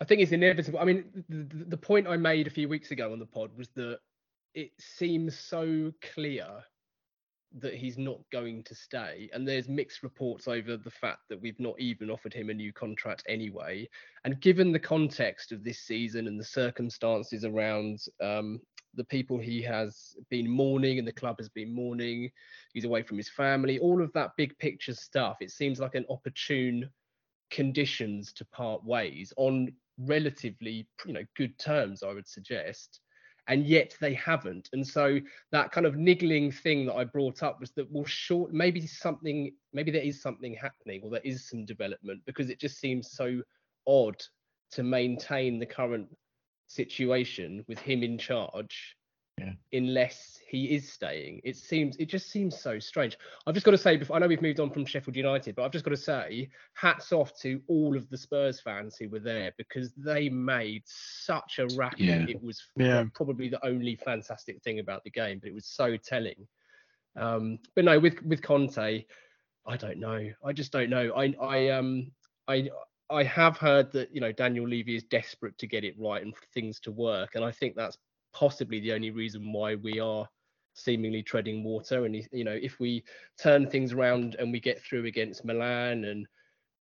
I 0.00 0.04
think 0.04 0.20
it's 0.20 0.32
inevitable. 0.32 0.80
I 0.80 0.84
mean, 0.84 1.04
the, 1.28 1.44
the, 1.44 1.64
the 1.66 1.76
point 1.76 2.08
I 2.08 2.16
made 2.16 2.46
a 2.46 2.50
few 2.50 2.68
weeks 2.68 2.90
ago 2.90 3.12
on 3.12 3.20
the 3.20 3.26
pod 3.26 3.50
was 3.56 3.68
that 3.76 3.98
it 4.54 4.72
seems 4.78 5.38
so 5.38 5.92
clear 6.14 6.46
that 7.60 7.74
he's 7.74 7.96
not 7.96 8.18
going 8.32 8.64
to 8.64 8.74
stay, 8.74 9.30
and 9.32 9.46
there's 9.46 9.68
mixed 9.68 10.02
reports 10.02 10.48
over 10.48 10.76
the 10.76 10.90
fact 10.90 11.20
that 11.28 11.40
we've 11.40 11.60
not 11.60 11.78
even 11.78 12.10
offered 12.10 12.34
him 12.34 12.50
a 12.50 12.54
new 12.54 12.72
contract 12.72 13.22
anyway. 13.28 13.88
And 14.24 14.40
given 14.40 14.72
the 14.72 14.80
context 14.80 15.52
of 15.52 15.62
this 15.62 15.78
season 15.78 16.26
and 16.26 16.38
the 16.38 16.44
circumstances 16.44 17.44
around 17.44 18.00
um, 18.20 18.60
the 18.96 19.04
people 19.04 19.38
he 19.38 19.62
has 19.62 20.16
been 20.30 20.48
mourning 20.48 20.98
and 20.98 21.06
the 21.06 21.12
club 21.12 21.36
has 21.38 21.48
been 21.48 21.74
mourning, 21.74 22.30
he's 22.72 22.84
away 22.84 23.02
from 23.02 23.16
his 23.16 23.28
family, 23.28 23.78
all 23.78 24.02
of 24.02 24.12
that 24.12 24.32
big 24.36 24.56
picture 24.58 24.94
stuff, 24.94 25.36
it 25.40 25.50
seems 25.50 25.80
like 25.80 25.94
an 25.94 26.06
opportune 26.08 26.88
conditions 27.50 28.32
to 28.32 28.44
part 28.46 28.84
ways 28.84 29.32
on 29.36 29.72
relatively, 29.98 30.86
you 31.06 31.12
know, 31.12 31.24
good 31.36 31.56
terms, 31.58 32.02
I 32.02 32.12
would 32.12 32.28
suggest. 32.28 33.00
And 33.46 33.66
yet 33.66 33.94
they 34.00 34.14
haven't. 34.14 34.70
And 34.72 34.86
so 34.86 35.20
that 35.52 35.70
kind 35.70 35.86
of 35.86 35.96
niggling 35.96 36.50
thing 36.50 36.86
that 36.86 36.94
I 36.94 37.04
brought 37.04 37.42
up 37.42 37.60
was 37.60 37.72
that, 37.72 37.90
well, 37.90 38.06
short, 38.06 38.52
maybe 38.54 38.86
something, 38.86 39.52
maybe 39.72 39.90
there 39.90 40.02
is 40.02 40.22
something 40.22 40.54
happening 40.54 41.02
or 41.04 41.10
there 41.10 41.20
is 41.24 41.48
some 41.48 41.66
development 41.66 42.22
because 42.24 42.48
it 42.48 42.58
just 42.58 42.80
seems 42.80 43.12
so 43.12 43.42
odd 43.86 44.16
to 44.72 44.82
maintain 44.82 45.58
the 45.58 45.66
current 45.66 46.08
situation 46.74 47.64
with 47.68 47.78
him 47.78 48.02
in 48.02 48.18
charge 48.18 48.96
Yeah. 49.38 49.54
unless 49.72 50.38
he 50.48 50.74
is 50.76 50.92
staying. 50.92 51.40
It 51.42 51.56
seems 51.56 51.96
it 51.96 52.06
just 52.06 52.30
seems 52.30 52.56
so 52.60 52.78
strange. 52.78 53.18
I've 53.46 53.54
just 53.54 53.66
got 53.66 53.72
to 53.72 53.78
say, 53.78 53.96
before 53.96 54.14
I 54.14 54.20
know 54.20 54.28
we've 54.28 54.40
moved 54.42 54.60
on 54.60 54.70
from 54.70 54.86
Sheffield 54.86 55.16
United, 55.16 55.56
but 55.56 55.64
I've 55.64 55.72
just 55.72 55.84
got 55.84 55.90
to 55.90 55.96
say, 55.96 56.48
hats 56.74 57.12
off 57.12 57.34
to 57.40 57.60
all 57.66 57.96
of 57.96 58.08
the 58.10 58.16
Spurs 58.16 58.60
fans 58.60 58.96
who 58.96 59.08
were 59.08 59.18
there 59.18 59.52
because 59.58 59.92
they 59.96 60.28
made 60.28 60.82
such 60.86 61.58
a 61.58 61.66
racket. 61.76 62.00
Yeah. 62.00 62.26
It 62.28 62.40
was 62.42 62.62
Yeah. 62.76 63.04
probably 63.14 63.48
the 63.48 63.64
only 63.66 63.96
fantastic 63.96 64.62
thing 64.62 64.78
about 64.78 65.02
the 65.02 65.10
game, 65.10 65.40
but 65.40 65.48
it 65.48 65.54
was 65.54 65.66
so 65.66 65.96
telling. 65.96 66.46
Um, 67.16 67.58
but 67.74 67.84
no, 67.84 67.98
with 67.98 68.22
with 68.22 68.40
Conte, 68.42 69.04
I 69.66 69.76
don't 69.76 69.98
know. 69.98 70.30
I 70.44 70.52
just 70.52 70.70
don't 70.72 70.90
know. 70.90 71.12
I 71.16 71.34
I 71.40 71.68
um 71.70 72.12
I 72.46 72.70
I 73.14 73.22
have 73.22 73.56
heard 73.56 73.92
that 73.92 74.14
you 74.14 74.20
know 74.20 74.32
Daniel 74.32 74.66
Levy 74.66 74.96
is 74.96 75.04
desperate 75.04 75.56
to 75.58 75.66
get 75.66 75.84
it 75.84 75.94
right 75.98 76.22
and 76.22 76.34
for 76.34 76.44
things 76.52 76.80
to 76.80 76.92
work, 76.92 77.36
and 77.36 77.44
I 77.44 77.52
think 77.52 77.76
that's 77.76 77.96
possibly 78.32 78.80
the 78.80 78.92
only 78.92 79.10
reason 79.10 79.52
why 79.52 79.76
we 79.76 80.00
are 80.00 80.28
seemingly 80.74 81.22
treading 81.22 81.62
water. 81.62 82.04
And 82.04 82.16
you 82.32 82.44
know, 82.44 82.58
if 82.60 82.80
we 82.80 83.04
turn 83.40 83.70
things 83.70 83.92
around 83.92 84.34
and 84.38 84.50
we 84.50 84.58
get 84.58 84.82
through 84.82 85.06
against 85.06 85.44
Milan, 85.44 86.04
and 86.04 86.26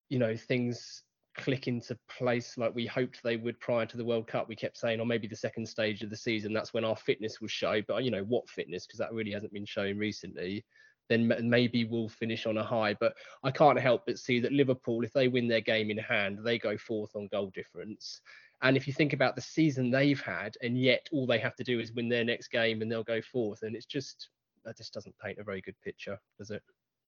you 0.10 0.20
know 0.20 0.36
things 0.36 1.04
click 1.38 1.67
into 1.67 1.98
place 2.10 2.58
like 2.58 2.76
we 2.76 2.86
hoped 2.86 3.24
they 3.24 3.38
would 3.38 3.60
prior 3.60 3.86
to 3.86 3.98
the 3.98 4.06
World 4.06 4.28
Cup, 4.28 4.48
we 4.48 4.56
kept 4.56 4.78
saying, 4.78 5.00
or 5.00 5.06
maybe 5.06 5.28
the 5.28 5.36
second 5.36 5.65
stage 5.65 6.02
of 6.02 6.10
the 6.10 6.17
season, 6.17 6.54
that's 6.54 6.74
when 6.74 6.86
our 6.86 6.96
fitness 6.96 7.41
will 7.41 7.48
show. 7.50 7.82
But 7.88 8.04
you 8.04 8.12
know, 8.12 8.24
what 8.24 8.50
fitness? 8.50 8.88
Because 8.88 9.00
that 9.00 9.13
really 9.13 9.32
hasn't 9.32 9.54
been 9.54 9.65
shown 9.65 9.98
recently. 9.98 10.63
Then 11.12 11.50
maybe 11.50 11.84
we'll 11.84 12.10
finish 12.10 12.45
on 12.45 12.58
a 12.58 12.63
high. 12.63 12.93
But 12.93 13.15
I 13.43 13.52
can't 13.52 13.80
help 13.80 14.06
but 14.06 14.17
see 14.17 14.39
that 14.39 14.54
Liverpool, 14.54 15.04
if 15.04 15.13
they 15.13 15.28
win 15.28 15.47
their 15.47 15.62
game 15.62 15.91
in 15.91 15.97
hand, 15.97 16.39
they 16.43 16.58
go 16.58 16.78
fourth 16.78 17.15
on 17.15 17.28
goal 17.28 17.52
difference. 17.54 18.21
And 18.62 18.78
if 18.78 18.88
you 18.88 18.93
think 18.93 19.13
about 19.13 19.36
the 19.36 19.41
season 19.41 19.89
they've 19.89 20.21
had, 20.21 20.56
and 20.62 20.80
yet 20.80 21.10
all 21.12 21.26
they 21.26 21.39
have 21.39 21.56
to 21.56 21.63
do 21.63 21.80
is 21.80 21.91
win 21.91 22.10
their 22.10 22.24
next 22.24 22.50
game 22.50 22.82
and 22.82 22.91
they'll 22.91 23.04
go 23.04 23.21
fourth, 23.21 23.63
and 23.63 23.76
it's 23.76 23.86
just 23.86 24.30
that 24.63 24.78
just 24.78 24.93
doesn't 24.93 25.17
paint 25.17 25.39
a 25.39 25.43
very 25.43 25.62
good 25.62 25.80
picture, 25.84 26.19
does 26.38 26.52
it? 26.52 26.62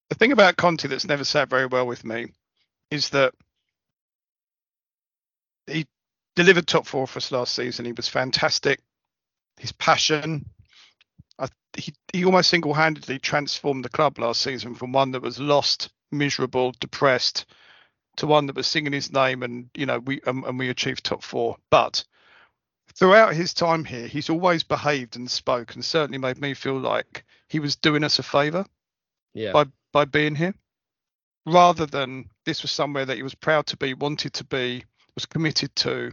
The 0.09 0.15
thing 0.15 0.31
about 0.31 0.57
Conte 0.57 0.87
that's 0.87 1.07
never 1.07 1.23
sat 1.23 1.49
very 1.49 1.67
well 1.67 1.85
with 1.85 2.03
me 2.03 2.33
is 2.89 3.09
that 3.09 3.33
he 5.67 5.85
delivered 6.35 6.67
top 6.67 6.85
four 6.87 7.07
for 7.07 7.17
us 7.17 7.31
last 7.31 7.55
season. 7.55 7.85
He 7.85 7.91
was 7.91 8.07
fantastic. 8.07 8.79
His 9.57 9.71
passion, 9.71 10.45
he 11.77 11.93
he 12.11 12.25
almost 12.25 12.49
single-handedly 12.49 13.19
transformed 13.19 13.83
the 13.85 13.89
club 13.89 14.19
last 14.19 14.41
season 14.41 14.75
from 14.75 14.91
one 14.91 15.11
that 15.11 15.21
was 15.21 15.39
lost, 15.39 15.89
miserable, 16.11 16.73
depressed, 16.79 17.45
to 18.17 18.27
one 18.27 18.45
that 18.47 18.55
was 18.55 18.67
singing 18.67 18.93
his 18.93 19.11
name, 19.11 19.43
and 19.43 19.69
you 19.75 19.85
know 19.85 19.99
we 19.99 20.21
um, 20.21 20.43
and 20.45 20.59
we 20.59 20.69
achieved 20.69 21.03
top 21.03 21.23
four. 21.23 21.57
But 21.69 22.03
throughout 22.95 23.33
his 23.33 23.53
time 23.53 23.85
here, 23.85 24.07
he's 24.07 24.29
always 24.29 24.63
behaved 24.63 25.15
and 25.15 25.29
spoke, 25.29 25.73
and 25.75 25.83
certainly 25.83 26.19
made 26.19 26.39
me 26.39 26.53
feel 26.53 26.79
like 26.79 27.25
he 27.49 27.59
was 27.59 27.75
doing 27.75 28.03
us 28.03 28.19
a 28.19 28.23
favour 28.23 28.65
Yeah. 29.33 29.51
by 29.51 29.65
by 29.91 30.05
being 30.05 30.35
here, 30.35 30.53
rather 31.45 31.85
than 31.85 32.29
this 32.45 32.61
was 32.61 32.71
somewhere 32.71 33.05
that 33.05 33.17
he 33.17 33.23
was 33.23 33.35
proud 33.35 33.65
to 33.67 33.77
be, 33.77 33.93
wanted 33.93 34.33
to 34.33 34.43
be, 34.43 34.83
was 35.15 35.25
committed 35.25 35.75
to. 35.77 36.11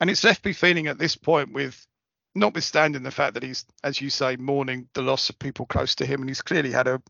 And 0.00 0.10
it's 0.10 0.24
left 0.24 0.44
me 0.44 0.52
feeling 0.52 0.88
at 0.88 0.98
this 0.98 1.14
point 1.14 1.52
with, 1.52 1.86
notwithstanding 2.34 3.02
the 3.02 3.10
fact 3.10 3.34
that 3.34 3.42
he's, 3.42 3.64
as 3.84 4.00
you 4.00 4.10
say, 4.10 4.36
mourning 4.36 4.88
the 4.94 5.02
loss 5.02 5.30
of 5.30 5.38
people 5.38 5.66
close 5.66 5.94
to 5.96 6.06
him, 6.06 6.20
and 6.20 6.30
he's 6.30 6.42
clearly 6.42 6.72
had 6.72 6.88
a 6.88 7.02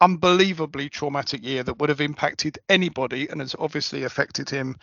unbelievably 0.00 0.88
traumatic 0.90 1.44
year 1.44 1.62
that 1.62 1.78
would 1.78 1.88
have 1.90 2.00
impacted 2.00 2.58
anybody 2.68 3.28
and 3.28 3.40
has 3.40 3.56
obviously 3.58 4.04
affected 4.04 4.50
him 4.50 4.76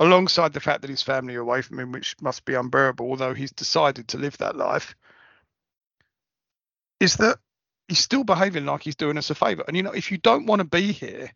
alongside 0.00 0.52
the 0.52 0.60
fact 0.60 0.82
that 0.82 0.90
his 0.90 1.02
family 1.02 1.36
are 1.36 1.40
away 1.40 1.62
from 1.62 1.78
him, 1.78 1.92
which 1.92 2.16
must 2.20 2.44
be 2.44 2.54
unbearable, 2.54 3.06
although 3.08 3.34
he's 3.34 3.52
decided 3.52 4.08
to 4.08 4.18
live 4.18 4.38
that 4.38 4.56
life, 4.56 4.94
is 7.00 7.16
that 7.16 7.38
he's 7.88 7.98
still 7.98 8.24
behaving 8.24 8.64
like 8.66 8.82
he's 8.82 8.96
doing 8.96 9.18
us 9.18 9.30
a 9.30 9.34
favour. 9.34 9.64
And 9.66 9.76
you 9.76 9.82
know, 9.82 9.92
if 9.92 10.10
you 10.10 10.18
don't 10.18 10.46
want 10.46 10.60
to 10.60 10.64
be 10.66 10.92
here, 10.92 11.32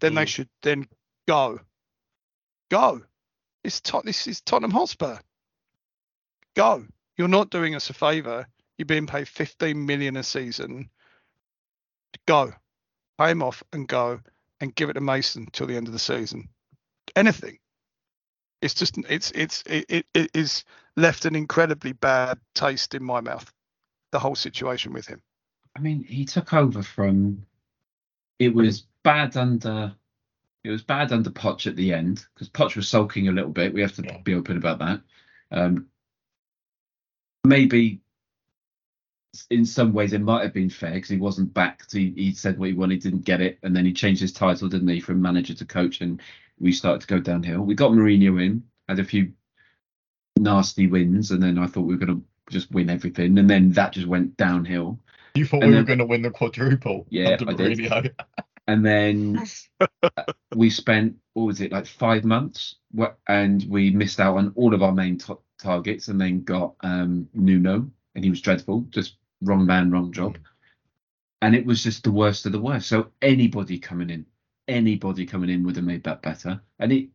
then 0.00 0.14
they 0.14 0.24
Mm. 0.24 0.28
should 0.28 0.48
then 0.62 0.88
go. 1.26 1.60
Go. 2.70 3.02
It's 3.64 3.80
Tot- 3.80 4.04
this 4.04 4.26
is 4.26 4.40
Tottenham 4.42 4.70
Hotspur. 4.72 5.18
Go. 6.54 6.86
You're 7.16 7.28
not 7.28 7.50
doing 7.50 7.74
us 7.74 7.90
a 7.90 7.94
favour. 7.94 8.46
You're 8.78 8.86
being 8.86 9.06
paid 9.06 9.28
15 9.28 9.86
million 9.86 10.16
a 10.16 10.22
season. 10.22 10.90
Go. 12.26 12.52
Pay 13.18 13.30
him 13.30 13.42
off 13.42 13.62
and 13.72 13.88
go 13.88 14.20
and 14.60 14.74
give 14.74 14.90
it 14.90 14.94
to 14.94 15.00
Mason 15.00 15.46
till 15.52 15.66
the 15.66 15.76
end 15.76 15.86
of 15.86 15.92
the 15.92 15.98
season. 15.98 16.48
Anything. 17.14 17.58
It's 18.62 18.74
just 18.74 18.98
it's 19.08 19.30
it's 19.32 19.62
it, 19.66 19.84
it, 19.88 20.06
it 20.14 20.30
is 20.34 20.64
left 20.96 21.24
an 21.24 21.36
incredibly 21.36 21.92
bad 21.92 22.38
taste 22.54 22.94
in 22.94 23.02
my 23.04 23.20
mouth. 23.20 23.50
The 24.12 24.18
whole 24.18 24.34
situation 24.34 24.92
with 24.92 25.06
him. 25.06 25.22
I 25.76 25.80
mean, 25.80 26.04
he 26.04 26.24
took 26.24 26.52
over 26.54 26.82
from. 26.82 27.44
It 28.38 28.54
was 28.54 28.86
bad 29.02 29.36
under. 29.36 29.94
It 30.64 30.70
was 30.70 30.82
bad 30.82 31.12
under 31.12 31.30
Poch 31.30 31.66
at 31.66 31.76
the 31.76 31.92
end 31.92 32.26
because 32.34 32.48
Poch 32.48 32.76
was 32.76 32.88
sulking 32.88 33.28
a 33.28 33.32
little 33.32 33.50
bit. 33.50 33.72
We 33.72 33.82
have 33.82 33.94
to 33.96 34.02
Yeah. 34.04 34.18
be 34.18 34.34
open 34.34 34.56
about 34.56 34.78
that. 34.80 35.00
Um, 35.52 35.86
maybe 37.48 38.00
in 39.50 39.64
some 39.66 39.92
ways 39.92 40.12
it 40.12 40.20
might 40.20 40.42
have 40.42 40.54
been 40.54 40.70
fair 40.70 40.94
because 40.94 41.10
he 41.10 41.18
wasn't 41.18 41.52
backed. 41.52 41.92
He, 41.92 42.12
he 42.16 42.32
said 42.32 42.58
what 42.58 42.68
he 42.68 42.74
wanted, 42.74 43.02
didn't 43.02 43.24
get 43.24 43.40
it, 43.40 43.58
and 43.62 43.74
then 43.74 43.84
he 43.84 43.92
changed 43.92 44.20
his 44.20 44.32
title, 44.32 44.68
didn't 44.68 44.88
he, 44.88 45.00
from 45.00 45.20
manager 45.20 45.54
to 45.54 45.64
coach, 45.64 46.00
and 46.00 46.20
we 46.58 46.72
started 46.72 47.02
to 47.02 47.06
go 47.06 47.20
downhill. 47.20 47.60
We 47.62 47.74
got 47.74 47.92
Mourinho 47.92 48.42
in, 48.42 48.64
had 48.88 48.98
a 48.98 49.04
few 49.04 49.32
nasty 50.38 50.86
wins, 50.86 51.30
and 51.30 51.42
then 51.42 51.58
I 51.58 51.66
thought 51.66 51.82
we 51.82 51.94
were 51.94 52.04
going 52.06 52.20
to 52.20 52.24
just 52.50 52.70
win 52.70 52.90
everything, 52.90 53.38
and 53.38 53.48
then 53.48 53.72
that 53.72 53.92
just 53.92 54.06
went 54.06 54.36
downhill. 54.36 54.98
You 55.34 55.44
thought 55.44 55.62
And 55.62 55.72
we 55.72 55.76
were 55.76 55.82
going 55.82 55.98
to 55.98 56.06
win 56.06 56.22
the 56.22 56.30
quadruple? 56.30 57.06
Yeah, 57.10 57.36
under 57.40 57.50
I 57.50 57.74
did. 57.74 58.14
And 58.68 58.84
then 58.84 59.46
uh, 60.02 60.08
we 60.56 60.70
spent 60.70 61.16
what 61.34 61.44
was 61.44 61.60
it 61.60 61.70
like 61.70 61.86
five 61.86 62.24
months 62.24 62.74
wh- 62.98 63.14
and 63.28 63.64
we 63.68 63.90
missed 63.90 64.18
out 64.18 64.38
on 64.38 64.52
all 64.56 64.74
of 64.74 64.82
our 64.82 64.90
main 64.90 65.18
t- 65.18 65.34
targets 65.66 66.08
and 66.08 66.20
then 66.20 66.42
got 66.42 66.74
um 66.82 67.28
nuno 67.34 67.90
and 68.14 68.24
he 68.24 68.30
was 68.30 68.40
dreadful 68.40 68.80
just 68.90 69.16
wrong 69.42 69.66
man 69.66 69.90
wrong 69.90 70.12
job. 70.12 70.38
And 71.42 71.54
it 71.54 71.66
was 71.66 71.82
just 71.82 72.02
the 72.02 72.12
worst 72.12 72.46
of 72.46 72.52
the 72.52 72.60
worst. 72.68 72.88
So 72.88 73.10
anybody 73.20 73.78
coming 73.78 74.10
in 74.10 74.26
anybody 74.68 75.26
coming 75.26 75.50
in 75.50 75.64
would 75.64 75.76
have 75.76 75.84
made 75.84 76.04
that 76.04 76.22
better. 76.22 76.60
And 76.78 76.92
it 76.92 77.08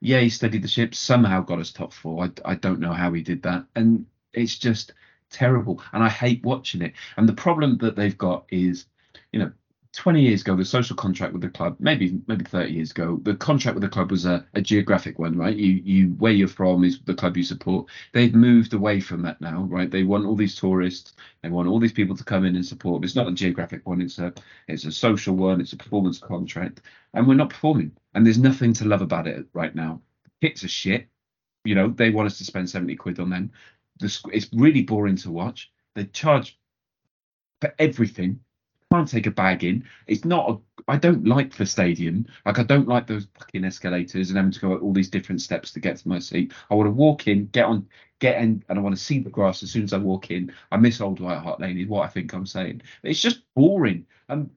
yeah 0.00 0.20
he 0.20 0.28
steadied 0.28 0.62
the 0.62 0.68
ship 0.68 0.94
somehow 0.94 1.40
got 1.42 1.58
us 1.58 1.72
top 1.72 1.92
four. 1.92 2.24
I, 2.24 2.52
I 2.52 2.54
don't 2.54 2.80
know 2.80 2.92
how 2.92 3.12
he 3.12 3.22
did 3.22 3.42
that. 3.42 3.64
And 3.76 4.06
it's 4.32 4.58
just 4.58 4.92
terrible. 5.30 5.82
And 5.92 6.02
i 6.02 6.08
hate 6.08 6.42
watching 6.44 6.82
it. 6.82 6.94
And 7.16 7.28
the 7.28 7.42
problem 7.44 7.78
that 7.78 7.96
they've 7.96 8.18
got 8.18 8.44
is 8.50 8.86
you 9.32 9.38
know 9.40 9.52
20 9.94 10.20
years 10.20 10.42
ago, 10.42 10.54
the 10.54 10.64
social 10.64 10.94
contract 10.94 11.32
with 11.32 11.42
the 11.42 11.48
club, 11.48 11.76
maybe 11.80 12.20
maybe 12.26 12.44
30 12.44 12.72
years 12.72 12.90
ago, 12.90 13.18
the 13.22 13.34
contract 13.34 13.74
with 13.74 13.82
the 13.82 13.88
club 13.88 14.10
was 14.10 14.26
a, 14.26 14.46
a 14.54 14.60
geographic 14.60 15.18
one, 15.18 15.36
right? 15.36 15.56
You 15.56 15.80
you 15.84 16.08
where 16.18 16.32
you're 16.32 16.46
from 16.48 16.84
is 16.84 17.00
the 17.00 17.14
club 17.14 17.36
you 17.36 17.42
support. 17.42 17.88
They've 18.12 18.34
moved 18.34 18.74
away 18.74 19.00
from 19.00 19.22
that 19.22 19.40
now, 19.40 19.62
right? 19.62 19.90
They 19.90 20.02
want 20.02 20.26
all 20.26 20.36
these 20.36 20.56
tourists, 20.56 21.14
they 21.42 21.48
want 21.48 21.68
all 21.68 21.80
these 21.80 21.92
people 21.92 22.16
to 22.16 22.24
come 22.24 22.44
in 22.44 22.54
and 22.54 22.66
support. 22.66 23.02
It's 23.04 23.16
not 23.16 23.28
a 23.28 23.32
geographic 23.32 23.86
one, 23.86 24.02
it's 24.02 24.18
a 24.18 24.32
it's 24.68 24.84
a 24.84 24.92
social 24.92 25.34
one, 25.34 25.60
it's 25.60 25.72
a 25.72 25.76
performance 25.76 26.18
contract, 26.18 26.82
and 27.14 27.26
we're 27.26 27.34
not 27.34 27.50
performing. 27.50 27.92
And 28.14 28.26
there's 28.26 28.38
nothing 28.38 28.74
to 28.74 28.84
love 28.84 29.02
about 29.02 29.26
it 29.26 29.46
right 29.54 29.74
now. 29.74 30.02
Kits 30.42 30.64
are 30.64 30.68
shit. 30.68 31.08
You 31.64 31.74
know, 31.74 31.88
they 31.88 32.10
want 32.10 32.26
us 32.26 32.38
to 32.38 32.44
spend 32.44 32.70
70 32.70 32.94
quid 32.96 33.20
on 33.20 33.30
them. 33.30 33.52
The, 34.00 34.16
it's 34.32 34.48
really 34.52 34.82
boring 34.82 35.16
to 35.16 35.30
watch. 35.30 35.70
They 35.94 36.04
charge 36.04 36.58
for 37.60 37.74
everything 37.78 38.40
can't 38.90 39.08
take 39.08 39.26
a 39.26 39.30
bag 39.30 39.64
in. 39.64 39.84
It's 40.06 40.24
not. 40.24 40.50
A, 40.50 40.58
I 40.88 40.96
don't 40.96 41.26
like 41.26 41.54
the 41.54 41.66
stadium. 41.66 42.26
Like 42.46 42.58
I 42.58 42.62
don't 42.62 42.88
like 42.88 43.06
those 43.06 43.26
fucking 43.38 43.64
escalators 43.64 44.30
and 44.30 44.36
having 44.36 44.52
to 44.52 44.60
go 44.60 44.78
all 44.78 44.92
these 44.92 45.10
different 45.10 45.42
steps 45.42 45.72
to 45.72 45.80
get 45.80 45.98
to 45.98 46.08
my 46.08 46.18
seat. 46.18 46.52
I 46.70 46.74
want 46.74 46.86
to 46.86 46.92
walk 46.92 47.28
in, 47.28 47.46
get 47.46 47.66
on, 47.66 47.86
get 48.20 48.40
in, 48.40 48.64
and 48.68 48.78
I 48.78 48.82
want 48.82 48.96
to 48.96 49.02
see 49.02 49.18
the 49.18 49.30
grass 49.30 49.62
as 49.62 49.70
soon 49.70 49.84
as 49.84 49.92
I 49.92 49.98
walk 49.98 50.30
in. 50.30 50.52
I 50.72 50.78
miss 50.78 51.00
old 51.00 51.20
White 51.20 51.38
Hart 51.38 51.60
Lane. 51.60 51.78
Is 51.78 51.88
what 51.88 52.04
I 52.04 52.08
think 52.08 52.32
I'm 52.32 52.46
saying. 52.46 52.82
It's 53.02 53.20
just 53.20 53.42
boring. 53.54 54.06
Um, 54.30 54.50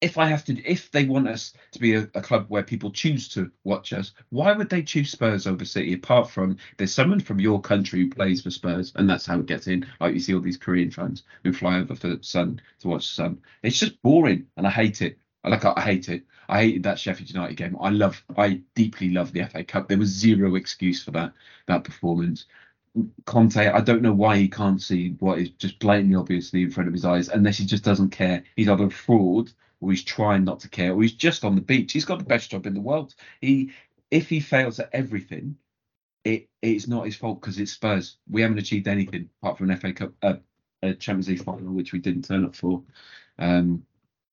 if 0.00 0.16
I 0.16 0.26
have 0.26 0.44
to, 0.46 0.58
if 0.64 0.90
they 0.90 1.04
want 1.04 1.28
us 1.28 1.52
to 1.72 1.78
be 1.78 1.94
a, 1.94 2.08
a 2.14 2.22
club 2.22 2.46
where 2.48 2.62
people 2.62 2.90
choose 2.90 3.28
to 3.30 3.50
watch 3.64 3.92
us, 3.92 4.12
why 4.30 4.52
would 4.52 4.70
they 4.70 4.82
choose 4.82 5.10
Spurs 5.10 5.46
over 5.46 5.64
City? 5.64 5.92
Apart 5.92 6.30
from 6.30 6.56
there's 6.76 6.94
someone 6.94 7.20
from 7.20 7.40
your 7.40 7.60
country 7.60 8.00
who 8.00 8.10
plays 8.10 8.42
for 8.42 8.50
Spurs, 8.50 8.92
and 8.96 9.08
that's 9.08 9.26
how 9.26 9.38
it 9.38 9.46
gets 9.46 9.66
in. 9.66 9.86
Like 10.00 10.14
you 10.14 10.20
see 10.20 10.34
all 10.34 10.40
these 10.40 10.56
Korean 10.56 10.90
fans 10.90 11.24
who 11.44 11.52
fly 11.52 11.78
over 11.78 11.94
for 11.94 12.16
Son 12.22 12.60
to 12.80 12.88
watch 12.88 13.08
Son. 13.08 13.38
It's 13.62 13.78
just 13.78 14.00
boring, 14.02 14.46
and 14.56 14.66
I 14.66 14.70
hate 14.70 15.02
it. 15.02 15.18
Like, 15.44 15.64
I 15.64 15.80
hate 15.80 16.08
it. 16.08 16.24
I 16.48 16.62
hated 16.62 16.82
that 16.82 16.98
Sheffield 16.98 17.30
United 17.30 17.56
game. 17.56 17.76
I 17.80 17.90
love, 17.90 18.22
I 18.36 18.60
deeply 18.74 19.10
love 19.10 19.32
the 19.32 19.44
FA 19.44 19.64
Cup. 19.64 19.88
There 19.88 19.98
was 19.98 20.08
zero 20.08 20.54
excuse 20.56 21.02
for 21.02 21.12
that 21.12 21.32
that 21.66 21.84
performance. 21.84 22.46
Conte, 23.24 23.68
I 23.68 23.80
don't 23.80 24.02
know 24.02 24.12
why 24.12 24.36
he 24.36 24.48
can't 24.48 24.82
see 24.82 25.14
what 25.20 25.38
is 25.38 25.50
just 25.50 25.78
blatantly 25.78 26.16
obviously 26.16 26.62
in 26.62 26.70
front 26.70 26.88
of 26.88 26.94
his 26.94 27.04
eyes, 27.04 27.28
unless 27.28 27.58
he 27.58 27.64
just 27.64 27.84
doesn't 27.84 28.10
care. 28.10 28.42
He's 28.56 28.68
either 28.68 28.86
a 28.86 28.90
fraud 28.90 29.52
or 29.80 29.90
he's 29.90 30.04
trying 30.04 30.44
not 30.44 30.60
to 30.60 30.68
care, 30.68 30.92
or 30.92 31.02
he's 31.02 31.12
just 31.12 31.44
on 31.44 31.54
the 31.54 31.60
beach. 31.60 31.92
He's 31.92 32.04
got 32.04 32.18
the 32.18 32.24
best 32.24 32.50
job 32.50 32.66
in 32.66 32.74
the 32.74 32.80
world. 32.80 33.14
He, 33.40 33.72
if 34.10 34.28
he 34.28 34.40
fails 34.40 34.78
at 34.78 34.90
everything, 34.92 35.56
it 36.24 36.48
it's 36.60 36.86
not 36.86 37.06
his 37.06 37.16
fault 37.16 37.40
because 37.40 37.58
it's 37.58 37.72
Spurs. 37.72 38.18
We 38.28 38.42
haven't 38.42 38.58
achieved 38.58 38.88
anything 38.88 39.30
apart 39.42 39.58
from 39.58 39.70
an 39.70 39.76
FA 39.78 39.92
Cup, 39.92 40.12
uh, 40.22 40.34
a 40.82 40.94
Champions 40.94 41.28
League 41.28 41.42
final, 41.44 41.72
which 41.72 41.92
we 41.92 41.98
didn't 41.98 42.26
turn 42.26 42.44
up 42.44 42.54
for. 42.54 42.82
Um, 43.38 43.86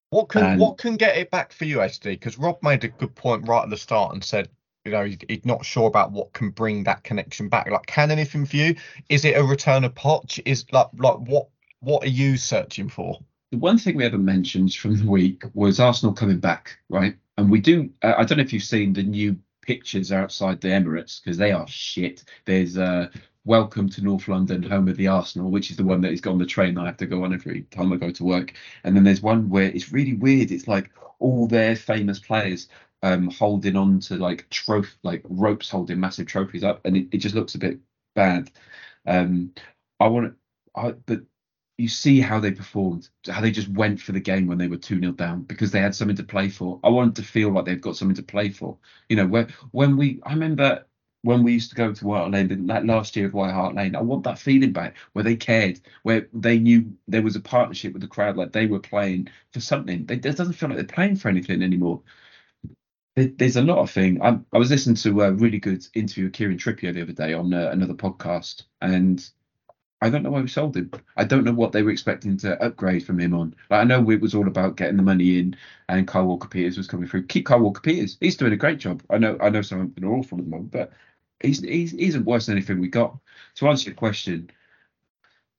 What 0.09 0.29
can 0.29 0.43
And- 0.43 0.59
what 0.59 0.77
can 0.77 0.95
get 0.95 1.17
it 1.17 1.31
back 1.31 1.51
for 1.51 1.65
you, 1.65 1.81
SD? 1.81 2.11
Because 2.11 2.37
Rob 2.37 2.63
made 2.63 2.83
a 2.85 2.87
good 2.87 3.13
point 3.13 3.47
right 3.47 3.63
at 3.63 3.69
the 3.69 3.77
start 3.77 4.13
and 4.13 4.23
said, 4.23 4.49
you 4.85 4.91
know, 4.93 5.03
he's, 5.03 5.43
not 5.43 5.65
sure 5.65 5.87
about 5.87 6.13
what 6.13 6.31
can 6.31 6.49
bring 6.49 6.85
that 6.85 7.03
connection 7.03 7.49
back. 7.49 7.69
Like, 7.69 7.87
can 7.87 8.09
anything 8.09 8.45
for 8.45 8.55
you? 8.55 8.75
Is 9.09 9.25
it 9.25 9.35
a 9.35 9.43
return 9.43 9.83
of 9.83 9.93
Poch? 9.95 10.39
Is 10.45 10.65
like 10.71 10.87
like 10.97 11.17
what 11.17 11.49
what 11.81 12.03
are 12.03 12.09
you 12.09 12.37
searching 12.37 12.87
for? 12.87 13.19
The 13.51 13.57
one 13.57 13.77
thing 13.77 13.95
we 13.95 14.03
haven't 14.03 14.25
mentioned 14.25 14.73
from 14.73 14.97
the 14.97 15.09
week 15.09 15.43
was 15.53 15.79
Arsenal 15.79 16.13
coming 16.13 16.39
back, 16.39 16.77
right? 16.89 17.15
And 17.37 17.49
we 17.49 17.61
do. 17.61 17.89
Uh, 18.01 18.13
I 18.17 18.23
don't 18.23 18.37
know 18.37 18.43
if 18.43 18.51
you've 18.51 18.63
seen 18.63 18.93
the 18.93 19.03
new 19.03 19.37
pictures 19.61 20.11
outside 20.11 20.59
the 20.61 20.69
Emirates 20.69 21.21
because 21.21 21.37
they 21.37 21.51
are 21.51 21.67
shit. 21.67 22.23
There's 22.45 22.77
uh, 22.77 23.09
"Welcome 23.45 23.89
to 23.89 24.01
North 24.01 24.27
London, 24.27 24.63
home 24.63 24.87
of 24.87 24.97
the 24.97 25.07
Arsenal," 25.07 25.49
which 25.49 25.71
is 25.71 25.77
the 25.77 25.85
one 25.85 26.01
that 26.01 26.11
is 26.11 26.25
on 26.25 26.39
the 26.39 26.45
train 26.45 26.77
I 26.77 26.85
have 26.85 26.97
to 26.97 27.05
go 27.05 27.23
on 27.23 27.33
every 27.33 27.61
time 27.71 27.93
I 27.93 27.97
go 27.97 28.11
to 28.11 28.23
work. 28.23 28.53
And 28.83 28.95
then 28.95 29.03
there's 29.03 29.21
one 29.21 29.49
where 29.49 29.69
it's 29.69 29.93
really 29.93 30.13
weird. 30.13 30.51
It's 30.51 30.67
like 30.67 30.89
all 31.19 31.47
their 31.47 31.75
famous 31.75 32.19
players 32.19 32.67
um, 33.03 33.29
holding 33.29 33.75
on 33.75 33.99
to 34.01 34.15
like 34.17 34.49
trophy, 34.49 34.91
like 35.03 35.21
ropes 35.25 35.69
holding 35.69 35.99
massive 35.99 36.27
trophies 36.27 36.63
up, 36.63 36.81
and 36.85 36.97
it, 36.97 37.07
it 37.13 37.17
just 37.19 37.35
looks 37.35 37.55
a 37.55 37.59
bit 37.59 37.79
bad. 38.15 38.51
Um, 39.05 39.53
I 39.99 40.07
want 40.07 40.33
to, 40.33 40.79
I 40.79 40.91
but 41.05 41.21
you 41.77 41.87
see 41.87 42.19
how 42.19 42.39
they 42.39 42.51
performed, 42.51 43.09
how 43.29 43.39
they 43.39 43.51
just 43.51 43.69
went 43.69 44.01
for 44.01 44.11
the 44.11 44.19
game 44.19 44.47
when 44.47 44.57
they 44.57 44.67
were 44.67 44.77
2 44.77 44.99
0 44.99 45.11
down 45.13 45.43
because 45.43 45.71
they 45.71 45.79
had 45.79 45.93
something 45.95 46.17
to 46.17 46.23
play 46.23 46.49
for. 46.49 46.79
I 46.83 46.89
wanted 46.89 47.15
to 47.17 47.23
feel 47.23 47.51
like 47.51 47.65
they've 47.65 47.81
got 47.81 47.95
something 47.95 48.15
to 48.15 48.23
play 48.23 48.49
for. 48.49 48.77
You 49.09 49.17
know, 49.17 49.27
where, 49.27 49.47
when 49.71 49.95
we, 49.95 50.19
I 50.23 50.33
remember 50.33 50.85
when 51.21 51.43
we 51.43 51.53
used 51.53 51.69
to 51.69 51.75
go 51.75 51.93
to 51.93 52.07
White 52.07 52.31
Lane, 52.31 52.67
that 52.67 52.85
last 52.85 53.15
year 53.15 53.27
of 53.27 53.33
White 53.33 53.53
Hart 53.53 53.75
Lane, 53.75 53.95
I 53.95 54.01
want 54.01 54.23
that 54.23 54.39
feeling 54.39 54.71
back 54.73 54.95
where 55.13 55.23
they 55.23 55.35
cared, 55.35 55.79
where 56.03 56.27
they 56.33 56.57
knew 56.57 56.91
there 57.07 57.21
was 57.21 57.35
a 57.35 57.41
partnership 57.41 57.93
with 57.93 58.01
the 58.01 58.07
crowd, 58.07 58.37
like 58.37 58.53
they 58.53 58.65
were 58.65 58.79
playing 58.79 59.27
for 59.51 59.59
something. 59.59 60.05
They, 60.05 60.15
it 60.15 60.21
doesn't 60.21 60.53
feel 60.53 60.69
like 60.69 60.77
they're 60.77 60.85
playing 60.85 61.17
for 61.17 61.29
anything 61.29 61.61
anymore. 61.61 62.01
There, 63.15 63.27
there's 63.37 63.57
a 63.57 63.61
lot 63.61 63.79
of 63.79 63.91
thing. 63.91 64.21
I, 64.21 64.39
I 64.53 64.57
was 64.57 64.71
listening 64.71 64.95
to 64.97 65.21
a 65.23 65.31
really 65.31 65.59
good 65.59 65.85
interview 65.93 66.25
with 66.25 66.33
Kieran 66.33 66.57
Trippier 66.57 66.93
the 66.93 67.01
other 67.01 67.13
day 67.13 67.33
on 67.33 67.53
uh, 67.53 67.69
another 67.71 67.93
podcast, 67.93 68.63
and 68.81 69.27
I 70.01 70.09
don't 70.09 70.21
know 70.21 70.29
why 70.29 70.41
we 70.41 70.47
sold 70.47 70.77
him. 70.77 70.91
I 71.15 71.23
don't 71.23 71.43
know 71.43 71.53
what 71.53 71.71
they 71.71 71.81
were 71.81 71.89
expecting 71.91 72.37
to 72.37 72.61
upgrade 72.63 73.05
from 73.05 73.19
him 73.19 73.33
on. 73.33 73.55
Like, 73.69 73.81
I 73.81 73.83
know 73.83 74.09
it 74.11 74.21
was 74.21 74.35
all 74.35 74.47
about 74.47 74.77
getting 74.77 74.97
the 74.97 75.03
money 75.03 75.39
in, 75.39 75.55
and 75.89 76.07
Kyle 76.07 76.25
Walker 76.25 76.47
Peters 76.47 76.77
was 76.77 76.87
coming 76.87 77.07
through. 77.07 77.25
Keep 77.25 77.47
Kyle 77.47 77.59
Walker 77.59 77.81
Peters. 77.81 78.17
He's 78.19 78.37
doing 78.37 78.53
a 78.53 78.57
great 78.57 78.77
job. 78.77 79.01
I 79.09 79.17
know. 79.17 79.37
I 79.41 79.49
know 79.49 79.61
some 79.63 79.81
of 79.81 79.95
them 79.95 80.05
are 80.05 80.13
awful 80.15 80.37
at 80.37 80.43
the 80.43 80.49
moment, 80.49 80.71
but 80.71 80.93
he's, 81.41 81.61
he's 81.61 81.91
he 81.91 82.07
isn't 82.07 82.25
worse 82.25 82.45
than 82.45 82.57
anything 82.57 82.79
we 82.79 82.89
got. 82.89 83.17
To 83.55 83.67
answer 83.69 83.89
your 83.89 83.95
question, 83.95 84.51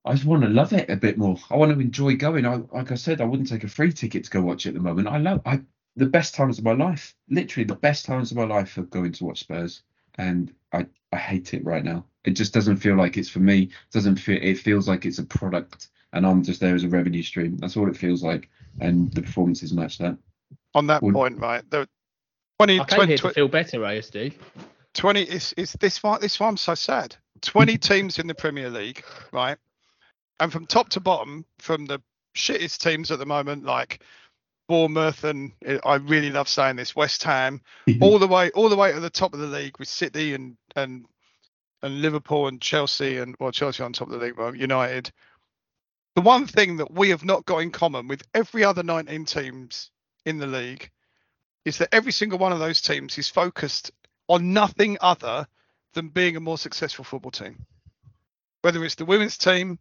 I 0.04 0.12
just 0.12 0.24
want 0.24 0.42
to 0.42 0.48
love 0.48 0.72
it 0.72 0.88
a 0.88 0.96
bit 0.96 1.18
more. 1.18 1.36
I 1.50 1.56
want 1.56 1.72
to 1.72 1.80
enjoy 1.80 2.16
going. 2.16 2.46
I 2.46 2.56
like 2.72 2.92
I 2.92 2.96
said, 2.96 3.20
I 3.20 3.24
wouldn't 3.24 3.48
take 3.48 3.64
a 3.64 3.68
free 3.68 3.92
ticket 3.92 4.24
to 4.24 4.30
go 4.30 4.40
watch 4.40 4.66
it 4.66 4.70
at 4.70 4.74
the 4.74 4.80
moment. 4.80 5.08
I 5.08 5.18
love 5.18 5.42
I 5.44 5.60
the 5.96 6.06
best 6.06 6.34
times 6.34 6.58
of 6.58 6.64
my 6.64 6.72
life. 6.72 7.16
Literally 7.28 7.64
the 7.64 7.74
best 7.74 8.06
times 8.06 8.30
of 8.30 8.36
my 8.36 8.44
life 8.44 8.78
are 8.78 8.82
going 8.82 9.12
to 9.12 9.24
watch 9.24 9.40
Spurs, 9.40 9.82
and 10.16 10.54
I 10.72 10.86
I 11.12 11.16
hate 11.16 11.54
it 11.54 11.64
right 11.64 11.84
now. 11.84 12.06
It 12.28 12.32
just 12.36 12.52
doesn't 12.52 12.76
feel 12.76 12.94
like 12.94 13.16
it's 13.16 13.30
for 13.30 13.38
me. 13.38 13.62
It 13.62 13.90
doesn't 13.90 14.16
feel. 14.16 14.38
It 14.42 14.58
feels 14.58 14.86
like 14.86 15.06
it's 15.06 15.18
a 15.18 15.24
product, 15.24 15.88
and 16.12 16.26
I'm 16.26 16.42
just 16.42 16.60
there 16.60 16.74
as 16.74 16.84
a 16.84 16.88
revenue 16.88 17.22
stream. 17.22 17.56
That's 17.56 17.74
all 17.74 17.88
it 17.88 17.96
feels 17.96 18.22
like, 18.22 18.50
and 18.82 19.10
the 19.14 19.22
performances 19.22 19.72
match 19.72 19.96
that. 19.96 20.18
On 20.74 20.86
that 20.88 21.02
Would- 21.02 21.14
point, 21.14 21.38
right? 21.38 21.64
The 21.70 21.88
20, 22.58 22.80
I 22.80 22.84
came 22.84 22.96
20, 22.96 23.08
here 23.08 23.16
to 23.16 23.30
feel 23.30 23.48
better, 23.48 23.78
ASD. 23.78 24.34
20 24.92 25.22
is 25.22 25.54
is 25.56 25.72
this 25.80 26.02
why 26.02 26.18
this 26.18 26.38
why 26.38 26.48
I'm 26.48 26.58
so 26.58 26.74
sad. 26.74 27.16
20 27.40 27.78
teams 27.90 28.18
in 28.18 28.26
the 28.26 28.34
Premier 28.34 28.68
League, 28.68 29.02
right? 29.32 29.56
And 30.38 30.52
from 30.52 30.66
top 30.66 30.90
to 30.90 31.00
bottom, 31.00 31.46
from 31.60 31.86
the 31.86 32.02
shittest 32.36 32.82
teams 32.82 33.10
at 33.10 33.18
the 33.18 33.26
moment, 33.26 33.64
like 33.64 34.02
Bournemouth 34.68 35.24
and 35.24 35.52
I 35.82 35.94
really 35.94 36.30
love 36.30 36.48
saying 36.48 36.76
this, 36.76 36.94
West 36.94 37.22
Ham, 37.22 37.62
all 38.02 38.18
the 38.18 38.28
way 38.28 38.50
all 38.50 38.68
the 38.68 38.76
way 38.76 38.92
to 38.92 39.00
the 39.00 39.08
top 39.08 39.32
of 39.32 39.40
the 39.40 39.46
league 39.46 39.78
with 39.78 39.88
City 39.88 40.34
and 40.34 40.58
and 40.76 41.06
and 41.82 42.02
Liverpool 42.02 42.48
and 42.48 42.60
Chelsea 42.60 43.18
and 43.18 43.36
well 43.38 43.52
Chelsea 43.52 43.82
on 43.82 43.92
top 43.92 44.08
of 44.08 44.18
the 44.18 44.24
league, 44.24 44.36
well 44.36 44.54
United. 44.54 45.10
The 46.14 46.22
one 46.22 46.46
thing 46.46 46.76
that 46.78 46.92
we 46.92 47.10
have 47.10 47.24
not 47.24 47.46
got 47.46 47.58
in 47.58 47.70
common 47.70 48.08
with 48.08 48.22
every 48.34 48.64
other 48.64 48.82
19 48.82 49.24
teams 49.24 49.90
in 50.26 50.38
the 50.38 50.46
league 50.46 50.90
is 51.64 51.78
that 51.78 51.94
every 51.94 52.12
single 52.12 52.38
one 52.38 52.52
of 52.52 52.58
those 52.58 52.80
teams 52.80 53.18
is 53.18 53.28
focused 53.28 53.92
on 54.28 54.52
nothing 54.52 54.98
other 55.00 55.46
than 55.94 56.08
being 56.08 56.36
a 56.36 56.40
more 56.40 56.58
successful 56.58 57.04
football 57.04 57.30
team. 57.30 57.64
Whether 58.62 58.84
it's 58.84 58.96
the 58.96 59.04
women's 59.04 59.38
team, 59.38 59.78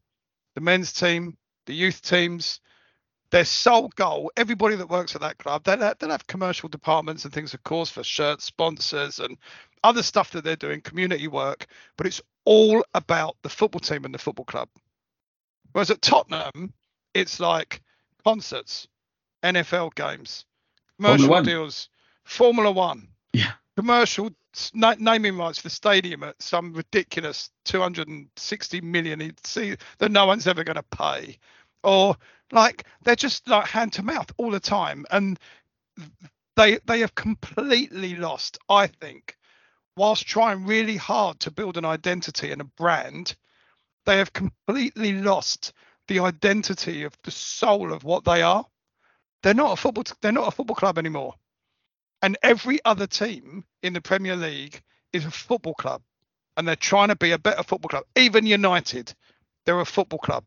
the 0.55 0.61
men's 0.61 0.93
team, 0.93 1.37
the 1.65 1.73
youth 1.73 2.01
teams, 2.01 2.59
their 3.31 3.45
sole 3.45 3.89
goal, 3.95 4.31
everybody 4.37 4.75
that 4.75 4.89
works 4.89 5.15
at 5.15 5.21
that 5.21 5.37
club, 5.37 5.63
they'll 5.63 5.79
have 5.79 6.27
commercial 6.27 6.69
departments 6.69 7.25
and 7.25 7.33
things, 7.33 7.53
of 7.53 7.63
course, 7.63 7.89
for 7.89 8.03
shirts, 8.03 8.45
sponsors, 8.45 9.19
and 9.19 9.37
other 9.83 10.03
stuff 10.03 10.31
that 10.31 10.43
they're 10.43 10.55
doing, 10.55 10.81
community 10.81 11.27
work, 11.27 11.65
but 11.97 12.07
it's 12.07 12.21
all 12.45 12.83
about 12.93 13.35
the 13.43 13.49
football 13.49 13.79
team 13.79 14.05
and 14.05 14.13
the 14.13 14.19
football 14.19 14.45
club. 14.45 14.69
Whereas 15.73 15.91
at 15.91 16.01
Tottenham, 16.01 16.73
it's 17.13 17.39
like 17.39 17.81
concerts, 18.23 18.87
NFL 19.43 19.95
games, 19.95 20.45
commercial 20.97 21.29
One. 21.29 21.43
deals, 21.43 21.89
Formula 22.23 22.71
One, 22.71 23.07
Yeah. 23.33 23.53
commercial 23.75 24.31
na- 24.73 24.95
naming 24.97 25.37
rights 25.37 25.59
for 25.59 25.63
the 25.63 25.69
stadium 25.69 26.23
at 26.23 26.41
some 26.41 26.73
ridiculous 26.73 27.51
260 27.65 28.81
million 28.81 29.35
see 29.43 29.75
that 29.99 30.11
no 30.11 30.25
one's 30.25 30.47
ever 30.47 30.63
going 30.63 30.75
to 30.77 30.83
pay 30.83 31.37
or 31.83 32.15
like 32.51 32.85
they're 33.03 33.15
just 33.15 33.47
like 33.47 33.67
hand 33.67 33.93
to 33.93 34.01
mouth 34.03 34.31
all 34.37 34.49
the 34.49 34.59
time 34.59 35.05
and 35.11 35.37
they 36.55 36.79
they 36.85 36.99
have 37.01 37.13
completely 37.13 38.15
lost 38.15 38.57
i 38.69 38.87
think 38.87 39.36
whilst 39.97 40.27
trying 40.27 40.65
really 40.65 40.95
hard 40.95 41.39
to 41.41 41.51
build 41.51 41.77
an 41.77 41.85
identity 41.85 42.51
and 42.51 42.61
a 42.61 42.65
brand 42.65 43.35
they 44.07 44.17
have 44.17 44.33
completely 44.33 45.11
lost 45.13 45.73
the 46.07 46.19
identity 46.19 47.03
of 47.03 47.15
the 47.23 47.31
soul 47.31 47.93
of 47.93 48.05
what 48.05 48.23
they 48.23 48.41
are. 48.41 48.65
They're 49.43 49.53
not 49.53 49.73
a 49.73 49.75
football 49.75 50.05
they're 50.21 50.31
not 50.31 50.47
a 50.47 50.51
football 50.51 50.77
club 50.77 50.97
anymore. 50.97 51.35
And 52.21 52.37
every 52.41 52.79
other 52.85 53.05
team 53.05 53.65
in 53.83 53.93
the 53.93 54.01
Premier 54.01 54.35
League 54.35 54.81
is 55.13 55.25
a 55.25 55.31
football 55.31 55.75
club, 55.75 56.01
and 56.55 56.67
they're 56.67 56.75
trying 56.77 57.09
to 57.09 57.17
be 57.17 57.31
a 57.31 57.37
better 57.37 57.63
football 57.63 57.89
club. 57.89 58.05
Even 58.15 58.45
United, 58.45 59.13
they're 59.65 59.79
a 59.79 59.85
football 59.85 60.19
club, 60.19 60.45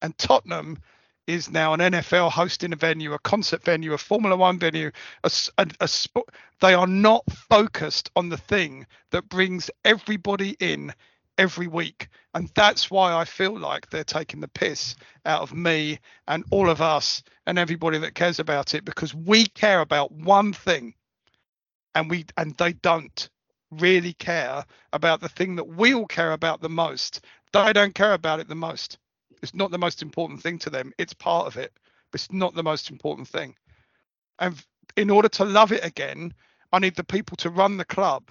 and 0.00 0.16
Tottenham 0.16 0.78
is 1.26 1.50
now 1.50 1.72
an 1.74 1.80
NFL 1.80 2.30
hosting 2.32 2.72
a 2.72 2.76
venue, 2.76 3.12
a 3.14 3.18
concert 3.20 3.62
venue, 3.64 3.92
a 3.94 3.98
Formula 3.98 4.36
One 4.36 4.58
venue. 4.58 4.90
A, 5.24 5.28
a- 5.58 5.68
a 5.80 5.88
sp- 5.88 6.28
they 6.60 6.74
are 6.74 6.86
not 6.86 7.24
focused 7.32 8.10
on 8.16 8.28
the 8.28 8.36
thing 8.36 8.86
that 9.10 9.28
brings 9.28 9.70
everybody 9.84 10.56
in 10.60 10.92
every 11.38 11.66
week, 11.66 12.08
and 12.34 12.50
that's 12.54 12.90
why 12.90 13.14
I 13.14 13.24
feel 13.24 13.58
like 13.58 13.90
they're 13.90 14.04
taking 14.04 14.40
the 14.40 14.48
piss 14.48 14.96
out 15.26 15.42
of 15.42 15.54
me 15.54 15.98
and 16.28 16.44
all 16.50 16.68
of 16.70 16.80
us 16.82 17.22
and 17.46 17.58
everybody 17.58 17.98
that 17.98 18.14
cares 18.14 18.38
about 18.38 18.74
it 18.74 18.84
because 18.84 19.14
we 19.14 19.46
care 19.46 19.80
about 19.80 20.12
one 20.12 20.52
thing. 20.52 20.94
And 21.94 22.10
we 22.10 22.26
and 22.36 22.56
they 22.56 22.74
don't 22.74 23.28
really 23.70 24.14
care 24.14 24.64
about 24.92 25.20
the 25.20 25.28
thing 25.28 25.56
that 25.56 25.68
we 25.68 25.94
all 25.94 26.06
care 26.06 26.32
about 26.32 26.60
the 26.60 26.68
most. 26.68 27.24
They 27.52 27.72
don't 27.72 27.94
care 27.94 28.14
about 28.14 28.40
it 28.40 28.48
the 28.48 28.54
most 28.56 28.98
it's 29.44 29.54
not 29.54 29.70
the 29.70 29.78
most 29.78 30.02
important 30.02 30.42
thing 30.42 30.58
to 30.58 30.70
them 30.70 30.92
it's 30.98 31.14
part 31.14 31.46
of 31.46 31.56
it 31.56 31.72
but 32.10 32.20
it's 32.20 32.32
not 32.32 32.54
the 32.54 32.62
most 32.62 32.90
important 32.90 33.28
thing 33.28 33.54
and 34.40 34.60
in 34.96 35.10
order 35.10 35.28
to 35.28 35.44
love 35.44 35.70
it 35.70 35.84
again 35.84 36.34
i 36.72 36.78
need 36.80 36.96
the 36.96 37.04
people 37.04 37.36
to 37.36 37.50
run 37.50 37.76
the 37.76 37.84
club 37.84 38.30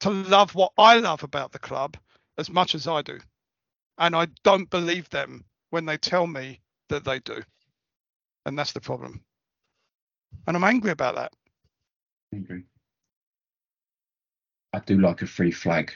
to 0.00 0.10
love 0.10 0.54
what 0.54 0.72
i 0.78 0.96
love 0.98 1.22
about 1.22 1.52
the 1.52 1.58
club 1.58 1.96
as 2.38 2.48
much 2.48 2.74
as 2.74 2.88
i 2.88 3.02
do 3.02 3.18
and 3.98 4.16
i 4.16 4.26
don't 4.42 4.70
believe 4.70 5.10
them 5.10 5.44
when 5.70 5.84
they 5.84 5.98
tell 5.98 6.26
me 6.26 6.60
that 6.88 7.04
they 7.04 7.18
do 7.20 7.42
and 8.46 8.58
that's 8.58 8.72
the 8.72 8.80
problem. 8.80 9.22
And 10.46 10.56
I'm 10.56 10.64
angry 10.64 10.90
about 10.90 11.14
that. 11.14 11.32
Agree. 12.32 12.64
I 14.72 14.80
do 14.80 15.00
like 15.00 15.22
a 15.22 15.26
free 15.26 15.52
flag 15.52 15.92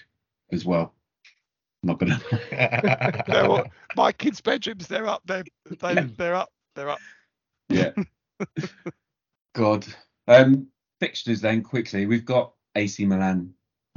as 0.53 0.65
well. 0.65 0.95
I'm 1.83 1.87
not 1.89 1.99
gonna. 1.99 2.21
They're 3.27 3.47
all, 3.47 3.65
my 3.97 4.13
kids' 4.13 4.41
bedrooms, 4.41 4.89
they're 4.89 5.07
up. 5.07 5.23
They're 5.27 5.45
they, 5.81 5.95
they're 5.95 6.35
up. 6.35 6.51
They're 6.75 6.91
up. 6.91 6.99
yeah. 7.69 7.91
God. 9.55 9.87
Um, 10.27 10.67
fixtures 11.01 11.41
then 11.41 11.63
quickly. 11.63 12.07
We've 12.07 12.25
got 12.25 12.53
AC 12.75 13.05
Milan. 13.07 13.55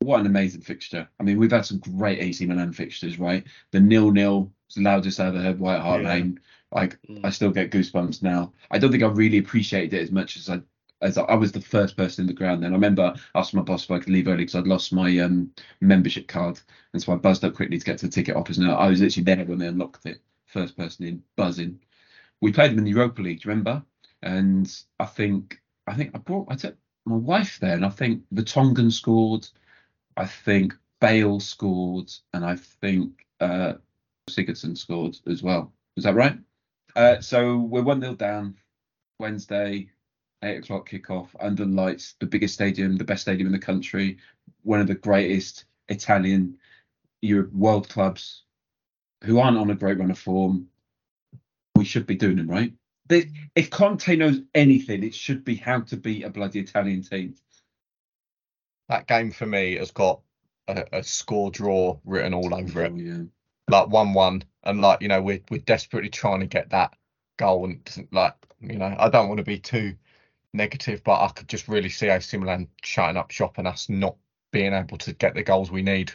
what 0.00 0.20
an 0.20 0.26
amazing 0.26 0.62
fixture. 0.62 1.08
I 1.20 1.22
mean, 1.22 1.38
we've 1.38 1.50
had 1.50 1.66
some 1.66 1.78
great 1.78 2.18
AC 2.20 2.44
Milan 2.46 2.72
fixtures, 2.72 3.18
right? 3.18 3.44
The 3.72 3.80
nil 3.80 4.10
nil 4.10 4.52
was 4.68 4.74
the 4.74 4.82
loudest 4.82 5.20
I 5.20 5.26
ever 5.28 5.40
heard 5.40 5.58
White 5.58 5.80
Hart 5.80 6.02
Yeah. 6.02 6.08
Lane. 6.08 6.40
Like 6.72 6.98
Mm. 7.08 7.20
I 7.24 7.30
still 7.30 7.50
get 7.52 7.70
goosebumps 7.70 8.22
now. 8.22 8.52
I 8.70 8.78
don't 8.78 8.90
think 8.90 9.04
I 9.04 9.06
really 9.06 9.38
appreciated 9.38 9.94
it 9.94 10.02
as 10.02 10.10
much 10.10 10.36
as 10.36 10.50
I 10.50 10.60
as 11.00 11.18
I, 11.18 11.34
was 11.34 11.52
the 11.52 11.60
first 11.60 11.96
person 11.96 12.22
in 12.22 12.26
the 12.26 12.32
ground 12.32 12.62
then. 12.62 12.72
I 12.72 12.74
remember 12.74 13.14
asking 13.34 13.58
my 13.58 13.64
boss 13.64 13.84
if 13.84 13.90
I 13.90 13.98
could 13.98 14.12
leave 14.12 14.28
early 14.28 14.38
because 14.38 14.54
I'd 14.54 14.66
lost 14.66 14.92
my 14.92 15.18
um, 15.18 15.50
membership 15.80 16.26
card. 16.26 16.60
And 16.92 17.02
so 17.02 17.12
I 17.12 17.16
buzzed 17.16 17.44
up 17.44 17.54
quickly 17.54 17.78
to 17.78 17.84
get 17.84 17.98
to 17.98 18.06
the 18.06 18.12
ticket 18.12 18.36
office. 18.36 18.58
And 18.58 18.70
I 18.70 18.88
was 18.88 19.00
literally 19.00 19.24
there 19.24 19.44
when 19.44 19.58
they 19.58 19.66
unlocked 19.66 20.06
it. 20.06 20.20
First 20.46 20.76
person 20.76 21.06
in, 21.06 21.22
buzzing. 21.36 21.80
We 22.40 22.52
played 22.52 22.70
them 22.70 22.78
in 22.78 22.84
the 22.84 22.90
Europa 22.90 23.22
League, 23.22 23.40
do 23.40 23.48
you 23.48 23.50
remember? 23.50 23.84
And 24.22 24.72
I 24.98 25.06
think 25.06 25.60
I 25.86 25.94
think 25.94 26.12
I 26.14 26.18
brought 26.18 26.50
I 26.50 26.56
took 26.56 26.76
my 27.04 27.16
wife 27.16 27.58
there 27.60 27.74
and 27.74 27.84
I 27.84 27.90
think 27.90 28.24
Vertonghen 28.34 28.90
scored, 28.90 29.46
I 30.16 30.26
think 30.26 30.74
Bale 31.00 31.40
scored, 31.40 32.10
and 32.32 32.44
I 32.44 32.56
think 32.56 33.26
uh 33.40 33.74
Sigurdsson 34.30 34.76
scored 34.76 35.16
as 35.26 35.42
well. 35.42 35.72
Is 35.96 36.04
that 36.04 36.14
right? 36.14 36.38
Uh, 36.94 37.20
so 37.20 37.58
we're 37.58 37.82
one 37.82 38.00
0 38.00 38.14
down 38.14 38.56
Wednesday, 39.18 39.90
eight 40.42 40.58
o'clock 40.58 40.88
kickoff 40.88 41.28
under 41.40 41.64
the 41.64 41.70
lights, 41.70 42.14
the 42.20 42.26
biggest 42.26 42.54
stadium, 42.54 42.96
the 42.96 43.04
best 43.04 43.22
stadium 43.22 43.46
in 43.46 43.52
the 43.52 43.58
country, 43.58 44.18
one 44.62 44.80
of 44.80 44.86
the 44.86 44.94
greatest 44.94 45.64
Italian 45.88 46.58
Europe 47.22 47.52
world 47.52 47.88
clubs 47.88 48.44
who 49.24 49.38
aren't 49.38 49.58
on 49.58 49.70
a 49.70 49.74
great 49.74 49.98
run 49.98 50.10
of 50.10 50.18
form. 50.18 50.68
We 51.74 51.84
should 51.84 52.06
be 52.06 52.16
doing 52.16 52.36
them 52.36 52.48
right. 52.48 52.72
If 53.54 53.70
Conte 53.70 54.16
knows 54.16 54.40
anything, 54.54 55.04
it 55.04 55.14
should 55.14 55.44
be 55.44 55.54
how 55.54 55.80
to 55.82 55.96
beat 55.96 56.24
a 56.24 56.30
bloody 56.30 56.60
Italian 56.60 57.02
team. 57.02 57.36
that 58.88 59.06
game 59.06 59.30
for 59.30 59.46
me 59.46 59.76
has 59.76 59.90
got 59.90 60.20
a, 60.68 60.84
a 60.92 61.02
score 61.02 61.50
draw 61.50 61.98
written 62.04 62.34
all 62.34 62.54
over 62.54 62.84
it. 62.84 62.92
Oh, 62.92 62.96
yeah. 62.96 63.22
like 63.68 63.88
one 63.88 64.12
one, 64.12 64.42
and 64.64 64.80
like 64.80 65.02
you 65.02 65.08
know 65.08 65.22
we're 65.22 65.40
we're 65.50 65.60
desperately 65.60 66.10
trying 66.10 66.40
to 66.40 66.46
get 66.46 66.70
that 66.70 66.96
goal, 67.36 67.64
and 67.64 67.84
doesn't 67.84 68.12
like 68.12 68.34
you 68.60 68.78
know 68.78 68.94
I 68.98 69.08
don't 69.08 69.28
want 69.28 69.38
to 69.38 69.44
be 69.44 69.58
too 69.58 69.94
negative, 70.56 71.02
but 71.04 71.20
I 71.22 71.28
could 71.28 71.48
just 71.48 71.68
really 71.68 71.88
see 71.88 72.08
AC 72.08 72.36
Milan 72.36 72.68
shutting 72.82 73.16
up 73.16 73.30
shop 73.30 73.58
and 73.58 73.68
us 73.68 73.88
not 73.88 74.16
being 74.52 74.72
able 74.72 74.98
to 74.98 75.12
get 75.12 75.34
the 75.34 75.42
goals 75.42 75.70
we 75.70 75.82
need. 75.82 76.12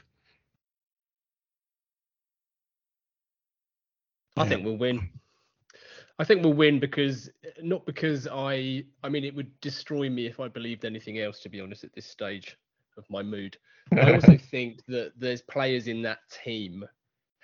I 4.38 4.44
Yeah. 4.44 4.50
think 4.50 4.66
we'll 4.66 4.78
win. 4.78 5.10
I 6.20 6.24
think 6.24 6.44
we'll 6.44 6.54
win 6.54 6.80
because 6.80 7.30
not 7.62 7.86
because 7.86 8.28
I 8.32 8.86
I 9.04 9.10
mean 9.10 9.24
it 9.24 9.36
would 9.36 9.60
destroy 9.60 10.10
me 10.10 10.28
if 10.28 10.39
I 10.39 10.48
believed 10.48 10.86
anything 10.86 11.20
else 11.20 11.39
to 11.42 11.50
be 11.50 11.62
honest 11.62 11.84
at 11.84 11.94
this 11.94 12.06
stage 12.06 12.58
of 12.98 13.10
my 13.10 13.24
mood. 13.24 13.58
I 14.02 14.12
also 14.12 14.38
think 14.38 14.86
that 14.88 15.14
there's 15.18 15.42
players 15.42 15.88
in 15.88 16.02
that 16.04 16.20
team 16.44 16.86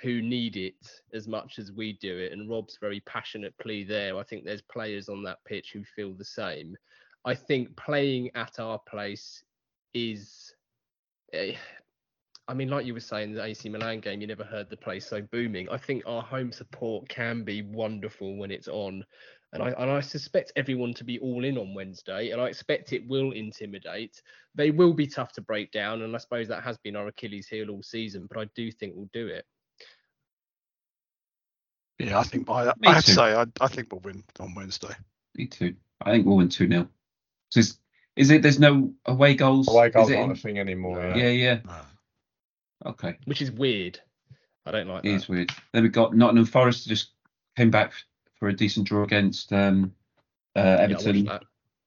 who 0.02 0.22
need 0.22 0.58
it 0.58 0.76
as 1.14 1.28
much 1.28 1.58
as 1.58 1.72
we 1.72 1.94
do 1.94 2.18
it 2.18 2.32
and 2.32 2.50
Rob's 2.50 2.78
very 2.80 3.00
passionate 3.02 3.58
plea 3.58 3.84
there. 3.84 4.18
I 4.18 4.24
think 4.24 4.46
there's 4.46 4.62
players 4.62 5.10
on 5.10 5.24
that 5.24 5.44
pitch 5.46 5.72
who 5.74 5.84
feel 5.84 6.14
the 6.14 6.26
same. 6.26 6.76
I 7.26 7.34
think 7.36 7.76
playing 7.76 8.32
at 8.36 8.60
our 8.60 8.80
place 8.80 9.44
is 9.94 10.54
eh, 11.34 11.56
I 12.50 12.54
mean, 12.54 12.70
like 12.70 12.86
you 12.86 12.94
were 12.94 13.02
saying, 13.02 13.34
the 13.34 13.44
AC 13.44 13.68
Milan 13.68 14.00
game, 14.00 14.22
you 14.22 14.28
never 14.28 14.46
heard 14.46 14.70
the 14.70 14.78
place 14.78 15.06
so 15.06 15.22
booming. 15.22 15.68
I 15.70 15.78
think 15.78 16.04
our 16.06 16.22
home 16.22 16.54
support 16.54 17.10
can 17.10 17.44
be 17.44 17.62
wonderful 17.62 18.38
when 18.38 18.52
it's 18.52 18.70
on, 18.70 19.04
and 19.52 19.62
I 19.62 19.72
and 19.72 19.92
I 19.92 20.00
suspect 20.00 20.54
everyone 20.56 20.94
to 20.94 21.04
be 21.04 21.20
all 21.20 21.44
in 21.44 21.58
on 21.58 21.74
Wednesday, 21.74 22.32
and 22.32 22.42
I 22.42 22.48
expect 22.48 22.94
it 22.94 23.06
will 23.08 23.32
intimidate. 23.32 24.22
They 24.56 24.72
will 24.72 24.94
be 24.94 25.08
tough 25.08 25.34
to 25.34 25.42
break 25.42 25.72
down, 25.72 26.04
and 26.04 26.16
I 26.16 26.20
suppose 26.20 26.48
that 26.48 26.64
has 26.64 26.78
been 26.78 26.96
our 26.96 27.08
Achilles 27.08 27.48
heel 27.48 27.70
all 27.70 27.84
season. 27.84 28.28
But 28.30 28.40
I 28.40 28.46
do 28.56 28.72
think 28.72 28.94
we'll 28.96 29.10
do 29.12 29.28
it. 29.28 29.46
Yeah, 32.00 32.20
I 32.20 32.24
think 32.24 32.50
I, 32.50 32.66
Me 32.80 32.88
I 32.88 32.94
have 32.94 33.06
to 33.06 33.12
say 33.14 33.34
I, 33.34 33.46
I 33.60 33.68
think 33.68 33.92
we'll 33.92 34.02
win 34.02 34.24
on 34.40 34.54
Wednesday. 34.54 34.94
Me 35.36 35.48
too. 35.48 35.76
I 36.02 36.12
think 36.12 36.26
we'll 36.26 36.38
win 36.38 36.50
2 36.50 36.68
0. 36.68 36.88
So 37.50 37.60
is, 37.60 37.78
is 38.16 38.30
it 38.30 38.42
there's 38.42 38.60
no 38.60 38.94
away 39.06 39.34
goals? 39.34 39.68
Away 39.68 39.90
goals 39.90 40.10
Is 40.10 40.16
it 40.16 40.20
aren't 40.20 40.34
a 40.34 40.36
thing 40.36 40.60
anymore. 40.60 41.02
No. 41.02 41.08
Yeah. 41.10 41.16
Yeah, 41.16 41.30
yeah. 41.30 41.60
No. 41.66 42.90
Okay. 42.92 43.18
Which 43.26 43.42
is 43.42 43.52
weird. 43.52 44.00
I 44.66 44.72
don't 44.72 44.88
like 44.88 45.06
It 45.06 45.10
that. 45.10 45.16
is 45.16 45.30
weird. 45.30 45.50
Then 45.74 45.84
we 45.84 45.90
got 45.90 46.16
Nottingham 46.16 46.46
Forest 46.46 46.88
just 46.88 47.12
came 47.56 47.72
back 47.72 47.94
for 48.36 48.50
a 48.50 48.54
decent 48.56 48.88
draw 48.88 49.04
against 49.04 49.52
um, 49.52 49.94
uh, 50.56 50.60
Yeah, 50.60 50.66
I 50.66 50.88
watched 50.88 50.92
Everton. 51.08 51.26
that. 51.26 51.44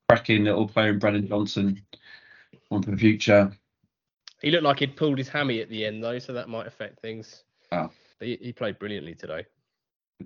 Cracking 0.09 0.45
little 0.45 0.67
player 0.67 0.89
in 0.91 0.99
Brennan 0.99 1.29
Johnson. 1.29 1.81
One 2.69 2.83
for 2.83 2.91
the 2.91 2.97
future. 2.97 3.53
He 4.43 4.51
looked 4.51 4.65
like 4.65 4.79
he'd 4.81 4.97
pulled 4.97 5.19
his 5.19 5.29
hammy 5.29 5.61
at 5.61 5.69
the 5.69 5.85
end 5.85 6.03
though, 6.03 6.19
so 6.19 6.33
that 6.33 6.49
might 6.49 6.67
affect 6.67 7.01
things. 7.01 7.45
Oh. 7.71 7.91
But 8.19 8.29
he, 8.29 8.39
he 8.41 8.53
played 8.53 8.79
brilliantly 8.79 9.15
today. 9.15 9.45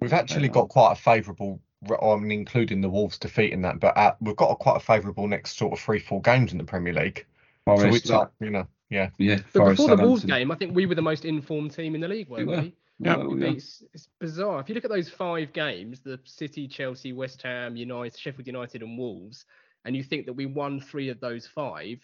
We've 0.00 0.12
actually 0.12 0.48
got 0.48 0.68
quite 0.68 0.92
a 0.92 0.96
favourable, 0.96 1.60
I 2.02 2.16
mean, 2.16 2.32
including 2.32 2.80
the 2.80 2.90
Wolves 2.90 3.18
defeat 3.18 3.52
in 3.52 3.62
that, 3.62 3.80
but 3.80 3.96
uh, 3.96 4.14
we've 4.20 4.36
got 4.36 4.50
a 4.50 4.56
quite 4.56 4.76
a 4.76 4.80
favourable 4.80 5.26
next 5.26 5.56
sort 5.56 5.72
of 5.72 5.80
three, 5.80 5.98
four 5.98 6.20
games 6.20 6.52
in 6.52 6.58
the 6.58 6.64
Premier 6.64 6.92
League. 6.92 7.26
So 7.66 7.76
Forest. 7.76 7.96
it's 7.96 8.10
like, 8.10 8.28
you 8.40 8.50
know, 8.50 8.66
yeah. 8.90 9.10
yeah, 9.18 9.38
But 9.52 9.60
Forest, 9.60 9.76
before 9.78 9.96
the 9.96 10.02
Wolves 10.02 10.24
game, 10.24 10.50
I 10.50 10.56
think 10.56 10.74
we 10.74 10.86
were 10.86 10.94
the 10.94 11.02
most 11.02 11.24
informed 11.24 11.74
team 11.74 11.94
in 11.94 12.00
the 12.00 12.08
league, 12.08 12.28
weren't 12.28 12.48
We 12.48 12.56
we? 12.56 12.74
Yeah. 13.00 13.16
Well, 13.16 13.38
yeah. 13.38 13.48
It's, 13.48 13.82
it's 13.92 14.08
bizarre. 14.20 14.60
If 14.60 14.68
you 14.68 14.74
look 14.74 14.84
at 14.84 14.90
those 14.90 15.08
five 15.08 15.52
games, 15.52 16.00
the 16.00 16.20
City, 16.24 16.68
Chelsea, 16.68 17.12
West 17.12 17.42
Ham, 17.42 17.76
United, 17.76 18.18
Sheffield 18.18 18.46
United, 18.46 18.82
and 18.82 18.98
Wolves, 18.98 19.46
and 19.84 19.96
you 19.96 20.02
think 20.02 20.26
that 20.26 20.32
we 20.32 20.46
won 20.46 20.80
three 20.80 21.08
of 21.08 21.20
those 21.20 21.46
five, 21.46 21.98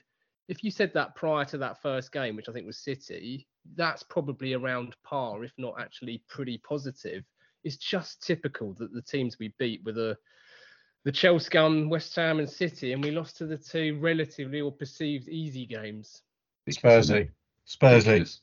if 0.49 0.65
you 0.65 0.71
said 0.71 0.93
that 0.95 1.15
prior 1.15 1.45
to 1.47 1.59
that 1.59 1.81
first 1.81 2.11
game, 2.13 2.35
which 2.35 2.49
I 2.49 2.53
think 2.53 2.67
was 2.67 2.77
City, 2.77 3.47
that's 3.77 4.03
probably 4.03 4.55
around 4.55 4.97
par, 5.05 5.45
if 5.45 5.53
not 5.59 5.75
actually 5.81 6.23
pretty 6.29 6.59
positive. 6.59 7.25
It's 7.65 7.77
just 7.77 8.23
typical 8.27 8.75
that 8.75 8.93
the 8.93 9.03
teams 9.03 9.39
we 9.39 9.55
beat 9.59 9.83
were 9.85 9.93
the 9.93 10.17
the 11.05 11.13
Chelsea, 11.13 11.47
Scum, 11.47 11.89
West 11.89 12.15
Ham, 12.17 12.39
and 12.41 12.49
City, 12.49 12.93
and 12.93 13.03
we 13.03 13.11
lost 13.11 13.39
to 13.39 13.47
the 13.47 13.57
two 13.57 13.99
relatively 14.01 14.61
or 14.61 14.71
perceived 14.71 15.29
easy 15.29 15.65
games. 15.65 16.23
Ridiculous, 16.67 17.07
isn't 17.07 17.17
Spursy. 17.17 17.31
Spursy. 17.67 17.95
Ridiculous. 17.97 18.41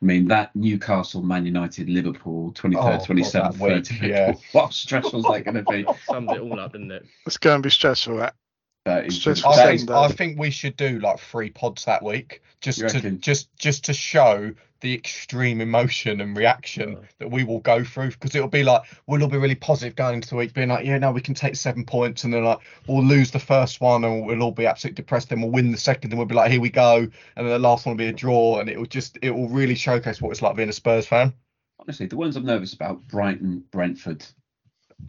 I 0.00 0.04
mean, 0.04 0.28
that 0.28 0.54
Newcastle, 0.54 1.22
Man 1.22 1.44
United, 1.44 1.88
Liverpool, 1.88 2.52
23rd, 2.52 2.76
Oh, 2.76 2.82
God, 2.82 3.00
27th, 3.00 3.32
that 3.32 3.54
30th. 3.54 4.02
yeah. 4.02 4.34
What 4.52 4.72
stressful 4.72 5.18
is 5.18 5.26
that 5.26 5.44
going 5.44 5.64
to 5.64 5.64
be? 5.64 5.84
Summed 6.04 6.30
it 6.30 6.40
all 6.40 6.60
up, 6.60 6.72
didn't 6.72 6.92
it? 6.92 7.04
It's 7.26 7.38
going 7.38 7.60
to 7.60 7.66
be 7.66 7.70
stressful. 7.70 8.18
That 8.18 8.36
That 8.84 9.06
is 9.06 9.16
Stressful 9.16 9.50
I 9.50 9.76
think. 9.76 9.90
I 9.90 10.08
think 10.08 10.38
we 10.38 10.50
should 10.50 10.76
do 10.76 11.00
like 11.00 11.18
three 11.18 11.50
pods 11.50 11.84
that 11.86 12.04
week, 12.04 12.42
just 12.60 12.78
to 12.88 13.10
just 13.12 13.48
just 13.58 13.84
to 13.86 13.92
show 13.92 14.54
the 14.80 14.94
extreme 14.94 15.60
emotion 15.60 16.20
and 16.20 16.36
reaction 16.36 16.96
Oh. 16.98 17.04
that 17.18 17.30
we 17.30 17.44
will 17.44 17.60
go 17.60 17.82
through, 17.82 18.10
because 18.10 18.34
it'll 18.34 18.48
be 18.48 18.62
like 18.62 18.82
we'll 19.06 19.22
all 19.22 19.28
be 19.28 19.38
really 19.38 19.54
positive 19.54 19.96
going 19.96 20.14
into 20.16 20.28
the 20.28 20.36
week, 20.36 20.52
being 20.52 20.68
like, 20.68 20.84
yeah, 20.84 20.98
no, 20.98 21.10
we 21.12 21.20
can 21.20 21.34
take 21.34 21.56
seven 21.56 21.84
points, 21.84 22.24
and 22.24 22.32
then 22.34 22.44
like 22.44 22.58
we'll 22.86 23.04
lose 23.04 23.30
the 23.30 23.38
first 23.38 23.80
one, 23.80 24.04
and 24.04 24.26
we'll 24.26 24.42
all 24.42 24.52
be 24.52 24.66
absolutely 24.66 24.96
depressed, 24.96 25.30
then 25.30 25.40
we'll 25.40 25.50
win 25.50 25.72
the 25.72 25.78
second, 25.78 26.10
and 26.12 26.18
we'll 26.18 26.26
be 26.26 26.34
like, 26.34 26.50
here 26.50 26.60
we 26.60 26.70
go, 26.70 26.96
and 26.98 27.10
then 27.36 27.46
the 27.48 27.58
last 27.58 27.86
one 27.86 27.94
will 27.94 28.04
be 28.04 28.08
a 28.08 28.12
draw, 28.12 28.60
and 28.60 28.68
it 28.68 28.78
will 28.78 28.86
just 28.86 29.18
it 29.22 29.30
will 29.30 29.48
really 29.48 29.74
showcase 29.74 30.20
what 30.20 30.30
it's 30.30 30.42
like 30.42 30.56
being 30.56 30.68
a 30.68 30.72
Spurs 30.72 31.06
fan. 31.06 31.32
honestly, 31.78 32.06
the 32.06 32.16
ones 32.16 32.36
I'm 32.36 32.44
nervous 32.44 32.74
about, 32.74 33.06
Brighton, 33.08 33.64
Brentford, 33.70 34.24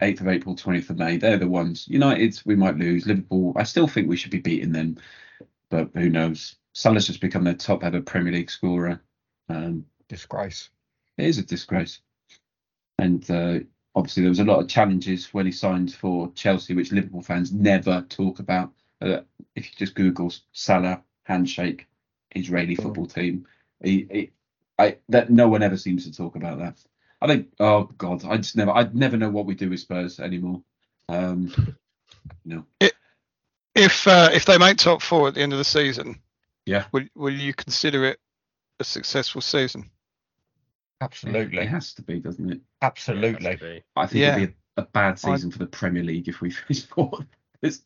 8th 0.00 0.20
of 0.20 0.28
April, 0.28 0.54
20th 0.54 0.90
of 0.90 0.98
May, 0.98 1.16
they're 1.16 1.38
the 1.38 1.48
ones. 1.48 1.86
United, 1.88 2.40
we 2.44 2.54
might 2.56 2.76
lose. 2.76 3.06
Liverpool, 3.06 3.52
I 3.56 3.62
still 3.64 3.88
think 3.88 4.08
we 4.08 4.16
should 4.16 4.30
be 4.30 4.38
beating 4.38 4.72
them, 4.72 4.98
but 5.70 5.90
who 5.94 6.08
knows? 6.08 6.56
Salah's 6.74 7.06
just 7.06 7.20
become 7.20 7.42
their 7.44 7.54
top 7.54 7.82
ever 7.82 8.00
Premier 8.00 8.32
League 8.32 8.50
scorer. 8.50 9.02
Um, 9.48 9.84
Disgrace. 10.08 10.70
it 11.16 11.26
is 11.26 11.38
a 11.38 11.42
disgrace. 11.42 12.00
And 12.98 13.28
uh, 13.30 13.58
obviously, 13.94 14.22
there 14.22 14.30
was 14.30 14.40
a 14.40 14.44
lot 14.44 14.60
of 14.60 14.68
challenges 14.68 15.32
when 15.34 15.46
he 15.46 15.52
signed 15.52 15.92
for 15.92 16.32
Chelsea, 16.34 16.74
which 16.74 16.92
Liverpool 16.92 17.22
fans 17.22 17.52
never 17.52 18.02
talk 18.08 18.38
about. 18.38 18.72
Uh, 19.00 19.20
if 19.54 19.66
you 19.66 19.72
just 19.76 19.94
Google 19.94 20.32
Salah 20.52 21.02
handshake, 21.24 21.86
Israeli 22.34 22.74
football 22.74 23.06
team, 23.06 23.46
he, 23.82 24.06
he, 24.10 24.30
I 24.78 24.96
that 25.10 25.30
no 25.30 25.48
one 25.48 25.62
ever 25.62 25.76
seems 25.76 26.04
to 26.04 26.12
talk 26.12 26.34
about 26.36 26.58
that. 26.58 26.78
I 27.20 27.26
think, 27.26 27.48
oh 27.60 27.84
God, 27.98 28.24
I 28.24 28.36
just 28.38 28.56
never, 28.56 28.70
I'd 28.72 28.94
never 28.94 29.16
know 29.16 29.30
what 29.30 29.46
we 29.46 29.54
do 29.54 29.70
with 29.70 29.80
Spurs 29.80 30.20
anymore. 30.20 30.62
Um, 31.08 31.76
no, 32.44 32.64
if 33.74 34.06
uh, 34.08 34.30
if 34.32 34.44
they 34.46 34.58
make 34.58 34.78
top 34.78 35.02
four 35.02 35.28
at 35.28 35.34
the 35.34 35.40
end 35.42 35.52
of 35.52 35.58
the 35.58 35.64
season, 35.64 36.20
Yeah. 36.66 36.84
will 36.92 37.04
will 37.14 37.32
you 37.34 37.54
consider 37.54 38.04
it 38.04 38.18
a 38.80 38.84
successful 38.84 39.40
season? 39.40 39.90
Absolutely. 41.00 41.58
it 41.62 41.68
has 41.68 41.94
to 41.94 42.02
be, 42.02 42.18
doesn't 42.20 42.50
it? 42.52 42.60
Absolutely. 42.82 43.56
to 43.56 43.62
be. 43.64 43.82
I 43.96 44.06
think 44.06 44.20
Yeah. 44.20 44.36
it'd 44.36 44.48
be 44.50 44.54
a, 44.76 44.82
a 44.82 44.86
bad 44.86 45.12
I- 45.12 45.14
season 45.16 45.50
for 45.50 45.58
the 45.58 45.66
Premier 45.66 46.02
League 46.02 46.28
if 46.28 46.40
we 46.40 46.50
finish 46.50 46.84
fourth. 46.86 47.24
It's, 47.62 47.82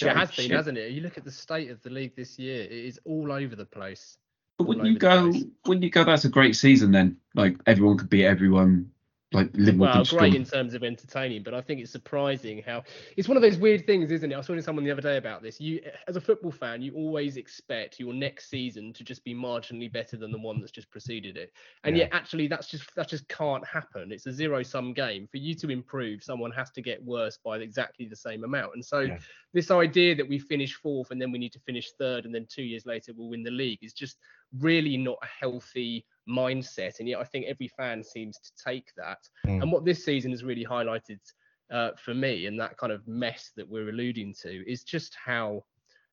Yeah, 0.00 0.10
it 0.12 0.16
has 0.16 0.30
been, 0.32 0.46
shit. 0.46 0.56
hasn't 0.56 0.78
it? 0.78 0.90
You 0.92 1.00
look 1.02 1.16
at 1.18 1.24
the 1.24 1.30
state 1.30 1.70
of 1.70 1.80
the 1.82 1.90
league 1.90 2.14
this 2.16 2.38
year; 2.38 2.62
it 2.64 2.72
is 2.72 2.98
all 3.04 3.32
over 3.32 3.54
the 3.56 3.64
place. 3.64 4.18
But 4.58 4.64
all 4.64 4.74
when 4.74 4.84
you 4.84 4.98
go, 4.98 5.30
place. 5.30 5.44
when 5.64 5.80
you 5.82 5.90
go, 5.90 6.04
that's 6.04 6.24
a 6.24 6.28
great 6.28 6.54
season. 6.56 6.90
Then, 6.92 7.16
like 7.34 7.56
everyone 7.66 7.96
could 7.98 8.10
beat 8.10 8.24
everyone. 8.26 8.90
Like 9.32 9.50
Well, 9.78 10.04
great 10.04 10.34
in 10.34 10.44
terms 10.44 10.74
of 10.74 10.82
entertaining, 10.82 11.44
but 11.44 11.54
I 11.54 11.60
think 11.60 11.80
it's 11.80 11.92
surprising 11.92 12.62
how 12.62 12.82
it's 13.16 13.28
one 13.28 13.36
of 13.36 13.42
those 13.42 13.58
weird 13.58 13.86
things, 13.86 14.10
isn't 14.10 14.32
it? 14.32 14.34
I 14.34 14.38
was 14.38 14.46
talking 14.46 14.58
to 14.58 14.62
someone 14.62 14.84
the 14.84 14.90
other 14.90 15.02
day 15.02 15.18
about 15.18 15.40
this. 15.42 15.60
You, 15.60 15.80
as 16.08 16.16
a 16.16 16.20
football 16.20 16.50
fan, 16.50 16.82
you 16.82 16.94
always 16.94 17.36
expect 17.36 18.00
your 18.00 18.12
next 18.12 18.50
season 18.50 18.92
to 18.94 19.04
just 19.04 19.22
be 19.24 19.32
marginally 19.34 19.92
better 19.92 20.16
than 20.16 20.32
the 20.32 20.38
one 20.38 20.58
that's 20.60 20.72
just 20.72 20.90
preceded 20.90 21.36
it, 21.36 21.52
and 21.84 21.96
Yeah. 21.96 22.04
yet 22.04 22.08
actually 22.12 22.48
that's 22.48 22.66
just 22.68 22.92
that 22.96 23.08
just 23.08 23.28
can't 23.28 23.64
happen. 23.64 24.10
It's 24.10 24.26
a 24.26 24.32
zero-sum 24.32 24.94
game. 24.94 25.28
For 25.28 25.36
you 25.36 25.54
to 25.56 25.70
improve, 25.70 26.24
someone 26.24 26.50
has 26.52 26.72
to 26.72 26.82
get 26.82 27.02
worse 27.04 27.38
by 27.38 27.58
exactly 27.58 28.06
the 28.06 28.16
same 28.16 28.42
amount, 28.42 28.74
and 28.74 28.84
so 28.84 29.00
Yeah. 29.00 29.18
this 29.52 29.70
idea 29.70 30.14
that 30.16 30.28
we 30.28 30.38
finish 30.40 30.74
fourth 30.74 31.10
and 31.12 31.20
then 31.22 31.30
we 31.32 31.38
need 31.38 31.52
to 31.52 31.60
finish 31.60 31.92
third 31.98 32.24
and 32.24 32.34
then 32.34 32.46
two 32.48 32.62
years 32.62 32.86
later 32.86 33.12
we'll 33.16 33.28
win 33.28 33.42
the 33.42 33.50
league 33.50 33.80
is 33.82 33.92
just 33.92 34.18
really 34.58 34.96
not 34.96 35.18
a 35.22 35.26
healthy 35.26 36.04
mindset 36.28 36.98
and 37.00 37.08
yet 37.08 37.18
i 37.18 37.24
think 37.24 37.46
every 37.46 37.68
fan 37.68 38.02
seems 38.02 38.38
to 38.38 38.50
take 38.64 38.92
that 38.96 39.18
Mm. 39.46 39.62
and 39.62 39.72
what 39.72 39.84
this 39.84 40.04
season 40.04 40.30
has 40.30 40.44
really 40.44 40.64
highlighted 40.64 41.20
uh, 41.70 41.90
for 41.96 42.14
me 42.14 42.46
and 42.46 42.58
that 42.58 42.76
kind 42.76 42.92
of 42.92 43.06
mess 43.06 43.52
that 43.56 43.68
we're 43.68 43.88
alluding 43.90 44.34
to 44.42 44.68
is 44.70 44.82
just 44.82 45.14
how 45.14 45.64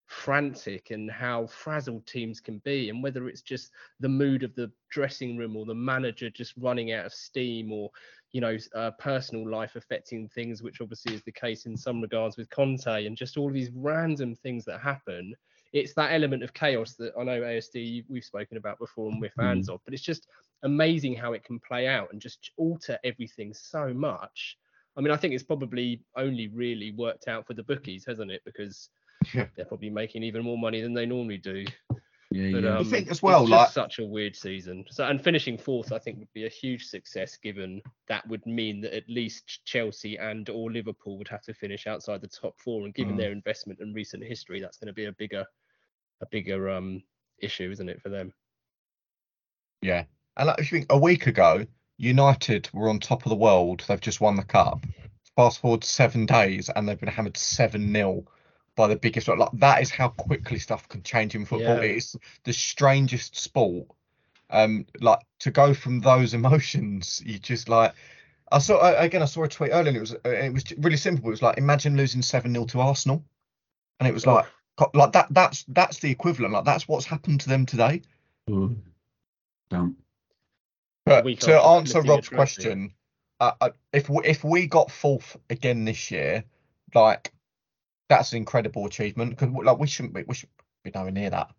frantic 0.05 0.91
and 0.91 1.11
how 1.11 1.45
frazzled 1.47 2.05
teams 2.07 2.39
can 2.39 2.59
be 2.59 2.89
and 2.89 3.03
whether 3.03 3.27
it's 3.27 3.41
just 3.41 3.71
the 3.99 4.07
mood 4.07 4.41
of 4.43 4.55
the 4.55 4.71
dressing 4.89 5.35
room 5.35 5.57
or 5.57 5.65
the 5.65 5.75
manager 5.75 6.29
just 6.29 6.53
running 6.57 6.93
out 6.93 7.05
of 7.05 7.13
steam 7.13 7.73
or 7.73 7.89
you 8.31 8.39
know 8.39 8.57
uh, 8.75 8.91
personal 8.99 9.49
life 9.49 9.75
affecting 9.75 10.29
things 10.29 10.63
which 10.63 10.79
obviously 10.79 11.13
is 11.13 11.23
the 11.23 11.31
case 11.31 11.65
in 11.65 11.75
some 11.75 11.99
regards 11.99 12.37
with 12.37 12.49
Conte 12.49 13.05
and 13.05 13.17
just 13.17 13.37
all 13.37 13.51
these 13.51 13.69
random 13.75 14.33
things 14.33 14.63
that 14.63 14.79
happen 14.79 15.33
it's 15.73 15.93
that 15.93 16.13
element 16.13 16.43
of 16.43 16.53
chaos 16.53 16.93
that 16.93 17.13
I 17.19 17.23
know 17.23 17.41
ASD 17.41 18.05
we've 18.09 18.23
spoken 18.23 18.57
about 18.57 18.79
before 18.79 19.11
and 19.11 19.21
we're 19.21 19.29
mm-hmm. 19.29 19.41
fans 19.41 19.69
of 19.69 19.81
but 19.85 19.93
it's 19.93 20.03
just 20.03 20.27
amazing 20.63 21.15
how 21.15 21.33
it 21.33 21.43
can 21.43 21.59
play 21.59 21.87
out 21.87 22.11
and 22.11 22.21
just 22.21 22.51
alter 22.57 22.97
everything 23.03 23.53
so 23.53 23.93
much. 23.93 24.57
I 24.97 25.01
mean 25.01 25.11
I 25.11 25.17
think 25.17 25.33
it's 25.33 25.43
probably 25.43 26.01
only 26.15 26.47
really 26.47 26.91
worked 26.91 27.27
out 27.27 27.45
for 27.45 27.53
the 27.53 27.63
bookies 27.63 28.05
hasn't 28.05 28.31
it? 28.31 28.41
Because 28.45 28.89
Yeah. 29.33 29.47
they're 29.55 29.65
probably 29.65 29.89
making 29.89 30.23
even 30.23 30.43
more 30.43 30.57
money 30.57 30.81
than 30.81 30.93
they 30.93 31.05
normally 31.05 31.37
do 31.37 31.65
Yeah, 32.37 32.51
But, 32.51 32.63
yeah. 32.63 32.77
um, 32.77 32.85
think 32.85 33.09
as 33.09 33.23
well, 33.23 33.41
it's 33.43 33.49
like- 33.51 33.65
just 33.65 33.73
such 33.73 33.99
a 33.99 34.05
weird 34.05 34.35
season. 34.35 34.85
So 34.89 35.05
and 35.05 35.23
finishing 35.23 35.57
fourth, 35.57 35.91
I 35.91 35.97
think 35.97 36.19
would 36.19 36.31
be 36.33 36.45
a 36.45 36.49
huge 36.49 36.85
success. 36.85 37.35
Given 37.37 37.81
that 38.07 38.27
would 38.27 38.45
mean 38.45 38.81
that 38.81 38.93
at 38.95 39.09
least 39.09 39.65
Chelsea 39.65 40.17
and 40.17 40.47
or 40.49 40.71
Liverpool 40.71 41.17
would 41.17 41.27
have 41.29 41.41
to 41.43 41.53
finish 41.53 41.87
outside 41.87 42.21
the 42.21 42.27
top 42.27 42.59
four, 42.59 42.85
and 42.85 42.93
given 42.93 43.15
Mm. 43.15 43.17
their 43.17 43.31
investment 43.31 43.79
and 43.79 43.95
recent 43.95 44.23
history, 44.23 44.59
that's 44.61 44.77
going 44.77 44.87
to 44.87 44.93
be 44.93 45.05
a 45.05 45.11
bigger, 45.13 45.45
a 46.21 46.25
bigger 46.27 46.69
um 46.69 47.01
issue, 47.39 47.71
isn't 47.71 47.89
it, 47.89 48.01
for 48.01 48.09
them? 48.09 48.33
Yeah. 49.81 50.05
And 50.37 50.47
like, 50.47 50.59
if 50.59 50.71
you 50.71 50.79
think 50.79 50.91
a 50.91 50.97
week 50.99 51.27
ago, 51.27 51.65
United 51.97 52.69
were 52.73 52.89
on 52.89 52.99
top 52.99 53.25
of 53.25 53.29
the 53.29 53.35
world. 53.35 53.83
They've 53.87 53.99
just 53.99 54.21
won 54.21 54.35
the 54.35 54.43
cup. 54.43 54.83
Fast 55.35 55.59
forward 55.59 55.83
seven 55.83 56.25
days, 56.25 56.69
and 56.75 56.87
they've 56.87 56.99
been 56.99 57.09
hammered 57.09 57.37
seven 57.37 57.91
0 57.93 58.23
by 58.77 58.87
the 58.87 58.95
biggest. 58.95 59.27
Like 59.27 59.49
that 59.55 59.81
is 59.81 59.89
how 59.89 60.07
quickly 60.07 60.59
stuff 60.59 60.87
can 60.87 61.03
change 61.03 61.35
in 61.35 61.43
football. 61.43 61.75
Yeah. 61.75 61.81
It's 61.81 62.15
the 62.45 62.53
strangest 62.53 63.35
sport. 63.35 63.87
Um, 64.49 64.85
like 65.01 65.19
to 65.39 65.51
go 65.51 65.73
from 65.73 65.99
those 65.99 66.33
emotions, 66.41 67.21
you 67.25 67.37
just 67.39 67.67
like. 67.67 67.93
I 68.49 68.59
saw 68.59 68.77
uh, 68.77 68.95
again. 68.97 69.21
I 69.21 69.25
saw 69.25 69.43
a 69.43 69.49
tweet 69.49 69.71
earlier. 69.73 69.89
And 69.89 69.97
it 69.97 69.99
was 69.99 70.13
uh, 70.13 70.29
it 70.29 70.53
was 70.53 70.63
really 70.77 70.95
simple. 70.95 71.27
It 71.27 71.31
was 71.31 71.41
like 71.41 71.57
imagine 71.57 71.97
losing 71.97 72.21
seven 72.21 72.53
0 72.53 72.65
to 72.67 72.79
Arsenal, 72.79 73.25
and 73.99 74.07
it 74.07 74.13
was 74.13 74.25
like 74.25 74.45
co- 74.77 74.91
like 74.93 75.11
that. 75.11 75.27
That's 75.31 75.65
that's 75.67 75.99
the 75.99 76.09
equivalent. 76.09 76.53
Like 76.53 76.63
that's 76.63 76.87
what's 76.87 77.05
happened 77.05 77.41
to 77.41 77.49
them 77.49 77.65
today. 77.65 78.03
Ooh. 78.49 78.77
Don't. 79.69 79.97
But 81.03 81.25
week 81.25 81.39
to 81.41 81.59
answer 81.59 82.01
Rob's 82.01 82.29
question, 82.29 82.93
uh, 83.41 83.51
uh, 83.59 83.69
if 83.91 84.09
we, 84.09 84.23
if 84.25 84.43
we 84.43 84.67
got 84.67 84.91
fourth 84.91 85.35
again 85.49 85.83
this 85.83 86.11
year, 86.11 86.43
like 86.93 87.33
that's 88.09 88.31
an 88.31 88.37
incredible 88.37 88.85
achievement 88.85 89.37
because 89.37 89.53
like 89.63 89.79
we 89.79 89.87
shouldn't 89.87 90.13
be 90.13 90.23
we 90.27 90.35
should 90.35 90.49
be 90.83 90.91
nowhere 90.93 91.11
near 91.11 91.29
that. 91.29 91.51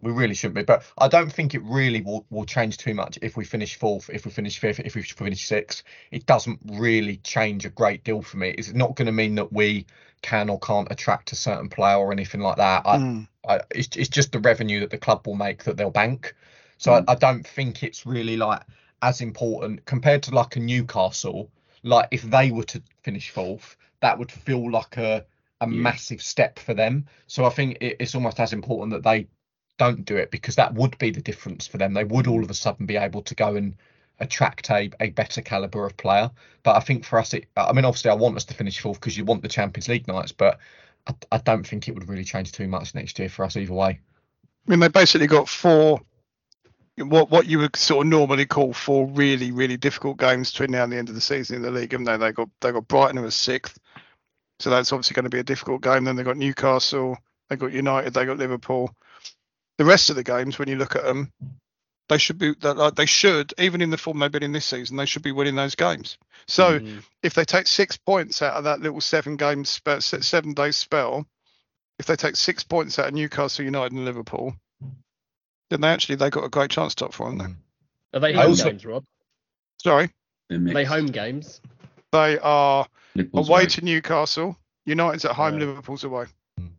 We 0.00 0.10
really 0.10 0.34
shouldn't 0.34 0.56
be. 0.56 0.62
But 0.64 0.82
I 0.98 1.08
don't 1.08 1.32
think 1.32 1.54
it 1.54 1.62
really 1.62 2.02
will, 2.02 2.26
will 2.28 2.44
change 2.44 2.76
too 2.78 2.94
much 2.94 3.18
if 3.22 3.36
we 3.36 3.44
finish 3.44 3.76
fourth, 3.76 4.10
if 4.12 4.24
we 4.24 4.30
finish 4.32 4.58
fifth, 4.58 4.80
if 4.80 4.96
we 4.96 5.02
finish 5.02 5.46
sixth. 5.46 5.84
It 6.10 6.26
doesn't 6.26 6.58
really 6.64 7.18
change 7.18 7.64
a 7.64 7.70
great 7.70 8.02
deal 8.04 8.20
for 8.20 8.36
me. 8.36 8.50
It's 8.50 8.72
not 8.72 8.96
going 8.96 9.06
to 9.06 9.12
mean 9.12 9.36
that 9.36 9.52
we 9.52 9.86
can 10.20 10.50
or 10.50 10.58
can't 10.58 10.88
attract 10.90 11.32
a 11.32 11.36
certain 11.36 11.68
player 11.68 11.96
or 11.96 12.12
anything 12.12 12.40
like 12.40 12.56
that. 12.56 12.82
I, 12.84 12.98
Mm. 12.98 13.28
I, 13.48 13.60
it's, 13.70 13.96
it's 13.96 14.08
just 14.08 14.32
the 14.32 14.40
revenue 14.40 14.80
that 14.80 14.90
the 14.90 14.98
club 14.98 15.26
will 15.26 15.36
make 15.36 15.64
that 15.64 15.76
they'll 15.76 15.90
bank. 15.90 16.34
So 16.78 16.90
Mm. 16.90 17.04
I, 17.08 17.12
I 17.12 17.14
don't 17.14 17.46
think 17.46 17.82
it's 17.82 18.04
really 18.04 18.36
like 18.36 18.62
as 19.00 19.20
important 19.20 19.84
compared 19.84 20.24
to 20.24 20.34
like 20.34 20.56
a 20.56 20.60
Newcastle. 20.60 21.50
Like 21.82 22.08
if 22.10 22.22
they 22.22 22.50
were 22.50 22.64
to 22.64 22.82
finish 23.04 23.30
fourth, 23.30 23.76
that 24.00 24.18
would 24.18 24.32
feel 24.32 24.70
like 24.70 24.96
a 24.96 25.24
a 25.64 25.70
Yeah. 25.70 25.80
massive 25.82 26.22
step 26.22 26.58
for 26.58 26.74
them. 26.74 27.06
So 27.26 27.44
I 27.44 27.50
think 27.50 27.78
it, 27.80 27.96
it's 28.00 28.14
almost 28.14 28.40
as 28.40 28.52
important 28.52 28.92
that 28.92 29.02
they 29.02 29.26
don't 29.78 30.04
do 30.04 30.16
it 30.16 30.30
because 30.30 30.56
that 30.56 30.74
would 30.74 30.96
be 30.98 31.10
the 31.10 31.20
difference 31.22 31.66
for 31.66 31.78
them. 31.78 31.94
They 31.94 32.04
would 32.04 32.26
all 32.26 32.42
of 32.44 32.50
a 32.50 32.54
sudden 32.54 32.86
be 32.86 32.96
able 32.96 33.22
to 33.22 33.34
go 33.34 33.56
and 33.56 33.74
attract 34.20 34.70
a, 34.70 34.90
a 35.00 35.10
better 35.10 35.42
caliber 35.42 35.84
of 35.84 35.96
player. 35.96 36.30
But 36.62 36.76
I 36.76 36.80
think 36.80 37.04
for 37.04 37.18
us, 37.18 37.34
it, 37.34 37.46
I 37.56 37.72
mean, 37.72 37.84
obviously, 37.84 38.10
I 38.10 38.14
want 38.14 38.36
us 38.36 38.44
to 38.44 38.54
finish 38.54 38.78
fourth 38.78 39.00
because 39.00 39.16
you 39.16 39.24
want 39.24 39.42
the 39.42 39.48
Champions 39.48 39.88
League 39.88 40.06
nights, 40.06 40.32
but 40.32 40.58
I, 41.06 41.14
I 41.32 41.38
don't 41.38 41.66
think 41.66 41.88
it 41.88 41.94
would 41.94 42.08
really 42.08 42.24
change 42.24 42.52
too 42.52 42.68
much 42.68 42.94
next 42.94 43.18
year 43.18 43.28
for 43.28 43.44
us 43.44 43.56
either 43.56 43.72
way. 43.72 43.98
I 44.66 44.70
mean, 44.70 44.80
they 44.80 44.88
basically 44.88 45.26
got 45.26 45.48
four, 45.48 46.00
what 46.96 47.30
what 47.30 47.46
you 47.46 47.58
would 47.58 47.74
sort 47.76 48.06
of 48.06 48.10
normally 48.10 48.46
call 48.46 48.72
four 48.72 49.08
really 49.08 49.50
really 49.50 49.76
difficult 49.76 50.16
games 50.16 50.52
between 50.52 50.70
now 50.70 50.84
and 50.84 50.92
the 50.92 50.96
end 50.96 51.08
of 51.08 51.16
the 51.16 51.20
season 51.20 51.56
in 51.56 51.62
the 51.62 51.70
league. 51.70 51.90
Haven't 51.90 52.04
they? 52.04 52.16
They 52.16 52.32
got 52.32 52.48
they 52.60 52.70
got 52.70 52.86
Brighton 52.88 53.16
who 53.16 53.24
was 53.24 53.34
sixth, 53.34 53.78
so 54.64 54.70
that's 54.70 54.92
obviously 54.94 55.12
going 55.14 55.24
to 55.24 55.30
be 55.30 55.38
a 55.40 55.44
difficult 55.44 55.82
game. 55.82 56.04
Then 56.04 56.16
they've 56.16 56.24
got 56.24 56.38
Newcastle, 56.38 57.18
they've 57.50 57.58
got 57.58 57.70
United, 57.72 58.14
they've 58.14 58.26
got 58.26 58.38
Liverpool. 58.38 58.90
The 59.76 59.84
rest 59.84 60.08
of 60.08 60.16
the 60.16 60.24
games, 60.24 60.58
when 60.58 60.68
you 60.68 60.76
look 60.76 60.96
at 60.96 61.02
them, 61.04 61.30
they 62.08 62.16
should 62.16 62.38
be 62.38 62.54
that 62.62 62.78
like 62.78 62.94
they 62.94 63.04
should 63.04 63.52
even 63.58 63.82
in 63.82 63.90
the 63.90 63.98
form 63.98 64.18
they've 64.20 64.32
been 64.32 64.42
in 64.42 64.52
this 64.52 64.64
season, 64.64 64.96
they 64.96 65.04
should 65.04 65.22
be 65.22 65.32
winning 65.32 65.54
those 65.54 65.74
games. 65.74 66.16
So 66.46 66.80
Mm. 66.80 67.02
if 67.22 67.34
they 67.34 67.44
take 67.44 67.66
six 67.66 67.98
points 67.98 68.40
out 68.40 68.54
of 68.54 68.64
that 68.64 68.80
little 68.80 69.02
seven 69.02 69.36
game 69.36 69.66
spell, 69.66 70.00
seven 70.00 70.54
day 70.54 70.70
spell, 70.70 71.26
if 71.98 72.06
they 72.06 72.16
take 72.16 72.36
six 72.36 72.64
points 72.64 72.98
out 72.98 73.08
of 73.08 73.12
Newcastle 73.14 73.66
United 73.66 73.92
and 73.92 74.06
Liverpool, 74.06 74.54
then 75.68 75.82
they 75.82 75.88
actually 75.88 76.14
they 76.16 76.30
got 76.30 76.44
a 76.44 76.48
great 76.48 76.70
chance 76.70 76.94
top 76.94 77.12
four, 77.12 77.30
haven't 77.30 77.38
they? 78.12 78.16
are 78.16 78.20
they 78.20 78.32
home 78.32 78.48
also- 78.50 78.70
games, 78.70 78.86
Rob? 78.86 79.04
Sorry, 79.82 80.08
They're 80.48 80.58
they 80.58 80.84
home 80.84 81.06
games? 81.06 81.60
They 82.14 82.38
are 82.38 82.86
Liverpool's 83.14 83.48
away 83.48 83.60
away. 83.62 83.66
to 83.66 83.84
Newcastle. 83.84 84.56
United's 84.86 85.24
at 85.24 85.32
home, 85.32 85.54
Yeah. 85.58 85.66
Liverpool's 85.66 86.04
away. 86.04 86.26
Mm. 86.60 86.70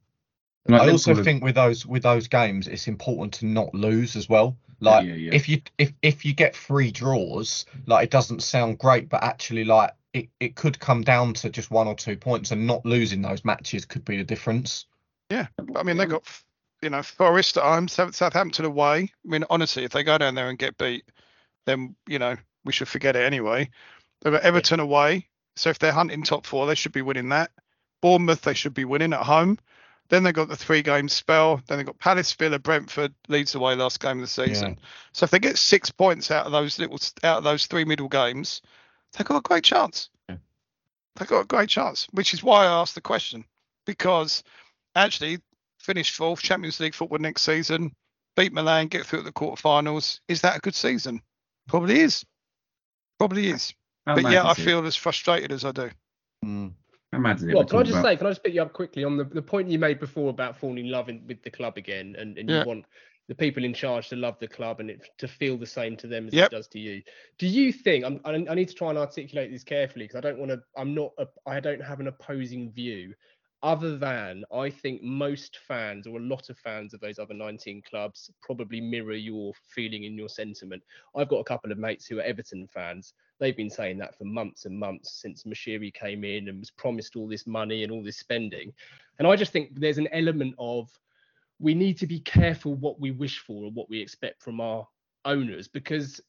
Like 0.67 0.81
I 0.81 0.91
also 0.91 1.13
have- 1.13 1.23
think 1.23 1.43
with 1.43 1.55
those 1.55 1.85
with 1.85 2.03
those 2.03 2.27
games, 2.27 2.67
it's 2.67 2.87
important 2.87 3.33
to 3.35 3.45
not 3.45 3.73
lose 3.73 4.15
as 4.15 4.29
well. 4.29 4.57
Like 4.79 5.05
yeah, 5.07 5.13
yeah. 5.15 5.33
if 5.33 5.47
you 5.47 5.61
if 5.77 5.93
if 6.01 6.25
you 6.25 6.33
get 6.33 6.55
three 6.55 6.91
draws, 6.91 7.65
like 7.85 8.05
it 8.05 8.11
doesn't 8.11 8.43
sound 8.43 8.77
great, 8.79 9.07
but 9.09 9.23
actually 9.23 9.63
like 9.63 9.91
it, 10.13 10.29
it 10.39 10.55
could 10.55 10.79
come 10.79 11.01
down 11.03 11.33
to 11.35 11.49
just 11.49 11.71
one 11.71 11.87
or 11.87 11.95
two 11.95 12.15
points, 12.17 12.51
and 12.51 12.65
not 12.67 12.85
losing 12.85 13.21
those 13.21 13.43
matches 13.45 13.85
could 13.85 14.05
be 14.05 14.17
the 14.17 14.23
difference. 14.23 14.85
But, 15.29 15.49
I 15.75 15.83
mean, 15.83 15.97
they 15.97 16.05
got 16.05 16.23
you 16.81 16.89
know 16.89 17.01
Forest 17.03 17.57
at 17.57 17.63
home, 17.63 17.87
South- 17.87 18.15
Southampton 18.15 18.65
away. 18.65 19.11
I 19.25 19.27
mean, 19.27 19.43
honestly, 19.49 19.83
if 19.83 19.91
they 19.91 20.03
go 20.03 20.17
down 20.17 20.35
there 20.35 20.49
and 20.49 20.57
get 20.59 20.77
beat, 20.77 21.05
then 21.65 21.95
you 22.07 22.19
know 22.19 22.35
we 22.65 22.73
should 22.73 22.87
forget 22.87 23.15
it 23.15 23.23
anyway. 23.23 23.69
They've 24.25 24.33
got 24.33 24.41
Everton 24.41 24.79
away, 24.79 25.27
so 25.55 25.69
if 25.69 25.77
they're 25.77 25.91
hunting 25.91 26.23
top 26.23 26.47
four, 26.47 26.65
they 26.65 26.73
should 26.73 26.93
be 26.93 27.03
winning 27.03 27.29
that. 27.29 27.51
Bournemouth, 28.01 28.41
they 28.41 28.55
should 28.55 28.73
be 28.73 28.83
winning 28.83 29.13
at 29.13 29.21
home. 29.21 29.59
Then 30.09 30.23
they 30.23 30.31
got 30.31 30.47
the 30.47 30.55
three 30.55 30.81
game 30.81 31.09
spell. 31.09 31.61
Then 31.67 31.77
they 31.77 31.83
got 31.83 31.99
Palace, 31.99 32.33
Villa, 32.33 32.57
Brentford, 32.57 33.13
Leeds 33.27 33.53
away 33.53 33.75
last 33.75 33.99
game 33.99 34.17
of 34.17 34.21
the 34.21 34.27
season. 34.27 34.79
So 35.13 35.25
if 35.25 35.29
they 35.29 35.37
get 35.37 35.59
six 35.59 35.91
points 35.91 36.31
out 36.31 36.47
of 36.47 36.51
those 36.51 36.79
little 36.79 36.97
out 37.23 37.37
of 37.37 37.43
those 37.43 37.67
three 37.67 37.85
middle 37.85 38.07
games, 38.07 38.63
they've 39.13 39.27
got 39.27 39.37
a 39.37 39.41
great 39.41 39.63
chance. 39.63 40.09
Yeah. 40.27 40.37
They've 41.15 41.27
got 41.27 41.41
a 41.41 41.45
great 41.45 41.69
chance, 41.69 42.07
which 42.11 42.33
is 42.33 42.41
why 42.41 42.65
I 42.65 42.81
asked 42.81 42.95
the 42.95 43.01
question 43.01 43.45
because 43.85 44.43
actually 44.95 45.37
finish 45.79 46.11
fourth 46.11 46.41
Champions 46.41 46.79
League 46.79 46.95
football 46.95 47.19
next 47.19 47.43
season, 47.43 47.93
beat 48.35 48.53
Milan, 48.53 48.87
get 48.87 49.05
through 49.05 49.19
at 49.19 49.25
the 49.25 49.31
quarterfinals. 49.31 50.19
Is 50.27 50.41
that 50.41 50.57
a 50.57 50.61
good 50.61 50.73
season? 50.73 51.21
Probably 51.67 51.99
is. 51.99 52.25
Probably 53.19 53.49
is. 53.49 53.75
How 54.05 54.15
but 54.15 54.31
yeah, 54.31 54.43
I 54.43 54.51
is 54.51 54.59
it? 54.59 54.63
feel 54.65 54.85
as 54.85 54.95
frustrated 54.95 55.51
as 55.51 55.65
I 55.65 55.71
do. 55.71 55.89
Mm. 56.43 56.73
How 57.11 57.19
mad? 57.19 57.41
Well, 57.41 57.63
can 57.65 57.79
I 57.79 57.83
just 57.83 57.91
about- 57.99 58.03
say, 58.05 58.17
can 58.17 58.27
I 58.27 58.29
just 58.31 58.43
pick 58.43 58.53
you 58.53 58.61
up 58.61 58.73
quickly 58.73 59.03
on 59.03 59.17
the, 59.17 59.23
the 59.23 59.41
point 59.41 59.69
you 59.69 59.79
made 59.79 59.99
before 59.99 60.29
about 60.29 60.57
falling 60.57 60.85
in 60.85 60.91
love 60.91 61.09
in, 61.09 61.25
with 61.27 61.41
the 61.43 61.49
club 61.51 61.77
again, 61.77 62.15
and, 62.17 62.37
and 62.37 62.49
Yeah. 62.49 62.59
you 62.61 62.65
want 62.67 62.85
the 63.27 63.35
people 63.35 63.63
in 63.63 63.73
charge 63.73 64.09
to 64.09 64.15
love 64.15 64.37
the 64.39 64.47
club 64.47 64.79
and 64.79 64.91
it 64.91 65.01
to 65.17 65.27
feel 65.27 65.57
the 65.57 65.65
same 65.65 65.97
to 65.97 66.05
them 66.05 66.27
as 66.27 66.33
Yep. 66.33 66.51
it 66.51 66.55
does 66.55 66.67
to 66.67 66.79
you. 66.79 67.01
Do 67.39 67.47
you 67.47 67.71
think? 67.71 68.05
I'm, 68.05 68.19
I, 68.23 68.33
I 68.33 68.53
need 68.53 68.67
to 68.67 68.75
try 68.75 68.89
and 68.89 68.97
articulate 68.99 69.49
this 69.51 69.63
carefully 69.63 70.05
because 70.05 70.17
I 70.17 70.21
don't 70.21 70.37
want 70.37 70.51
to. 70.51 70.61
I'm 70.77 70.93
not. 70.93 71.11
A, 71.17 71.27
I 71.47 71.59
don't 71.59 71.81
have 71.81 71.99
an 71.99 72.07
opposing 72.07 72.71
view. 72.71 73.13
Other 73.63 73.97
than 73.97 74.43
I 74.53 74.69
think 74.69 75.01
most 75.01 75.57
fans 75.67 76.05
or 76.05 76.17
a 76.19 76.21
lot 76.21 76.51
of 76.51 76.59
fans 76.59 76.93
of 76.93 76.99
those 76.99 77.17
other 77.17 77.33
19 77.33 77.81
clubs 77.89 78.29
probably 78.43 78.79
mirror 78.79 79.15
your 79.15 79.53
feeling 79.73 80.05
and 80.05 80.15
your 80.15 80.29
sentiment. 80.29 80.83
I've 81.15 81.29
got 81.29 81.37
a 81.39 81.43
couple 81.45 81.71
of 81.71 81.79
mates 81.79 82.05
who 82.05 82.19
are 82.19 82.23
Everton 82.23 82.67
fans 82.67 83.13
they've 83.39 83.57
been 83.57 83.69
saying 83.69 83.97
that 83.99 84.17
for 84.17 84.25
months 84.25 84.65
and 84.65 84.77
months 84.77 85.21
since 85.21 85.43
Moshiri 85.43 85.93
came 85.93 86.23
in 86.23 86.49
and 86.49 86.59
was 86.59 86.71
promised 86.71 87.15
all 87.15 87.27
this 87.27 87.45
money 87.45 87.83
and 87.83 87.91
all 87.91 88.03
this 88.03 88.17
spending. 88.17 88.71
And 89.19 89.27
I 89.27 89.35
just 89.35 89.51
think 89.51 89.79
there's 89.79 89.97
an 89.97 90.09
element 90.11 90.55
of 90.57 90.89
we 91.59 91.73
need 91.73 91.97
to 91.99 92.07
be 92.07 92.19
careful 92.19 92.75
what 92.75 92.99
we 92.99 93.11
wish 93.11 93.39
for 93.39 93.65
and 93.65 93.75
what 93.75 93.89
we 93.89 94.01
expect 94.01 94.41
from 94.41 94.59
our 94.59 94.87
owners 95.23 95.67
because 95.67 96.21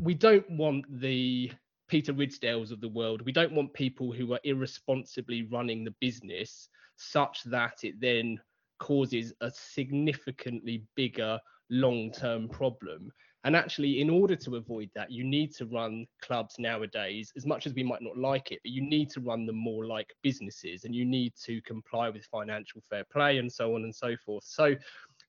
we 0.00 0.14
don't 0.14 0.48
want 0.50 0.84
the 1.00 1.50
Peter 1.88 2.12
Ridsdales 2.12 2.70
of 2.70 2.80
the 2.80 2.88
world. 2.88 3.22
We 3.22 3.32
don't 3.32 3.52
want 3.52 3.72
people 3.72 4.12
who 4.12 4.32
are 4.34 4.40
irresponsibly 4.44 5.42
running 5.50 5.84
the 5.84 5.94
business 6.00 6.68
such 6.96 7.44
that 7.44 7.82
it 7.82 7.98
then 8.00 8.38
causes 8.78 9.32
a 9.40 9.50
significantly 9.50 10.84
bigger 10.94 11.38
long 11.70 12.12
term 12.12 12.48
problem. 12.48 13.10
And 13.44 13.54
actually, 13.54 14.00
in 14.00 14.10
order 14.10 14.34
to 14.34 14.56
avoid 14.56 14.90
that, 14.94 15.12
you 15.12 15.22
need 15.22 15.54
to 15.54 15.66
run 15.66 16.06
clubs 16.22 16.56
nowadays, 16.58 17.32
as 17.36 17.46
much 17.46 17.66
as 17.66 17.74
we 17.74 17.84
might 17.84 18.02
not 18.02 18.18
like 18.18 18.50
it, 18.50 18.60
but 18.64 18.72
you 18.72 18.82
need 18.82 19.10
to 19.10 19.20
run 19.20 19.46
them 19.46 19.56
more 19.56 19.86
like 19.86 20.12
businesses 20.22 20.84
and 20.84 20.94
you 20.94 21.04
need 21.04 21.32
to 21.44 21.62
comply 21.62 22.08
with 22.08 22.26
financial 22.26 22.82
fair 22.90 23.04
play 23.12 23.38
and 23.38 23.50
so 23.50 23.74
on 23.74 23.84
and 23.84 23.94
so 23.94 24.16
forth. 24.24 24.44
So, 24.44 24.74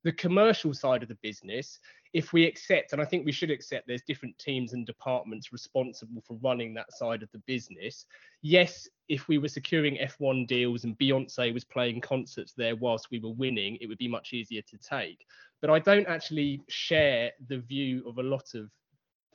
the 0.04 0.14
commercial 0.14 0.74
side 0.74 1.04
of 1.04 1.10
the 1.10 1.18
business, 1.22 1.80
if 2.14 2.34
we 2.34 2.46
accept, 2.46 2.92
and 2.92 3.02
I 3.02 3.06
think 3.06 3.26
we 3.26 3.32
should 3.32 3.52
accept, 3.52 3.88
there's 3.88 4.02
different 4.02 4.38
teams 4.40 4.74
and 4.74 4.86
departments 4.86 5.54
responsible 5.54 6.22
for 6.26 6.38
running 6.42 6.74
that 6.74 6.92
side 6.92 7.22
of 7.22 7.32
the 7.32 7.38
business. 7.40 8.06
Yes, 8.42 8.88
if 9.10 9.28
we 9.28 9.38
were 9.38 9.48
securing 9.48 9.98
F1 9.98 10.48
deals 10.48 10.86
and 10.86 10.98
Beyonce 10.98 11.54
was 11.54 11.64
playing 11.64 12.02
concerts 12.02 12.54
there 12.54 12.76
whilst 12.76 13.12
we 13.12 13.20
were 13.20 13.34
winning, 13.34 13.78
it 13.80 13.88
would 13.88 14.00
be 14.00 14.08
much 14.08 14.34
easier 14.34 14.62
to 14.64 14.78
take. 14.78 15.26
But 15.62 15.70
I 15.70 15.78
don't 15.78 16.08
actually 16.08 16.64
share 16.68 17.32
the 17.48 17.60
view 17.60 18.04
of 18.08 18.18
a 18.18 18.24
lot 18.24 18.56
of, 18.56 18.72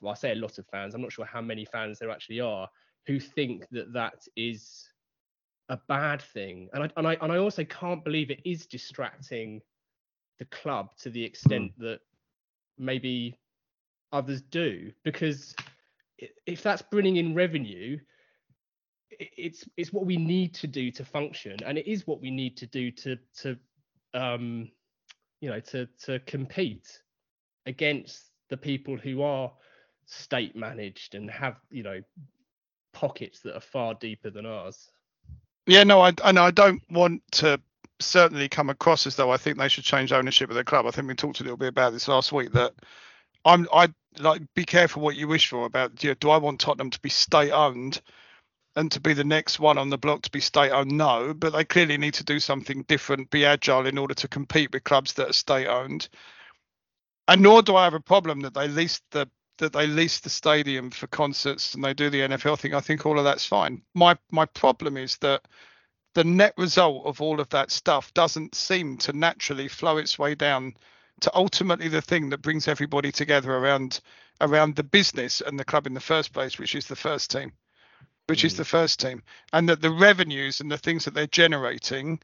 well, 0.00 0.12
I 0.12 0.16
say 0.16 0.32
a 0.32 0.36
lot 0.36 0.58
of 0.58 0.66
fans, 0.66 0.94
I'm 0.94 1.02
not 1.02 1.12
sure 1.12 1.26
how 1.26 1.42
many 1.42 1.64
fans 1.64 2.00
there 2.00 2.10
actually 2.10 2.40
are, 2.40 2.68
who 3.06 3.20
think 3.20 3.68
that 3.70 3.92
that 3.92 4.26
is 4.36 4.88
a 5.68 5.78
bad 5.86 6.22
thing. 6.22 6.68
And 6.72 6.84
I, 6.84 6.90
and 6.96 7.06
I, 7.06 7.16
and 7.20 7.30
I 7.30 7.38
also 7.38 7.62
can't 7.62 8.02
believe 8.02 8.30
it 8.30 8.40
is 8.44 8.66
distracting 8.66 9.62
the 10.40 10.44
club 10.46 10.96
to 10.98 11.10
the 11.10 11.22
extent 11.22 11.72
hmm. 11.76 11.84
that 11.84 12.00
maybe 12.78 13.38
others 14.12 14.42
do 14.42 14.92
because 15.04 15.54
if 16.46 16.62
that's 16.62 16.82
bringing 16.82 17.16
in 17.16 17.34
revenue 17.34 17.98
it's 19.10 19.64
it's 19.76 19.92
what 19.92 20.06
we 20.06 20.16
need 20.16 20.54
to 20.54 20.66
do 20.66 20.90
to 20.90 21.04
function 21.04 21.56
and 21.64 21.78
it 21.78 21.86
is 21.86 22.06
what 22.06 22.20
we 22.20 22.30
need 22.30 22.56
to 22.56 22.66
do 22.66 22.90
to 22.90 23.16
to 23.36 23.56
um 24.14 24.70
you 25.40 25.50
know 25.50 25.60
to 25.60 25.86
to 26.02 26.18
compete 26.20 27.00
against 27.66 28.30
the 28.50 28.56
people 28.56 28.96
who 28.96 29.22
are 29.22 29.52
state 30.06 30.54
managed 30.54 31.14
and 31.14 31.30
have 31.30 31.56
you 31.70 31.82
know 31.82 32.00
pockets 32.92 33.40
that 33.40 33.54
are 33.54 33.60
far 33.60 33.94
deeper 33.94 34.30
than 34.30 34.46
ours. 34.46 34.90
Yeah, 35.66 35.84
no, 35.84 36.00
I 36.00 36.12
and 36.24 36.38
I 36.38 36.50
don't 36.50 36.82
want 36.90 37.22
to 37.32 37.60
certainly 38.00 38.48
come 38.48 38.70
across 38.70 39.06
as 39.06 39.16
though 39.16 39.30
I 39.30 39.36
think 39.36 39.58
they 39.58 39.68
should 39.68 39.84
change 39.84 40.12
ownership 40.12 40.50
of 40.50 40.56
the 40.56 40.64
club. 40.64 40.86
I 40.86 40.90
think 40.90 41.08
we 41.08 41.14
talked 41.14 41.40
a 41.40 41.44
little 41.44 41.56
bit 41.56 41.68
about 41.68 41.92
this 41.92 42.08
last 42.08 42.32
week 42.32 42.52
that 42.52 42.74
I'm 43.44 43.68
I 43.72 43.88
like 44.18 44.42
be 44.54 44.64
careful 44.64 45.02
what 45.02 45.16
you 45.16 45.28
wish 45.28 45.48
for 45.48 45.66
about 45.66 46.02
you 46.02 46.10
know, 46.10 46.14
do 46.14 46.30
I 46.30 46.36
want 46.38 46.60
Tottenham 46.60 46.90
to 46.90 47.00
be 47.00 47.08
state 47.08 47.50
owned 47.50 48.00
and 48.76 48.90
to 48.92 49.00
be 49.00 49.12
the 49.12 49.24
next 49.24 49.60
one 49.60 49.78
on 49.78 49.90
the 49.90 49.98
block 49.98 50.22
to 50.22 50.30
be 50.30 50.40
state 50.40 50.70
owned? 50.72 50.92
No, 50.92 51.34
but 51.34 51.52
they 51.52 51.64
clearly 51.64 51.98
need 51.98 52.14
to 52.14 52.24
do 52.24 52.40
something 52.40 52.82
different, 52.84 53.30
be 53.30 53.44
agile 53.44 53.86
in 53.86 53.98
order 53.98 54.14
to 54.14 54.28
compete 54.28 54.72
with 54.72 54.84
clubs 54.84 55.14
that 55.14 55.30
are 55.30 55.34
state 55.34 55.66
owned. 55.66 56.08
And 57.28 57.42
nor 57.42 57.62
do 57.62 57.76
I 57.76 57.84
have 57.84 57.94
a 57.94 58.00
problem 58.00 58.40
that 58.40 58.54
they 58.54 58.68
lease 58.68 59.00
the 59.10 59.28
that 59.58 59.72
they 59.72 59.86
lease 59.86 60.18
the 60.20 60.30
stadium 60.30 60.90
for 60.90 61.06
concerts 61.06 61.74
and 61.74 61.84
they 61.84 61.94
do 61.94 62.10
the 62.10 62.20
NFL 62.20 62.58
thing. 62.58 62.74
I 62.74 62.80
think 62.80 63.06
all 63.06 63.18
of 63.18 63.24
that's 63.24 63.46
fine. 63.46 63.82
My 63.94 64.16
my 64.30 64.46
problem 64.46 64.96
is 64.96 65.16
that 65.18 65.42
the 66.14 66.24
net 66.24 66.54
result 66.56 67.06
of 67.06 67.20
all 67.20 67.40
of 67.40 67.48
that 67.50 67.70
stuff 67.70 68.14
doesn't 68.14 68.54
seem 68.54 68.96
to 68.98 69.12
naturally 69.12 69.68
flow 69.68 69.98
its 69.98 70.18
way 70.18 70.34
down 70.34 70.74
to 71.20 71.30
ultimately 71.36 71.88
the 71.88 72.02
thing 72.02 72.30
that 72.30 72.42
brings 72.42 72.68
everybody 72.68 73.12
together 73.12 73.52
around 73.54 74.00
around 74.40 74.76
the 74.76 74.84
business 74.84 75.42
and 75.42 75.58
the 75.58 75.64
club 75.64 75.86
in 75.86 75.94
the 75.94 76.00
first 76.00 76.32
place, 76.32 76.58
which 76.58 76.74
is 76.74 76.86
the 76.86 76.96
first 76.96 77.30
team, 77.30 77.52
which 78.28 78.44
is 78.44 78.54
Mm. 78.54 78.58
the 78.58 78.64
first 78.66 79.00
team, 79.00 79.22
and 79.52 79.68
that 79.68 79.82
the 79.82 79.90
revenues 79.90 80.60
and 80.60 80.70
the 80.70 80.78
things 80.78 81.04
that 81.06 81.14
they're 81.14 81.26
generating, 81.28 82.20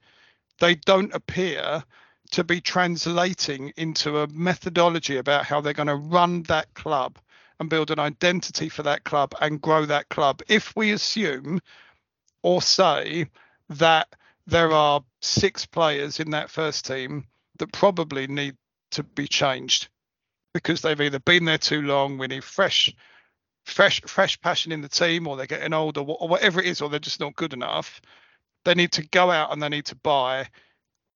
they 0.61 0.76
don't 0.76 1.14
appear 1.14 1.84
to 2.32 2.45
be 2.45 2.61
translating 2.61 3.72
into 3.76 4.20
a 4.20 4.28
methodology 4.28 5.18
about 5.18 5.47
how 5.47 5.61
they're 5.61 5.72
going 5.74 5.88
to 5.88 5.97
run 5.97 6.43
that 6.45 6.72
club 6.74 7.18
and 7.61 7.70
build 7.70 7.91
an 7.91 8.01
identity 8.01 8.68
for 8.68 8.82
that 8.84 9.05
club 9.05 9.34
and 9.41 9.62
grow 9.62 9.86
that 9.86 10.09
club. 10.11 10.43
If 10.49 10.74
we 10.76 10.93
assume 10.93 11.61
or 12.43 12.62
say 12.62 13.26
that 13.71 14.09
there 14.47 14.73
are 14.73 15.03
six 15.21 15.64
players 15.64 16.21
in 16.21 16.31
that 16.31 16.51
first 16.51 16.87
team 16.87 17.27
that 17.59 17.73
probably 17.73 18.27
need 18.27 18.57
to 18.91 19.03
be 19.03 19.27
changed 19.27 19.89
because 20.53 20.81
they've 20.81 21.01
either 21.01 21.21
been 21.21 21.45
there 21.45 21.59
too 21.59 21.83
long, 21.83 22.18
we 22.18 22.27
need 22.27 22.45
fresh 22.45 22.95
fresh 23.64 24.01
fresh 24.03 24.41
passion 24.41 24.73
in 24.73 24.81
the 24.81 24.89
team 24.89 25.27
or 25.27 25.37
they're 25.37 25.47
getting 25.47 25.75
old 25.75 25.99
or, 25.99 26.05
whatever 26.05 26.61
it 26.61 26.66
is 26.66 26.81
or 26.81 26.89
they're 26.89 26.99
just 26.99 27.21
not 27.21 27.37
good 27.37 27.53
enough. 27.53 28.01
They 28.64 28.75
need 28.75 28.93
to 28.93 29.07
go 29.09 29.31
out 29.31 29.53
and 29.53 29.62
they 29.62 29.68
need 29.68 29.87
to 29.87 29.97
buy 29.97 30.49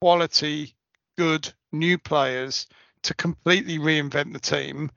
quality 0.00 0.74
good 1.16 1.52
new 1.72 1.98
players 1.98 2.66
to 3.02 3.14
completely 3.14 3.78
reinvent 3.78 4.32
the 4.32 4.40
team. 4.40 4.90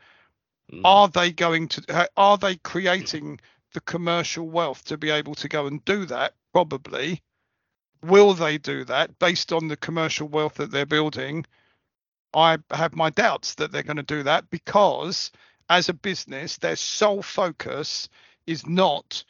Mm. 0.72 0.82
are 0.84 1.08
they 1.08 1.32
going 1.32 1.70
to 1.70 2.10
are 2.18 2.38
they 2.38 2.58
creating 2.58 3.40
the 3.74 3.80
commercial 3.80 4.50
wealth 4.50 4.84
to 4.84 4.98
be 4.98 5.10
able 5.10 5.34
to 5.36 5.48
go 5.48 5.66
and 5.66 5.84
do 5.86 6.06
that? 6.06 6.34
Probably 6.52 7.22
will 8.04 8.34
they 8.34 8.58
do 8.58 8.86
that 8.86 9.18
based 9.20 9.54
on 9.54 9.68
the 9.68 9.78
commercial 9.78 10.28
wealth 10.28 10.56
that 10.56 10.72
they're 10.72 10.86
building 10.86 11.46
i 12.34 12.58
have 12.72 12.96
my 12.96 13.10
doubts 13.12 13.56
that 13.56 13.72
they're 13.72 13.84
going 13.84 13.98
to 13.98 14.04
do 14.04 14.24
that 14.24 14.50
because 14.50 15.32
as 15.70 15.90
a 15.90 15.94
business 15.94 16.58
their 16.58 16.76
sole 16.76 17.22
focus 17.24 18.10
is 18.48 18.68
not 18.68 19.24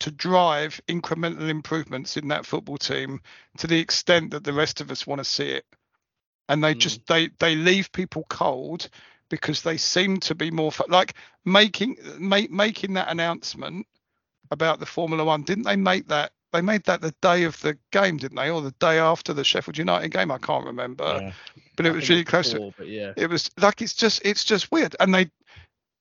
to 0.00 0.10
drive 0.12 0.80
incremental 0.88 1.48
improvements 1.48 2.16
in 2.16 2.28
that 2.28 2.46
football 2.46 2.78
team 2.78 3.20
to 3.58 3.66
the 3.66 3.78
extent 3.80 4.30
that 4.32 4.44
the 4.44 4.52
rest 4.52 4.80
of 4.80 4.90
us 4.90 5.06
want 5.06 5.20
to 5.20 5.24
see 5.24 5.48
it 5.50 5.64
and 6.48 6.64
they 6.64 6.74
Mm. 6.74 6.78
just 6.80 7.06
they 7.08 7.28
they 7.40 7.56
leave 7.56 7.92
people 7.92 8.26
cold 8.30 8.90
because 9.30 9.62
they 9.62 9.78
seem 9.78 10.18
to 10.20 10.36
be 10.36 10.52
more 10.52 10.72
like 10.88 11.14
making 11.44 11.98
make, 12.20 12.50
making 12.52 12.94
that 12.94 13.10
announcement 13.10 13.86
about 14.50 14.80
the 14.80 14.86
Formula 14.86 15.24
One. 15.24 15.42
Didn't 15.42 15.64
they 15.64 15.76
make 15.76 16.08
that? 16.08 16.32
They 16.52 16.60
made 16.62 16.84
that 16.84 17.00
the 17.02 17.14
day 17.20 17.44
of 17.44 17.60
the 17.60 17.76
game, 17.92 18.16
didn't 18.16 18.36
they, 18.36 18.50
or 18.50 18.62
the 18.62 18.74
day 18.80 18.98
after 18.98 19.34
the 19.34 19.44
Sheffield 19.44 19.76
United 19.78 20.10
game? 20.10 20.30
I 20.30 20.38
can't 20.38 20.64
remember, 20.64 21.20
Yeah. 21.20 21.32
but 21.76 21.86
it 21.86 21.90
I 21.90 21.92
was 21.92 22.08
really 22.08 22.24
close. 22.24 22.50
To, 22.50 22.56
before, 22.56 22.72
but 22.78 22.88
yeah 22.88 23.12
it 23.16 23.28
was 23.28 23.50
like 23.58 23.82
it's 23.82 23.94
just 23.94 24.22
it's 24.24 24.44
just 24.44 24.70
weird, 24.72 24.96
and 25.00 25.14
they 25.14 25.30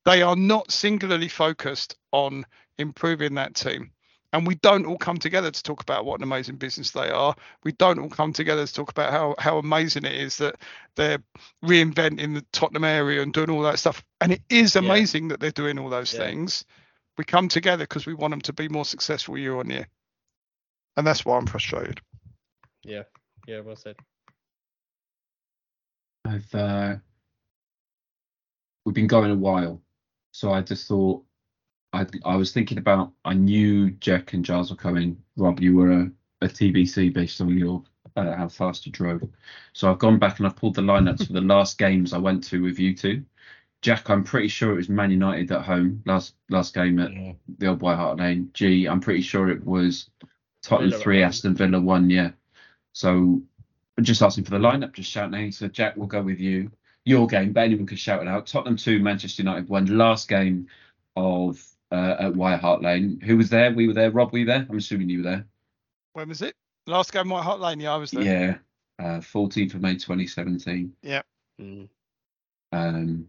they 0.06 0.22
are 0.22 0.36
not 0.38 0.72
singularly 0.72 1.28
focused 1.28 1.96
on 2.12 2.46
improving 2.78 3.36
that 3.36 3.56
team. 3.56 3.92
And 4.34 4.46
we 4.46 4.56
don't 4.56 4.86
all 4.86 4.98
come 4.98 5.18
together 5.18 5.50
to 5.52 5.64
talk 5.64 5.82
about 5.82 6.06
what 6.06 6.20
an 6.20 6.24
amazing 6.24 6.58
business 6.58 6.92
they 6.92 7.10
are. 7.10 7.34
We 7.64 7.72
don't 7.74 7.98
all 8.00 8.10
come 8.10 8.34
together 8.34 8.66
to 8.68 8.74
talk 8.74 8.90
about 8.92 9.12
how 9.12 9.36
how 9.40 9.58
amazing 9.58 10.06
it 10.06 10.16
is 10.16 10.38
that 10.38 10.56
they're 10.96 11.20
reinventing 11.64 12.36
the 12.36 12.46
Tottenham 12.52 12.84
area 12.84 13.22
and 13.22 13.34
doing 13.34 13.50
all 13.50 13.62
that 13.64 13.80
stuff. 13.80 14.04
And 14.22 14.34
it 14.34 14.42
is 14.50 14.76
Yeah. 14.76 14.82
amazing 14.82 15.30
that 15.30 15.40
they're 15.40 15.52
doing 15.52 15.80
all 15.80 15.90
those 15.90 16.14
Yeah. 16.14 16.20
things. 16.20 16.66
We 17.18 17.24
come 17.26 17.48
together 17.48 17.84
because 17.86 18.06
we 18.06 18.14
want 18.14 18.32
them 18.32 18.42
to 18.42 18.54
be 18.54 18.70
more 18.70 18.86
successful 18.86 19.38
year 19.38 19.58
on 19.58 19.70
year. 19.70 19.88
And 20.98 21.06
that's 21.06 21.24
why 21.26 21.38
I'm 21.38 21.46
frustrated. 21.46 22.02
yeah 22.84 23.04
yeah 23.48 23.60
well 23.62 23.76
said 23.76 23.96
I've 26.26 26.54
uh, 26.56 26.96
we've 28.86 28.96
been 28.96 29.08
going 29.08 29.32
a 29.32 29.36
while, 29.36 29.82
so 30.32 30.52
I 30.52 30.62
just 30.62 30.88
thought 30.88 31.24
I 31.94 32.06
I 32.26 32.36
was 32.36 32.52
thinking 32.52 32.78
about 32.80 33.14
I 33.24 33.34
knew 33.34 33.92
Jack 33.92 34.34
and 34.34 34.44
Giles 34.44 34.70
were 34.70 34.76
coming. 34.76 35.18
Rob, 35.38 35.62
you 35.62 35.76
were 35.76 35.92
a, 35.92 36.12
a 36.42 36.48
TBC 36.48 37.14
based 37.14 37.40
on 37.40 37.58
your 37.58 37.84
uh, 38.18 38.36
how 38.36 38.50
fast 38.50 38.86
you 38.86 38.92
drove, 38.92 39.22
so 39.74 39.90
I've 39.90 40.00
gone 40.00 40.20
back 40.20 40.40
and 40.40 40.48
I've 40.48 40.56
pulled 40.58 40.76
the 40.76 40.82
lineups 40.82 41.28
for 41.28 41.34
the 41.34 41.42
last 41.56 41.78
games 41.78 42.12
I 42.12 42.18
went 42.18 42.44
to 42.46 42.62
with 42.62 42.78
you 42.80 42.94
two. 42.96 43.24
Jack, 43.82 44.10
I'm 44.10 44.24
pretty 44.24 44.48
sure 44.50 44.72
it 44.74 44.78
was 44.78 44.90
Man 44.90 45.12
United 45.12 45.52
at 45.52 45.62
home 45.62 46.02
last 46.06 46.34
last 46.50 46.74
game 46.74 47.00
at 47.00 47.14
Yeah. 47.14 47.34
the 47.60 47.68
old 47.68 47.82
White 47.82 47.96
Hart 47.96 48.18
Lane. 48.20 48.50
G, 48.54 48.86
I'm 48.88 49.00
pretty 49.00 49.22
sure 49.22 49.50
it 49.50 49.64
was 49.64 50.10
Tottenham 50.68 50.92
Villa 50.92 51.02
three, 51.02 51.20
home. 51.22 51.28
Aston 51.28 51.56
Villa 51.56 51.80
one. 51.80 52.10
Yeah. 52.10 52.32
So 52.94 53.42
just 54.02 54.22
asking 54.22 54.44
for 54.44 54.52
the 54.52 54.58
lineup, 54.58 54.94
just 54.94 55.10
shout 55.10 55.32
names. 55.32 55.58
So 55.58 55.68
Jack, 55.68 55.96
we'll 55.98 56.08
go 56.08 56.22
with 56.22 56.40
you. 56.40 56.72
Your 57.06 57.26
game, 57.26 57.54
but 57.54 57.62
anyone 57.64 57.86
can 57.88 57.96
shout 57.98 58.22
it 58.22 58.28
out. 58.28 58.48
Tottenham 58.48 58.76
two, 58.76 59.00
Manchester 59.00 59.42
United 59.42 59.70
one. 59.70 59.86
Last 59.98 60.28
game 60.28 60.68
of 61.16 61.64
uh, 61.92 62.16
at 62.20 62.36
White 62.36 62.60
Hart 62.60 62.82
Lane. 62.82 63.22
Who 63.22 63.38
was 63.38 63.50
there? 63.50 63.72
We 63.72 63.88
were 63.88 63.94
there. 63.94 64.12
Rob, 64.12 64.34
were 64.34 64.40
you 64.40 64.46
there? 64.46 64.66
I'm 64.70 64.78
assuming 64.78 65.10
you 65.10 65.20
were 65.20 65.30
there. 65.30 65.46
When 66.14 66.28
was 66.28 66.42
it? 66.42 66.54
Last 66.86 67.14
game, 67.14 67.30
White 67.30 67.44
Hart 67.44 67.62
Lane. 67.62 67.80
Yeah, 67.80 67.94
I 67.94 67.98
was 67.98 68.12
there. 68.12 68.24
Yeah. 68.24 68.58
Uh, 69.00 69.20
14th 69.20 69.76
of 69.76 69.82
May 69.82 69.94
2017. 69.94 70.92
Mm. 71.62 71.88
Um, 72.74 73.28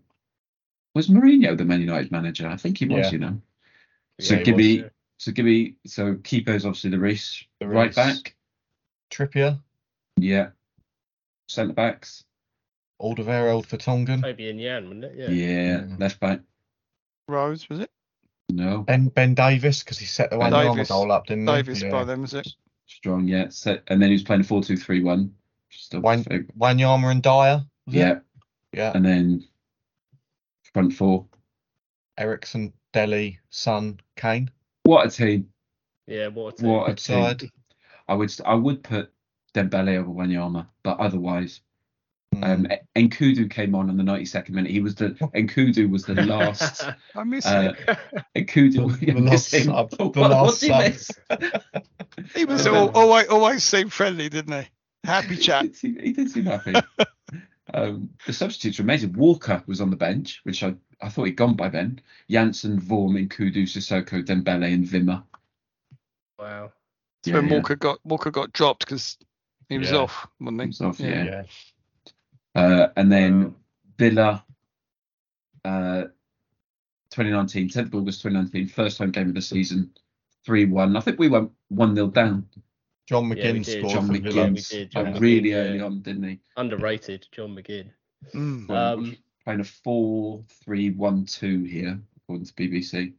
was 0.95 1.09
Mourinho 1.09 1.57
the 1.57 1.65
Man 1.65 1.81
United 1.81 2.11
manager? 2.11 2.49
I 2.49 2.57
think 2.57 2.79
he 2.79 2.87
was. 2.87 3.07
Yeah. 3.07 3.11
You 3.13 3.19
know. 3.19 3.41
So 4.21 4.35
Yeah, 4.35 4.43
give 4.43 4.57
was, 4.57 4.65
me. 4.65 4.73
yeah. 4.81 4.89
So 5.19 5.33
give 5.33 5.45
me. 5.45 5.75
So 5.87 6.17
keeper's 6.23 6.65
obviously 6.65 6.91
the 6.91 6.99
race 6.99 7.45
The 7.61 7.69
Right 7.69 7.87
Reece. 7.89 7.97
back. 7.97 8.37
Trippier, 9.11 9.61
Yeah. 10.17 10.51
Centre 11.49 11.73
backs. 11.75 12.25
Alderweireld 13.01 13.67
Vertonghen, 13.67 14.23
Toby 14.23 14.51
and 14.51 14.61
Jan, 14.61 14.85
wasn't 14.85 15.05
it? 15.05 15.15
Yeah. 15.17 15.29
Yeah. 15.31 15.79
Mm. 15.81 16.01
Left 16.01 16.21
back. 16.21 16.41
Rose, 17.29 17.69
was 17.69 17.81
it? 17.81 17.91
No. 18.51 18.79
Ben 18.83 19.09
Ben 19.09 19.35
Davies 19.35 19.81
because 19.85 19.99
he 19.99 20.07
set 20.07 20.31
the 20.31 20.39
Ben 20.39 20.53
Wanyama 20.53 20.73
Davies. 20.75 20.89
goal 20.89 21.13
up, 21.13 21.27
didn't 21.27 21.47
he? 21.47 21.55
Davies 21.55 21.83
Yeah. 21.83 21.91
by 21.91 22.05
them, 22.05 22.23
was 22.23 22.35
it? 22.35 22.49
Strong. 22.87 23.29
Yeah. 23.29 23.49
Set, 23.51 23.83
and 23.89 24.01
then 24.03 24.09
he 24.09 24.15
was 24.15 24.23
playing 24.25 24.43
four 24.45 24.63
two 24.63 24.77
three 24.77 25.03
one. 25.03 25.35
Still. 25.71 26.01
Wan- 26.01 26.25
Wanyama 26.25 27.11
and 27.11 27.23
Dier. 27.23 27.65
was 27.87 27.95
it? 27.95 27.99
yeah. 27.99 28.19
Yeah. 28.73 28.93
And 28.95 29.05
then 29.05 29.45
front 30.75 30.93
four. 30.93 31.27
Eriksen, 32.19 32.73
Dele, 32.93 33.39
Son, 33.51 34.01
Kane. 34.17 34.51
What 34.89 35.07
a 35.07 35.11
team! 35.11 35.49
Yeah, 36.07 36.29
what 36.29 36.55
a 36.55 36.57
team. 36.57 36.71
What 36.71 36.91
a 36.91 36.95
team! 36.95 37.23
side. 37.23 37.43
I 38.09 38.15
would 38.15 38.33
I 38.47 38.55
would 38.55 38.83
put 38.83 39.13
Dembele 39.55 39.97
over 39.99 40.11
Wanyama, 40.11 40.67
but 40.83 40.99
otherwise, 40.99 41.61
um, 42.43 42.67
Mm. 42.67 42.79
Nkoudou 42.97 43.51
came 43.51 43.75
on 43.75 43.91
in 43.91 43.97
the 43.99 44.03
92nd 44.03 44.51
minute. 44.51 44.71
He 44.71 44.81
was 44.81 44.95
the 44.95 45.11
Nkoudou 45.11 45.91
was 45.91 46.05
the 46.05 46.15
last. 46.15 46.85
I 47.15 47.25
miss 47.25 47.45
uh, 47.47 47.75
it. 48.35 48.47
Nkoudou, 48.47 48.99
The- 48.99 49.07
yeah, 49.07 49.15
the 49.15 49.21
last 49.21 49.53
missing. 49.53 49.65
sub, 49.65 49.91
the 49.99 50.05
What- 50.05 50.31
last 50.31 50.43
what's 50.47 50.61
he 50.63 50.69
sub. 50.69 50.81
miss? 50.81 51.11
He 52.35 52.45
was 52.47 52.67
Uh, 52.67 52.75
al- 52.75 52.89
always 52.91 53.29
always 53.29 53.65
seemed 53.65 53.93
friendly, 53.93 54.29
didn't 54.31 54.63
he? 54.63 54.69
Happy 55.05 55.35
he, 55.35 55.41
chat. 55.43 55.63
did 55.65 55.77
seem, 55.77 55.99
he 56.01 56.13
did 56.13 56.31
seem 56.31 56.47
happy. 56.47 56.75
um, 57.75 58.11
the 58.27 58.33
substitutes 58.33 58.79
were 58.79 58.83
amazing. 58.85 59.13
Walker 59.13 59.63
was 59.67 59.81
on 59.83 59.91
the 59.91 59.97
bench, 59.97 60.41
which 60.45 60.63
I, 60.63 60.75
I 61.01 61.09
thought 61.09 61.25
he'd 61.25 61.37
gone 61.37 61.55
by 61.55 61.69
then. 61.69 62.01
Janssen, 62.31 62.81
Vorm, 62.81 63.15
Nkoudou, 63.29 63.63
Sissoko, 63.65 64.25
Dembele, 64.25 64.73
and 64.75 64.87
Wimmer. 64.87 65.23
wow. 66.39 66.73
That's 67.23 67.29
Yeah, 67.29 67.35
when 67.41 67.49
yeah. 67.49 67.55
Walker 67.55 67.77
got 67.77 67.99
Walker 68.05 68.31
got 68.31 68.53
dropped 68.53 68.81
because 68.87 69.19
he 69.69 69.79
was 69.79 69.91
Yeah. 69.91 69.99
off, 69.99 70.27
wasn't 70.41 70.61
he? 70.61 70.65
Himself, 70.67 71.01
Yeah. 71.01 71.25
yeah. 71.25 71.43
Uh, 72.55 72.89
and 72.97 73.11
then 73.11 73.43
Wow. 73.45 73.55
Villa, 73.99 74.45
uh, 75.65 76.05
2019, 77.11 77.69
10th 77.69 77.87
of 77.89 77.95
August 77.97 78.23
2019, 78.23 78.69
first 78.69 78.99
home 78.99 79.11
game 79.11 79.29
of 79.29 79.35
the 79.35 79.43
season, 79.43 79.91
3 80.45 80.65
1. 80.67 80.97
I 80.97 81.01
think 81.01 81.19
we 81.19 81.29
went 81.29 81.51
1 81.69 81.95
0 81.95 82.09
down. 82.09 82.49
John 83.07 83.25
McGinn 83.31 83.65
did. 83.65 83.79
scored 83.79 83.93
John 83.95 84.07
for 84.07 84.15
Yeah, 84.17 84.21
Villa. 84.31 84.49
McGinn, 84.51 84.69
did. 84.69 84.95
like, 84.95 85.05
John 85.15 85.21
really 85.23 85.55
early 85.55 85.79
yeah. 85.79 85.85
on, 85.85 86.03
didn't 86.03 86.25
he? 86.25 86.41
Underrated, 86.57 87.27
John 87.33 87.57
McGinn. 87.57 87.91
Mm. 88.35 88.71
Um, 88.71 89.17
Playing 89.49 89.61
a 89.61 89.65
4 89.65 90.45
3 90.63 90.91
1 90.91 91.25
2 91.25 91.65
here, 91.65 91.99
according 92.19 92.45
to 92.45 92.53
BBC. 92.53 93.15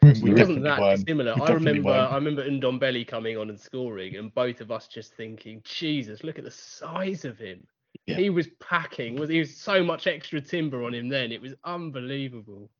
We 0.00 0.30
it 0.30 0.38
wasn't 0.38 0.62
that 0.62 0.80
weren't. 0.80 1.04
dissimilar. 1.04 1.34
I 1.38 1.52
remember 1.52 1.82
weren't. 1.82 2.12
I 2.12 2.14
remember 2.14 2.48
Ndombele 2.48 3.06
coming 3.06 3.36
on 3.36 3.50
and 3.50 3.60
scoring, 3.60 4.16
and 4.16 4.32
both 4.32 4.62
of 4.62 4.70
us 4.70 4.88
just 4.88 5.12
thinking, 5.16 5.60
Jesus, 5.64 6.24
look 6.24 6.38
at 6.38 6.46
the 6.46 6.50
size 6.50 7.26
of 7.26 7.36
him. 7.36 7.66
Yeah. 8.06 8.16
He 8.16 8.30
was 8.30 8.46
packing. 8.58 9.16
Was 9.16 9.28
he 9.28 9.40
was 9.40 9.54
so 9.54 9.84
much 9.84 10.06
extra 10.06 10.40
timber 10.40 10.82
on 10.82 10.94
him 10.94 11.10
then? 11.10 11.30
It 11.30 11.42
was 11.42 11.52
unbelievable. 11.62 12.70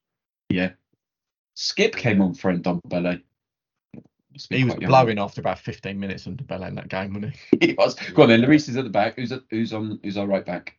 Yeah. 0.48 0.70
Skip 1.52 1.96
came 1.96 2.22
on 2.22 2.32
for 2.32 2.50
Ndombele. 2.50 3.20
He 3.92 4.00
was 4.32 4.46
quite 4.46 4.80
young. 4.80 4.88
blowing 4.88 5.18
after 5.18 5.42
about 5.42 5.58
15 5.58 6.00
minutes 6.00 6.26
under 6.26 6.44
Bella 6.44 6.68
in 6.68 6.76
that 6.76 6.88
game, 6.88 7.12
wasn't 7.12 7.36
he? 7.50 7.58
he 7.66 7.74
was. 7.74 7.94
Go 8.14 8.22
on 8.22 8.30
then. 8.30 8.40
Lloris 8.40 8.70
is 8.70 8.78
at 8.78 8.84
the 8.84 8.90
back. 8.90 9.16
Who's 9.16 9.32
at, 9.32 9.42
who's 9.50 9.74
on? 9.74 10.00
Who's 10.02 10.16
our 10.16 10.26
right 10.26 10.46
back? 10.46 10.78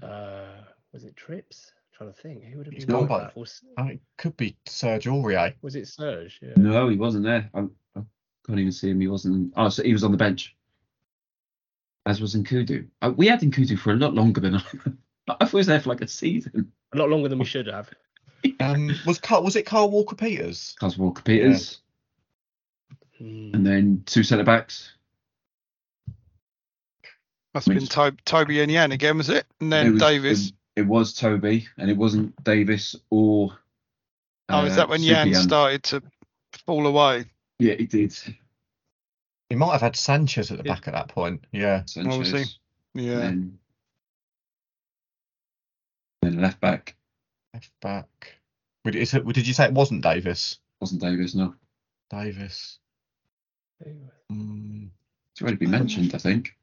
Uh, 0.00 0.62
was 0.92 1.04
it 1.04 1.16
Trips? 1.16 1.72
trying 1.96 2.12
to 2.12 2.18
think. 2.20 2.44
Who 2.44 2.58
would 2.58 2.66
have 2.66 2.74
been 2.76 2.86
gone 2.86 3.06
right 3.06 3.34
by- 3.34 3.42
I 3.76 3.82
mean, 3.82 3.92
it 3.92 4.00
could 4.16 4.36
be 4.36 4.56
Serge 4.66 5.04
Aurier. 5.06 5.54
was 5.62 5.76
it 5.76 5.86
Serge? 5.88 6.38
Yeah. 6.42 6.52
No, 6.56 6.88
he 6.88 6.96
wasn't 6.96 7.24
there. 7.24 7.50
I, 7.54 7.60
I 7.96 8.02
can't 8.46 8.58
even 8.58 8.72
see 8.72 8.90
him. 8.90 9.00
He 9.00 9.08
wasn't. 9.08 9.52
Oh, 9.56 9.68
so 9.68 9.82
he 9.82 9.92
was 9.92 10.02
on 10.04 10.10
the 10.12 10.16
bench. 10.18 10.56
As 12.06 12.20
was 12.20 12.34
Nkoudou. 12.34 12.86
Uh, 13.02 13.12
we 13.16 13.26
had 13.28 13.40
Nkoudou 13.40 13.78
for 13.78 13.92
a 13.92 13.96
lot 13.96 14.14
longer 14.14 14.40
than 14.40 14.56
I. 14.56 14.62
I 15.28 15.34
thought 15.44 15.50
he 15.50 15.56
was 15.56 15.66
there 15.66 15.80
for 15.80 15.90
like 15.90 16.00
a 16.00 16.08
season. 16.08 16.72
A 16.94 16.96
lot 16.98 17.08
longer 17.10 17.28
than 17.28 17.38
we 17.38 17.44
should 17.44 17.66
have. 17.68 17.90
Um, 18.58 18.90
was 19.06 19.20
Carl, 19.20 19.44
was 19.44 19.54
it 19.54 19.66
Carl 19.66 19.88
Walker 19.88 20.16
Peters? 20.16 20.74
Carl 20.80 20.92
Walker 20.98 21.22
Peters, 21.22 21.78
Hmm. 23.16 23.50
and 23.54 23.64
then 23.64 24.02
two 24.04 24.24
centre 24.24 24.42
backs. 24.42 24.94
Must 27.54 27.68
have 27.68 27.76
been 27.78 27.86
to- 27.86 28.16
Toby 28.24 28.60
and 28.62 28.72
Jan 28.72 28.90
again, 28.90 29.16
was 29.18 29.28
it? 29.28 29.46
And 29.60 29.72
then 29.72 29.86
It 29.86 29.90
was- 29.92 30.00
Davies. 30.02 30.52
It, 30.76 30.82
it 30.82 30.86
was 30.86 31.12
Toby, 31.14 31.68
and 31.78 31.90
it 31.90 31.96
wasn't 31.96 32.42
Davies 32.44 32.96
or. 33.10 33.56
oh, 34.48 34.64
is 34.64 34.72
uh, 34.72 34.76
that 34.76 34.88
when 34.88 35.02
Yan 35.02 35.28
Subian. 35.28 35.42
started 35.42 35.82
to 35.84 36.02
fall 36.66 36.86
away? 36.86 37.24
Yeah, 37.58 37.74
he 37.74 37.86
did. 37.86 38.14
He 39.48 39.56
might 39.56 39.72
have 39.72 39.80
had 39.82 39.96
Sanchez 39.96 40.50
at 40.50 40.58
the 40.58 40.64
Yeah. 40.64 40.74
back 40.74 40.88
at 40.88 40.94
that 40.94 41.08
point. 41.08 41.44
Yeah. 41.52 41.82
Sanchez. 41.86 42.14
Obviously. 42.14 42.44
Yeah. 42.94 43.12
And 43.20 43.58
then, 46.22 46.32
then 46.32 46.40
left 46.40 46.60
back 46.60 46.96
Left 47.54 47.70
back. 47.80 48.34
Wait, 48.84 48.94
Is 48.94 49.12
it, 49.14 49.26
did 49.28 49.46
you 49.46 49.54
say 49.54 49.66
it 49.66 49.72
wasn't 49.72 50.02
Davies? 50.02 50.58
wasn't 50.80 51.02
Davies. 51.02 51.34
No, 51.34 51.54
Davies. 52.10 52.78
Mm, 54.32 54.88
it's 55.32 55.42
already 55.42 55.56
been 55.58 55.70
mentioned. 55.70 56.14
I 56.14 56.18
think 56.18 56.56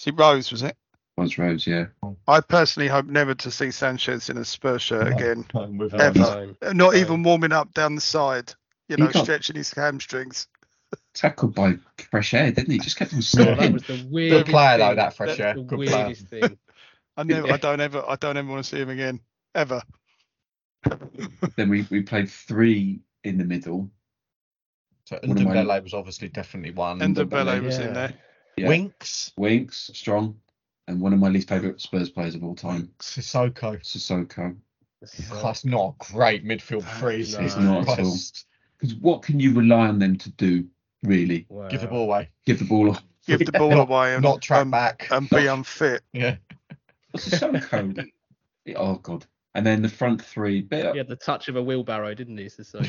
See, 0.00 0.10
Rose, 0.10 0.50
was 0.50 0.62
it? 0.62 0.76
Was 1.16 1.36
Rose. 1.36 1.66
Yeah. 1.66 1.86
I 2.26 2.40
personally 2.40 2.88
hope 2.88 3.06
never 3.06 3.34
to 3.34 3.50
see 3.50 3.70
Sanchez 3.70 4.30
in 4.30 4.38
a 4.38 4.44
Spurs 4.44 4.82
shirt 4.82 5.10
No. 5.10 5.16
again. 5.16 5.44
um, 5.54 5.80
Ever. 5.82 6.02
um, 6.02 6.14
Time. 6.14 6.56
Not 6.62 6.74
No. 6.76 6.94
even 6.94 7.22
warming 7.22 7.52
up 7.52 7.74
down 7.74 7.94
the 7.94 8.00
side, 8.00 8.54
you 8.88 8.96
know, 8.96 9.10
stretching 9.10 9.56
his 9.56 9.72
hamstrings. 9.72 10.48
Tackled 11.14 11.54
by 11.54 11.74
fresh 12.10 12.32
air, 12.34 12.50
didn't 12.50 12.70
he? 12.72 12.78
Just 12.78 12.96
kept 12.96 13.12
on 13.12 13.20
stopping. 13.22 13.56
that 13.56 13.72
was 13.72 13.82
the 13.84 14.06
weirdest 14.10 14.46
player, 14.50 14.78
though, 14.78 14.94
that 14.94 15.14
fresh 15.14 15.30
That's 15.36 15.40
air. 15.40 15.54
The 15.54 15.62
Good 15.62 15.86
player. 15.88 16.04
weirdest 16.06 16.28
thing. 16.28 16.58
I 17.16 17.22
never, 17.24 17.46
Yeah. 17.46 17.54
I 17.54 17.56
don't 17.58 17.80
ever, 17.80 18.02
I 18.08 18.16
don't 18.16 18.36
ever 18.38 18.48
want 18.48 18.64
to 18.64 18.70
see 18.70 18.80
him 18.80 18.88
again, 18.88 19.20
ever. 19.54 19.82
then 21.56 21.68
we, 21.68 21.86
we 21.90 22.02
played 22.02 22.30
three 22.30 23.00
in 23.24 23.36
the 23.38 23.44
middle. 23.44 23.90
so 25.04 25.18
One 25.24 25.38
of 25.46 25.66
my- 25.66 25.78
was 25.80 25.92
obviously 25.94 26.28
definitely 26.28 26.72
one. 26.72 27.02
And 27.02 27.14
Ndombele, 27.14 27.28
Dembele 27.28 27.62
was 27.62 27.78
in 27.78 27.92
there. 27.92 28.14
Yeah. 28.56 28.68
Winks. 28.68 29.32
Winks, 29.36 29.90
strong, 29.94 30.36
and 30.92 31.00
one 31.00 31.12
of 31.12 31.18
my 31.18 31.28
least 31.28 31.48
favourite 31.48 31.80
Spurs 31.80 32.10
players 32.10 32.34
of 32.34 32.44
all 32.44 32.54
time, 32.54 32.90
Sissoko. 33.00 33.80
Sissoko. 33.82 34.54
So- 35.04 35.42
That's 35.42 35.64
not 35.64 35.98
great 35.98 36.44
midfield 36.44 36.84
three. 36.98 37.26
No. 37.32 37.40
It's 37.44 37.56
not 37.56 37.88
at 37.88 37.98
all. 37.98 38.16
Because 38.78 38.94
what 38.96 39.22
can 39.22 39.40
you 39.40 39.52
rely 39.54 39.88
on 39.88 39.98
them 39.98 40.16
to 40.18 40.30
do, 40.30 40.66
really? 41.02 41.46
Give 41.70 41.80
the 41.80 41.88
ball 41.88 42.04
away. 42.04 42.30
Give 42.46 42.58
the 42.58 42.64
ball 42.66 42.90
off. 42.90 43.02
Give 43.26 43.44
the 43.44 43.52
ball 43.52 43.72
away 43.80 44.14
and, 44.14 44.22
Not 44.22 44.42
track 44.42 44.62
and, 44.62 44.70
back. 44.70 45.08
and 45.10 45.28
be 45.28 45.46
unfit. 45.46 46.02
yeah. 46.12 46.36
Sissoko. 47.16 48.06
oh, 48.76 48.94
God. 48.96 49.26
And 49.54 49.66
then 49.66 49.82
the 49.82 49.88
front 49.88 50.22
three. 50.22 50.62
Bit 50.62 50.92
He 50.92 50.98
had 50.98 51.08
the 51.08 51.16
touch 51.16 51.48
of 51.48 51.56
a 51.56 51.62
wheelbarrow, 51.62 52.14
didn't 52.14 52.38
he? 52.38 52.48
So, 52.48 52.78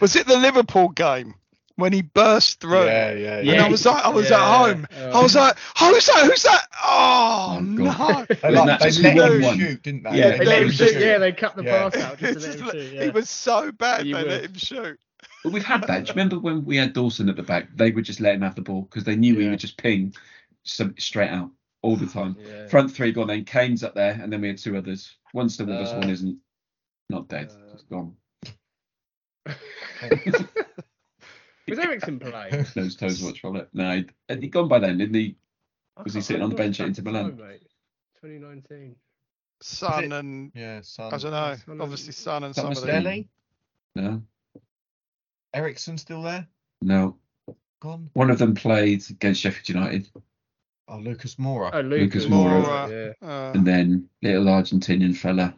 Was 0.00 0.16
it 0.16 0.26
the 0.26 0.38
Liverpool 0.38 0.88
game 0.88 1.34
when 1.76 1.92
he 1.92 2.02
burst 2.02 2.60
through? 2.60 2.84
Yeah, 2.84 3.12
yeah, 3.12 3.38
And 3.38 3.46
yeah. 3.46 3.64
I 3.64 3.68
was 3.68 3.84
like, 3.84 4.04
I 4.04 4.08
was 4.08 4.30
Yeah. 4.30 4.36
at 4.36 4.58
home. 4.66 4.86
I 5.12 5.22
was 5.22 5.34
like, 5.34 5.56
who's 5.78 6.06
that? 6.06 6.24
Who's 6.26 6.42
that? 6.44 6.62
Oh, 6.84 7.56
Oh, 7.56 7.60
no. 7.60 7.84
God. 7.84 8.26
They, 8.28 8.36
Wasn't 8.50 8.66
like, 8.66 8.80
that 8.80 8.92
they 9.02 9.14
let 9.14 9.32
him 9.32 9.40
1-1? 9.42 9.56
shoot, 9.58 9.82
didn't 9.82 10.02
they? 10.04 10.18
Yeah, 10.18 10.30
they 10.30 10.38
they 10.38 10.44
let 10.44 10.62
him 10.62 10.68
let 10.68 10.76
shoot. 10.76 11.00
Yeah, 11.00 11.18
they 11.18 11.32
cut 11.32 11.56
the 11.56 11.64
Yeah. 11.64 11.88
pass 11.90 12.02
out 12.02 12.18
just 12.18 12.40
to 12.40 12.64
let 12.64 12.74
him 12.74 12.80
shoot. 12.80 12.92
Yeah. 12.92 13.02
He 13.04 13.10
was 13.10 13.28
so 13.30 13.72
bad 13.72 14.06
You 14.06 14.14
they 14.16 14.24
let 14.24 14.44
him 14.44 14.54
shoot. 14.54 14.98
But 15.42 15.52
we've 15.52 15.64
had 15.64 15.82
that. 15.86 16.04
Do 16.04 16.08
you 16.08 16.14
remember 16.14 16.38
when 16.38 16.64
we 16.64 16.76
had 16.76 16.92
Dawson 16.94 17.28
at 17.28 17.36
the 17.36 17.42
back? 17.42 17.68
They 17.76 17.90
would 17.90 18.04
just 18.04 18.20
let 18.20 18.34
him 18.34 18.42
have 18.42 18.54
the 18.54 18.62
ball 18.62 18.82
because 18.82 19.04
they 19.04 19.16
knew 19.16 19.36
we 19.36 19.48
would 19.48 19.58
just 19.58 19.76
ping 19.76 20.14
some 20.62 20.94
straight 20.98 21.28
out 21.30 21.50
all 21.82 21.96
the 21.96 22.06
time. 22.06 22.36
Yeah. 22.40 22.66
Front 22.68 22.92
three 22.92 23.12
gone, 23.12 23.26
then 23.26 23.44
Kane's 23.44 23.84
up 23.84 23.94
there, 23.94 24.18
and 24.22 24.32
then 24.32 24.40
we 24.40 24.48
had 24.48 24.56
two 24.58 24.76
others. 24.76 25.16
One's 25.34 25.54
still 25.54 25.66
with 25.66 25.76
us, 25.76 25.92
Uh, 25.92 25.96
one 25.98 26.08
isn't. 26.10 26.38
Not 27.10 27.28
dead, 27.28 27.50
uh, 27.52 27.72
just 27.72 27.88
gone. 27.90 28.14
was 31.68 31.78
Eriksen 31.78 32.18
playing? 32.18 32.66
Nose 32.76 32.96
toes 32.96 33.22
watch 33.22 33.40
from 33.40 33.56
it. 33.56 33.68
No, 33.72 33.96
he'd, 33.96 34.12
had 34.28 34.42
he 34.42 34.48
gone 34.48 34.68
by 34.68 34.78
then, 34.78 34.98
didn't 34.98 35.14
he? 35.14 35.36
Was 36.02 36.14
he 36.14 36.20
sitting 36.20 36.42
on 36.42 36.50
the 36.50 36.56
bench 36.56 36.80
at 36.80 36.88
Inter 36.88 37.02
Milan? 37.02 37.36
to 37.36 37.42
Mate. 37.44 37.62
2019. 38.20 38.96
Son 39.62 40.12
and 40.12 40.52
Yeah, 40.54 40.80
son. 40.82 41.14
I 41.14 41.18
don't 41.18 41.30
know. 41.30 41.56
Son 41.64 41.80
Obviously, 41.80 42.12
Son 42.12 42.44
and 42.44 42.54
That 42.54 42.60
some 42.60 42.72
of 42.72 42.82
them. 42.82 43.28
No, 43.94 44.22
Eriksen 45.54 45.98
still 45.98 46.22
there? 46.22 46.46
no. 46.82 47.16
Gone? 47.80 48.08
One 48.14 48.30
of 48.30 48.38
them 48.38 48.54
played 48.54 49.02
against 49.10 49.42
Sheffield 49.42 49.68
United, 49.68 50.10
Oh, 50.88 50.98
Lucas 50.98 51.34
Moura. 51.36 51.70
Oh, 51.72 51.80
Lucas, 51.80 52.24
Lucas 52.24 52.26
Moura. 52.26 53.14
Yeah. 53.22 53.28
Uh, 53.28 53.52
and 53.54 53.66
then 53.66 54.08
little 54.22 54.44
Argentinian 54.46 55.14
fella, 55.16 55.54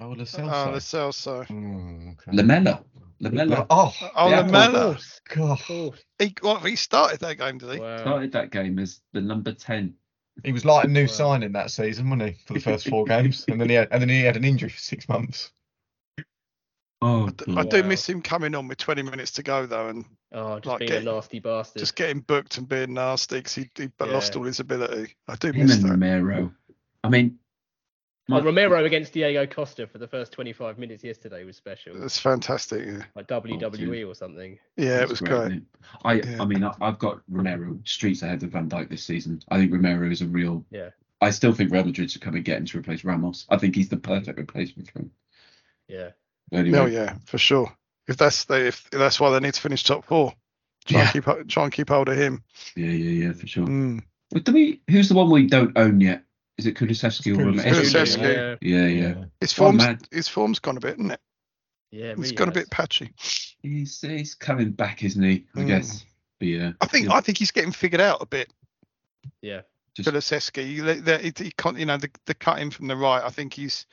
Oh, 0.00 0.08
Lo 0.08 0.16
oh, 0.20 0.24
Celso. 0.24 0.72
the 0.72 0.78
Celso. 0.78 1.46
Mm, 1.46 2.12
okay. 2.12 2.36
Lamela. 2.36 2.82
Lamela 3.20 3.66
Oh, 3.70 3.94
Oh, 4.14 4.30
Yeah, 4.30 4.40
Lamela. 4.40 4.94
course, 4.94 5.20
God. 5.28 5.60
of. 5.68 5.98
He, 6.18 6.34
well, 6.42 6.58
he 6.58 6.76
started 6.76 7.20
that 7.20 7.38
game, 7.38 7.58
did 7.58 7.72
he? 7.72 7.78
Wow. 7.80 7.96
started 7.98 8.32
that 8.32 8.50
game 8.50 8.78
as 8.78 9.00
the 9.12 9.20
number 9.20 9.52
10. 9.52 9.94
He 10.42 10.52
was 10.52 10.64
like 10.64 10.84
a 10.84 10.88
new 10.88 11.02
Wow. 11.02 11.06
signing 11.06 11.52
that 11.52 11.70
season, 11.70 12.10
wasn't 12.10 12.30
he? 12.30 12.42
For 12.44 12.54
the 12.54 12.60
first 12.60 12.88
four 12.88 13.04
games, 13.06 13.44
and 13.48 13.60
then 13.60 13.68
he 13.68 13.74
had, 13.76 13.88
and 13.92 14.02
then 14.02 14.08
he 14.08 14.22
had 14.22 14.36
an 14.36 14.44
injury 14.44 14.68
for 14.68 14.78
six 14.78 15.08
months. 15.08 15.50
Oh, 17.02 17.28
I 17.56 17.64
do 17.64 17.82
Wow. 17.82 17.88
miss 17.88 18.08
him 18.08 18.22
coming 18.22 18.54
on 18.54 18.66
with 18.66 18.78
20 18.78 19.02
minutes 19.02 19.32
to 19.32 19.42
go 19.42 19.66
though, 19.66 19.88
and 19.88 20.04
Oh, 20.32 20.56
just 20.56 20.66
Like 20.66 20.78
being 20.80 20.90
get- 20.90 21.02
a 21.02 21.04
nasty 21.04 21.38
bastard. 21.38 21.78
just 21.80 21.94
getting 21.94 22.20
booked 22.20 22.58
and 22.58 22.68
being 22.68 22.94
nasty 22.94 23.36
because 23.36 23.54
he, 23.54 23.70
he 23.76 23.88
lost 24.00 24.34
all 24.34 24.42
his 24.42 24.58
ability. 24.58 25.14
I 25.28 25.36
do 25.36 25.48
him 25.52 25.66
miss 25.66 25.76
and 25.76 25.84
that. 25.84 25.90
Romero. 25.90 26.52
I 27.04 27.08
mean, 27.08 27.38
Oh, 28.30 28.34
my- 28.34 28.40
Romero 28.40 28.84
against 28.84 29.12
Diego 29.12 29.46
Costa 29.46 29.86
for 29.86 29.98
the 29.98 30.08
first 30.08 30.32
25 30.32 30.78
minutes 30.78 31.04
yesterday 31.04 31.44
was 31.44 31.56
special. 31.56 32.02
It's 32.02 32.18
fantastic. 32.18 32.86
Yeah, 32.86 33.02
Like 33.14 33.26
WWE 33.28 34.08
or 34.08 34.14
something. 34.14 34.58
yeah 34.76 35.02
it 35.02 35.08
was 35.08 35.20
great, 35.20 35.48
great. 35.48 35.62
I, 36.04 36.12
Yeah. 36.14 36.36
I 36.40 36.46
mean, 36.46 36.64
I, 36.64 36.72
I've 36.80 36.98
got 36.98 37.20
Romero 37.28 37.78
streets 37.84 38.22
ahead 38.22 38.42
of 38.42 38.50
Van 38.50 38.68
Dijk 38.68 38.88
this 38.88 39.04
season. 39.04 39.40
I 39.50 39.58
think 39.58 39.72
Romero 39.72 40.10
is 40.10 40.22
a 40.22 40.26
real. 40.26 40.64
Yeah. 40.70 40.90
I 41.20 41.30
still 41.30 41.52
think 41.52 41.70
Real 41.72 41.84
Madrid 41.84 42.10
should 42.10 42.20
come 42.22 42.34
and 42.34 42.44
get 42.44 42.58
him 42.58 42.66
to 42.66 42.78
replace 42.78 43.04
Ramos. 43.04 43.46
I 43.50 43.56
think 43.58 43.74
he's 43.74 43.88
the 43.88 43.96
perfect 43.96 44.38
replacement 44.38 44.90
for 44.90 45.00
him. 45.00 45.10
Yeah. 45.88 46.10
But 46.50 46.60
Anyway, 46.60 46.78
Oh 46.78 46.86
yeah, 46.86 47.14
for 47.26 47.38
sure. 47.38 47.74
If 48.08 48.16
that's 48.18 48.44
they, 48.46 48.68
if 48.68 48.88
that's 48.90 49.18
why 49.20 49.30
they 49.30 49.40
need 49.40 49.54
to 49.54 49.60
finish 49.60 49.84
top 49.84 50.04
four, 50.04 50.34
try 50.86 50.98
Yeah. 51.00 51.04
and 51.04 51.12
keep 51.12 51.48
try 51.48 51.64
and 51.64 51.72
keep 51.72 51.88
hold 51.90 52.08
of 52.08 52.16
him. 52.18 52.42
yeah, 52.76 52.86
yeah, 52.88 53.26
yeah, 53.26 53.32
for 53.32 53.46
sure. 53.46 53.66
Mm. 53.66 54.02
But 54.30 54.44
do 54.44 54.52
we? 54.52 54.80
Who's 54.90 55.08
the 55.08 55.14
one 55.14 55.30
we 55.30 55.46
don't 55.46 55.76
own 55.78 56.00
yet? 56.00 56.22
Is 56.58 56.66
it 56.66 56.76
Kulusevski 56.76 57.32
or 57.34 57.38
Kulusevski. 57.38 57.56
Romero? 57.56 57.62
Kulusevski. 57.82 58.58
Yeah. 58.62 58.78
Yeah, 58.78 58.86
yeah. 58.86 59.24
His 59.40 59.58
One 59.58 59.72
form's 59.78 59.78
man. 59.86 59.98
his 60.10 60.28
form's 60.28 60.58
gone 60.60 60.76
a 60.76 60.80
bit, 60.80 60.94
isn't 60.98 61.10
it? 61.10 61.20
Yeah. 61.90 62.10
It's 62.12 62.18
really 62.20 62.34
gone 62.34 62.48
a 62.48 62.52
bit 62.52 62.70
patchy. 62.70 63.12
He's 63.62 64.00
he's 64.00 64.34
coming 64.34 64.70
back, 64.72 65.02
isn't 65.02 65.22
he? 65.22 65.46
I 65.56 65.60
Mm. 65.60 65.66
guess. 65.66 66.04
But 66.38 66.48
yeah. 66.48 66.72
I 66.80 66.86
think 66.86 67.06
yeah, 67.08 67.14
I 67.14 67.20
think 67.20 67.38
he's 67.38 67.50
getting 67.50 67.72
figured 67.72 68.00
out 68.00 68.18
a 68.22 68.26
bit. 68.26 68.52
Yeah. 69.42 69.62
just, 69.94 70.08
Kulusevski, 70.08 70.68
you, 70.68 70.84
he, 70.84 71.32
he 71.44 71.50
can't, 71.52 71.78
you 71.78 71.86
know, 71.86 71.96
the, 71.96 72.10
the 72.26 72.34
cutting 72.34 72.70
from 72.70 72.88
the 72.88 72.96
right. 72.96 73.22
I 73.24 73.30
think 73.30 73.54
he's 73.54 73.86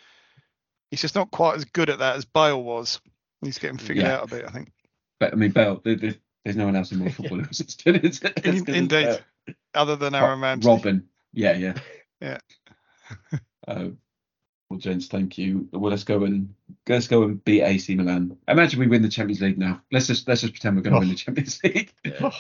he's 0.90 1.02
just 1.02 1.16
not 1.16 1.32
quite 1.32 1.56
as 1.56 1.66
good 1.66 1.90
at 1.90 2.00
that 2.00 2.16
as 2.16 2.26
Bale 2.26 2.62
was. 2.62 3.00
He's 3.42 3.58
getting 3.58 3.78
figured 3.78 4.06
Yeah. 4.06 4.18
out 4.18 4.24
a 4.32 4.36
bit, 4.36 4.46
I 4.48 4.52
think. 4.52 4.72
but 5.20 5.34
I 5.34 5.36
mean, 5.36 5.52
Bale, 5.52 5.82
There, 5.84 5.96
there- 5.96 6.16
there's 6.44 6.56
no 6.58 6.66
one 6.66 6.76
else 6.76 6.92
in 6.92 7.00
world 7.00 7.14
football 7.16 7.40
who's 7.40 7.62
as 7.62 7.76
good 7.76 8.04
as, 8.04 8.20
as 8.24 8.32
In- 8.44 8.64
good 8.64 8.70
as 8.76 8.82
indeed. 8.82 8.90
Bale. 9.06 9.56
Other 9.76 9.96
than 9.96 10.14
Ro- 10.14 10.20
Aaron 10.20 10.42
Ramsey. 10.42 10.68
Robin. 10.68 11.08
Yeah, 11.34 11.54
yeah. 11.56 11.74
Yeah. 12.22 12.38
uh, 13.68 13.90
well, 14.70 14.80
gents, 14.80 15.08
thank 15.08 15.38
you. 15.38 15.68
Well, 15.74 15.92
let's 15.92 16.06
go 16.06 16.24
and 16.24 16.54
let's 16.88 17.08
go 17.08 17.24
and 17.24 17.44
beat 17.44 17.64
AC 17.64 17.94
Milan. 17.96 18.38
Imagine 18.48 18.80
we 18.80 18.88
win 18.88 19.02
the 19.02 19.10
Champions 19.10 19.42
League 19.42 19.58
now. 19.58 19.82
Let's 19.92 20.08
just 20.08 20.28
let's 20.28 20.42
just 20.42 20.54
pretend 20.54 20.78
we're 20.78 20.84
going 20.84 20.94
to 20.94 21.00
win 21.00 21.10
the 21.10 21.16
Champions 21.16 21.62
League. 21.64 21.94
Yeah, 22.06 22.32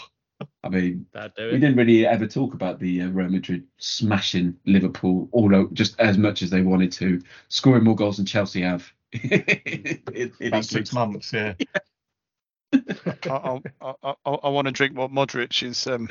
I 0.63 0.69
mean, 0.69 1.05
we 1.13 1.51
didn't 1.51 1.75
really 1.75 2.05
ever 2.05 2.27
talk 2.27 2.53
about 2.53 2.79
the 2.79 3.01
uh, 3.01 3.09
Real 3.09 3.29
Madrid 3.29 3.65
smashing 3.77 4.55
Liverpool, 4.65 5.29
although 5.33 5.67
just 5.73 5.99
as 5.99 6.17
much 6.17 6.41
as 6.41 6.49
they 6.49 6.61
wanted 6.61 6.91
to, 6.93 7.21
scoring 7.49 7.83
more 7.83 7.95
goals 7.95 8.17
than 8.17 8.25
Chelsea 8.25 8.61
have. 8.61 8.91
in, 9.13 10.31
in 10.39 10.63
six 10.63 10.93
months, 10.93 11.33
yeah. 11.33 11.53
I, 12.73 12.79
I, 13.29 13.59
I, 13.81 13.93
I, 14.25 14.31
I 14.31 14.49
want 14.49 14.67
to 14.67 14.71
drink 14.71 14.95
what 14.97 15.11
Modric 15.11 15.63
is. 15.63 15.85
Um, 15.85 16.07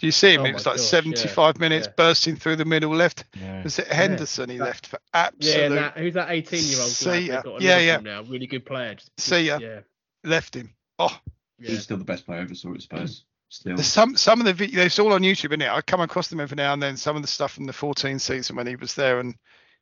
do 0.00 0.06
you 0.06 0.12
see 0.12 0.32
him? 0.32 0.40
Oh 0.40 0.44
it 0.46 0.54
was 0.54 0.64
like 0.64 0.76
gosh, 0.78 0.86
75 0.86 1.60
minutes 1.60 1.86
yeah. 1.86 1.92
bursting 1.94 2.36
through 2.36 2.56
the 2.56 2.64
middle 2.64 2.90
left. 2.90 3.24
yeah. 3.38 3.62
Was 3.62 3.78
it 3.78 3.86
Henderson 3.88 4.48
he 4.48 4.56
That- 4.56 4.64
left 4.64 4.86
for 4.86 4.98
absolute? 5.12 5.56
and 5.66 5.76
that, 5.76 5.98
who's 5.98 6.14
that 6.14 6.30
18 6.30 6.64
year 6.64 6.80
old 6.80 6.88
See 6.88 7.20
ya. 7.28 7.42
got 7.42 7.60
Yeah, 7.60 7.78
yeah. 7.78 7.98
Now? 7.98 8.22
Really 8.22 8.46
good 8.46 8.64
player. 8.64 8.94
Just, 8.94 9.10
See 9.20 9.42
ya. 9.42 9.58
Yeah. 9.60 9.80
Left 10.24 10.56
him. 10.56 10.72
Oh, 10.98 11.20
yeah. 11.58 11.68
He's 11.70 11.82
still 11.82 11.98
the 11.98 12.04
best 12.04 12.24
player 12.24 12.38
I 12.38 12.42
ever 12.42 12.54
saw 12.54 12.72
at 12.74 12.80
Spurs. 12.80 13.24
Still. 13.52 13.74
there's 13.74 13.88
some 13.88 14.16
some 14.16 14.40
of 14.40 14.46
the 14.46 14.54
videos 14.54 14.86
it's 14.86 14.98
all 15.00 15.12
on 15.12 15.22
YouTube, 15.22 15.50
isn't 15.50 15.62
it? 15.62 15.68
I 15.68 15.82
come 15.82 16.00
across 16.00 16.28
them 16.28 16.38
every 16.40 16.54
now 16.54 16.72
and 16.72 16.80
then. 16.82 16.96
Some 16.96 17.16
of 17.16 17.22
the 17.22 17.28
stuff 17.28 17.52
from 17.52 17.66
the 17.66 17.72
14 17.72 18.18
season 18.20 18.54
when 18.56 18.66
he 18.68 18.76
was 18.76 18.94
there, 18.94 19.18
and 19.18 19.34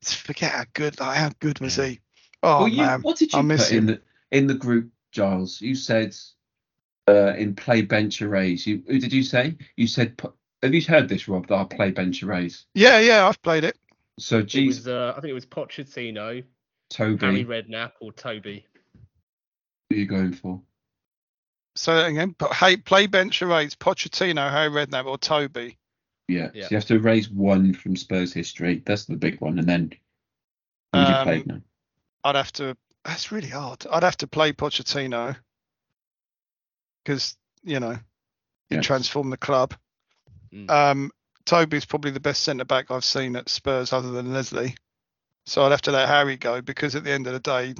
forget 0.03 0.53
how 0.53 0.65
good. 0.73 0.99
Like, 0.99 1.19
how 1.19 1.31
good 1.39 1.61
was 1.61 1.77
he? 1.77 2.01
Oh 2.43 2.61
well, 2.61 2.69
you, 2.69 2.79
man, 2.79 3.03
what 3.03 3.19
did 3.19 3.35
I 3.35 3.43
miss 3.43 3.69
put 3.69 3.73
in 3.73 3.79
him. 3.79 3.87
the 3.87 4.01
in 4.37 4.47
the 4.47 4.55
group, 4.55 4.91
Giles? 5.13 5.61
You 5.61 5.75
said 5.75 6.15
uh, 7.09 7.35
in 7.37 7.55
play 7.55 7.83
bench 7.83 8.21
arrays. 8.23 8.67
You 8.67 8.83
who 8.87 8.99
did 8.99 9.13
you 9.13 9.23
say? 9.23 9.57
You 9.77 9.87
said. 9.87 10.21
Have 10.63 10.75
you 10.75 10.83
heard 10.83 11.09
this, 11.09 11.29
Rob? 11.29 11.47
That 11.47 11.55
I 11.55 11.65
play 11.65 11.91
bench 11.93 12.23
arrays. 12.23 12.67
Yeah, 12.75 12.99
yeah, 12.99 13.27
I've 13.27 13.41
played 13.43 13.63
it. 13.65 13.79
So, 14.19 14.39
It 14.39 14.47
geez, 14.47 14.79
was, 14.79 14.89
uh, 14.89 15.15
I 15.17 15.21
think 15.21 15.31
it 15.31 15.35
was 15.35 15.47
Pochettino, 15.47 16.43
Toby, 16.91 17.27
Harry 17.27 17.45
Redknapp, 17.45 17.93
or 18.01 18.13
Toby. 18.13 18.67
Who 19.89 19.97
are 19.97 19.99
you 20.01 20.07
going 20.07 20.33
for? 20.33 20.61
So 21.77 22.05
again, 22.05 22.35
but 22.37 22.53
hey, 22.53 22.77
play 22.77 23.07
bench 23.07 23.41
arrays, 23.41 23.77
Pochettino, 23.77 24.51
Harry 24.51 24.69
Redknapp, 24.71 25.07
or 25.07 25.17
Toby. 25.17 25.79
Yeah. 26.27 26.51
Yeah. 26.53 26.65
So 26.65 26.69
you 26.71 26.77
have 26.77 26.87
to 26.87 26.95
erase 26.97 27.31
one 27.31 27.73
from 27.73 27.95
Spurs 27.95 28.33
history. 28.33 28.83
That's 28.85 29.05
the 29.05 29.17
big 29.17 29.41
one, 29.41 29.61
and 29.61 29.69
then 29.69 29.93
who 30.93 30.99
would 30.99 31.09
you 31.09 31.15
Um, 31.15 31.25
play 31.25 31.43
now? 31.47 31.61
I'd 32.25 32.35
have 32.35 32.53
to. 32.55 32.77
That's 33.05 33.31
really 33.31 33.49
hard. 33.49 33.87
I'd 33.89 34.03
have 34.03 34.17
to 34.19 34.27
play 34.27 34.53
Pochettino 34.53 35.37
because 37.09 37.39
you 37.65 37.81
know 37.81 37.99
he 38.69 38.77
Yeah. 38.77 38.83
transformed 38.83 39.33
the 39.33 39.39
club. 39.39 39.75
Mm. 40.53 40.71
Um, 40.71 41.11
Toby's 41.47 41.87
probably 41.87 42.11
the 42.11 42.21
best 42.21 42.43
centre 42.43 42.67
back 42.67 42.91
I've 42.91 43.05
seen 43.05 43.35
at 43.37 43.49
Spurs, 43.49 43.95
other 43.95 44.11
than 44.11 44.35
Ledley. 44.35 44.77
So 45.47 45.65
I'd 45.65 45.71
have 45.71 45.83
to 45.83 45.93
let 45.93 46.09
Harry 46.09 46.37
go 46.37 46.61
because 46.61 46.95
at 46.95 47.05
the 47.05 47.11
end 47.11 47.27
of 47.27 47.33
the 47.33 47.41
day, 47.41 47.75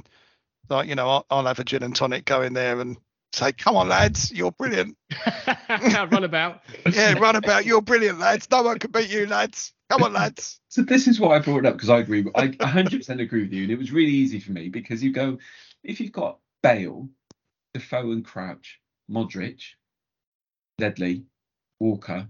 like 0.69 0.87
you 0.87 0.95
know, 0.95 1.07
I'll, 1.07 1.25
I'll 1.29 1.45
have 1.45 1.59
a 1.59 1.63
gin 1.63 1.83
and 1.83 1.95
tonic 1.95 2.25
go 2.25 2.41
in 2.41 2.53
there 2.53 2.79
and 2.79 2.97
say, 3.33 3.51
"Come 3.51 3.75
on, 3.75 3.87
lads, 3.87 4.31
you're 4.31 4.51
brilliant. 4.51 4.97
Run 5.69 6.23
about. 6.23 6.63
Yeah, 6.91 7.13
run 7.19 7.35
about, 7.35 7.65
you're 7.65 7.83
brilliant, 7.83 8.17
lads. 8.17 8.49
No 8.49 8.63
one 8.63 8.79
can 8.79 8.89
beat 8.89 9.11
you, 9.11 9.27
lads. 9.27 9.73
Come 9.91 10.01
on, 10.03 10.13
lads." 10.13 10.59
So 10.71 10.83
this 10.83 11.07
is 11.07 11.19
why 11.19 11.35
I 11.35 11.39
brought 11.39 11.65
it 11.65 11.65
up 11.65 11.73
because 11.73 11.89
I 11.89 11.97
agree. 11.97 12.23
I 12.35 12.49
100% 12.49 13.19
agree 13.19 13.41
with 13.41 13.51
you, 13.51 13.63
and 13.63 13.71
it 13.71 13.79
was 13.79 13.91
really 13.91 14.11
easy 14.11 14.39
for 14.39 14.51
me 14.51 14.69
because 14.69 15.01
you 15.01 15.11
go, 15.11 15.39
if 15.83 15.99
you've 15.99 16.11
got 16.11 16.37
Bale, 16.61 17.09
Defoe, 17.73 18.11
and 18.11 18.23
Crouch, 18.23 18.78
Modric, 19.09 19.61
Ledley, 20.77 21.23
Walker, 21.79 22.27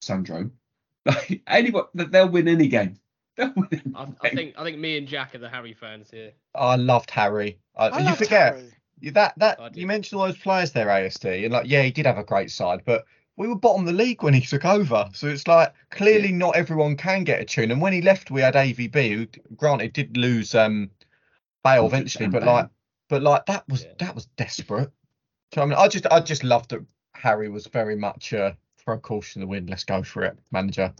Sandro, 0.00 0.50
like 1.06 1.42
anyone, 1.46 1.84
they'll 1.94 2.28
win 2.28 2.48
any 2.48 2.68
game. 2.68 2.98
They'll 3.36 3.52
win 3.56 3.68
any 3.72 3.94
I, 3.96 4.06
I 4.22 4.28
think 4.28 4.54
I 4.56 4.62
think 4.62 4.78
me 4.78 4.96
and 4.96 5.08
Jack 5.08 5.34
are 5.34 5.38
the 5.38 5.48
Harry 5.48 5.74
fans 5.74 6.08
here. 6.08 6.30
I 6.54 6.76
loved 6.76 7.10
Harry. 7.10 7.58
I, 7.76 7.88
I 7.88 7.98
you 7.98 8.04
loved 8.04 8.18
forget 8.18 8.54
Harry. 8.54 9.12
that 9.12 9.36
that 9.38 9.76
you 9.76 9.88
mentioned 9.88 10.20
all 10.20 10.26
those 10.28 10.38
players 10.38 10.70
there, 10.70 10.86
ASD, 10.86 11.42
and 11.42 11.52
like 11.52 11.66
yeah, 11.66 11.82
he 11.82 11.90
did 11.90 12.06
have 12.06 12.16
a 12.16 12.22
great 12.22 12.52
side, 12.52 12.82
but 12.84 13.04
we 13.36 13.48
were 13.48 13.56
bottom 13.56 13.80
of 13.80 13.86
the 13.86 14.04
league 14.04 14.22
when 14.22 14.34
he 14.34 14.40
took 14.40 14.64
over. 14.64 15.08
So 15.14 15.26
it's 15.26 15.48
like 15.48 15.74
clearly 15.90 16.30
not 16.30 16.54
everyone 16.54 16.96
can 16.96 17.24
get 17.24 17.40
a 17.40 17.44
tune. 17.44 17.72
And 17.72 17.80
when 17.80 17.92
he 17.92 18.00
left, 18.00 18.30
we 18.30 18.40
had 18.40 18.54
AVB, 18.54 19.14
who 19.14 19.26
granted 19.56 19.92
did 19.92 20.16
lose 20.16 20.54
um 20.54 20.90
Bale 21.64 21.86
eventually, 21.86 22.28
but 22.28 22.44
like 22.44 22.68
but 23.08 23.22
like 23.22 23.46
that 23.46 23.68
was 23.68 23.84
Yeah. 23.84 23.92
that 23.98 24.14
was 24.14 24.26
desperate. 24.36 24.90
So 25.54 25.62
I 25.62 25.64
mean, 25.66 25.74
I 25.74 25.88
just 25.88 26.06
I 26.10 26.20
just 26.20 26.44
loved 26.44 26.70
that 26.70 26.84
Harry 27.14 27.48
was 27.48 27.66
very 27.66 27.96
much 27.96 28.32
uh, 28.32 28.52
throw 28.78 28.98
caution 28.98 29.40
to 29.40 29.46
the 29.46 29.50
wind. 29.50 29.70
Let's 29.70 29.84
go 29.84 30.02
for 30.02 30.24
it, 30.24 30.38
manager. 30.50 30.92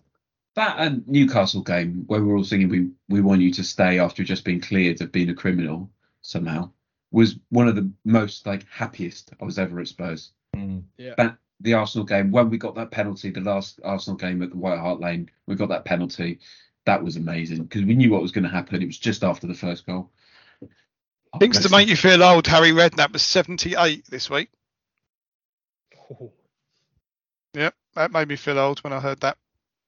That 0.55 0.77
and 0.79 1.07
Newcastle 1.09 1.63
game 1.63 2.05
where 2.07 2.23
we're 2.23 2.37
all 2.37 2.45
singing 2.45 2.69
we 2.69 2.91
we 3.09 3.21
want 3.21 3.41
you 3.41 3.53
to 3.53 3.65
stay 3.65 3.99
after 3.99 4.23
just 4.23 4.45
being 4.45 4.61
cleared 4.61 5.01
of 5.01 5.11
being 5.11 5.31
a 5.31 5.35
criminal 5.35 5.91
somehow 6.23 6.71
was 7.11 7.37
one 7.51 7.69
of 7.69 7.77
the 7.77 7.91
most 8.05 8.47
like 8.47 8.67
happiest 8.69 9.33
I 9.41 9.45
was 9.45 9.59
ever 9.59 9.81
at 9.81 9.89
Spurs. 9.89 10.31
Yeah. 10.97 11.15
That 11.17 11.37
the 11.61 11.75
Arsenal 11.75 12.05
game 12.05 12.31
when 12.31 12.51
we 12.51 12.59
got 12.59 12.75
that 12.77 12.91
penalty, 12.91 13.31
the 13.31 13.41
last 13.41 13.81
Arsenal 13.85 14.17
game 14.17 14.43
at 14.43 14.51
the 14.51 14.57
White 14.57 14.79
Hart 14.79 15.01
Lane, 15.01 15.31
we 15.47 15.55
got 15.55 15.69
that 15.71 15.85
penalty. 15.85 16.39
That 16.87 17.03
was 17.03 17.17
amazing 17.17 17.65
because 17.65 17.83
we 17.85 17.95
knew 17.95 18.11
what 18.11 18.23
was 18.23 18.33
going 18.33 18.45
to 18.45 18.51
happen. 18.51 18.83
It 18.83 18.87
was 18.87 18.99
just 18.99 19.25
after 19.25 19.47
the 19.47 19.55
first 19.55 19.87
goal. 19.87 20.11
Oh, 21.35 21.39
Things 21.39 21.61
to 21.61 21.69
make 21.69 21.89
you 21.89 21.97
feel 21.97 22.23
old. 22.23 22.47
Harry 22.47 22.71
Redknapp 22.71 23.13
was 23.13 23.23
78 23.23 24.05
this 24.09 24.31
week. 24.31 24.51
Oh, 26.11 26.31
That 27.55 28.13
made 28.13 28.29
me 28.29 28.37
feel 28.37 28.59
old 28.59 28.81
when 28.81 28.93
I 28.93 29.01
heard 29.01 29.21
that. 29.21 29.37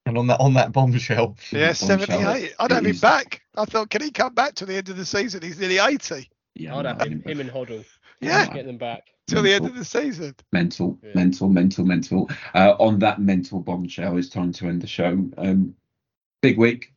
And 0.05 0.17
on 0.17 0.27
that 0.27 0.39
on 0.39 0.53
that 0.53 0.71
bombshell, 0.71 1.35
Yeah, 1.51 1.73
78. 1.73 2.53
I'd 2.59 2.71
It 2.71 2.73
have 2.73 2.85
him 2.85 2.91
is- 2.91 3.01
back. 3.01 3.41
I 3.55 3.65
thought, 3.65 3.89
can 3.89 4.01
he 4.01 4.11
come 4.11 4.33
back 4.33 4.55
to 4.55 4.65
the 4.65 4.75
end 4.75 4.89
of 4.89 4.95
the 4.97 5.05
season? 5.05 5.41
He's 5.41 5.59
nearly 5.59 5.79
80 5.79 6.29
Yeah, 6.55 6.75
I'd 6.77 6.85
have 6.85 7.01
him, 7.01 7.21
him 7.23 7.39
and 7.41 7.49
Hoddle. 7.49 7.83
Yeah. 8.21 8.47
Get 8.51 8.65
them 8.65 8.77
back. 8.79 9.03
till 9.27 9.43
the 9.43 9.53
end 9.53 9.65
of 9.67 9.75
the 9.75 9.85
season. 9.85 10.33
mental, 10.51 10.97
Yeah. 11.03 11.11
mental, 11.13 11.49
mental, 11.49 11.85
mental. 11.85 12.29
Uh, 12.55 12.73
on 12.79 12.97
that 12.99 13.21
mental 13.21 13.59
bombshell, 13.59 14.17
it's 14.17 14.29
time 14.29 14.51
to 14.53 14.67
end 14.67 14.81
the 14.81 14.87
show. 14.87 15.29
Um, 15.37 15.75
big 16.41 16.57
week. 16.57 16.93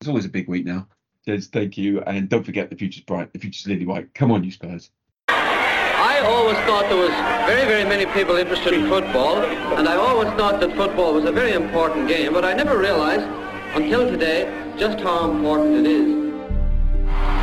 It's 0.00 0.08
always 0.08 0.24
a 0.24 0.28
big 0.28 0.46
week 0.48 0.64
now. 0.66 0.86
Jez, 1.26 1.46
thank 1.46 1.78
you, 1.78 2.00
and 2.02 2.28
don't 2.28 2.44
forget 2.44 2.68
the 2.68 2.74
future's 2.74 3.04
bright. 3.04 3.32
The 3.32 3.38
future's 3.38 3.66
lily 3.68 3.86
white. 3.86 4.12
Come 4.12 4.32
on, 4.32 4.42
you 4.42 4.50
Spurs. 4.50 4.90
I 5.28 6.18
always 6.24 6.56
thought 6.66 6.88
there 6.88 6.98
was 6.98 7.10
very, 7.46 7.64
very 7.64 7.84
many 7.84 8.06
people 8.12 8.34
interested 8.34 8.74
in 8.74 8.88
football, 8.88 9.36
and 9.36 9.88
I 9.88 9.94
always 9.94 10.28
thought 10.30 10.60
that 10.60 10.74
football 10.74 11.14
was 11.14 11.24
a 11.24 11.32
very 11.32 11.52
important 11.52 12.08
game, 12.08 12.32
but 12.32 12.44
I 12.44 12.54
never 12.54 12.76
realized 12.76 13.24
until 13.76 14.10
today 14.10 14.52
just 14.76 14.98
how 14.98 15.30
important 15.30 15.86
it 15.86 15.86
is. 15.86 16.22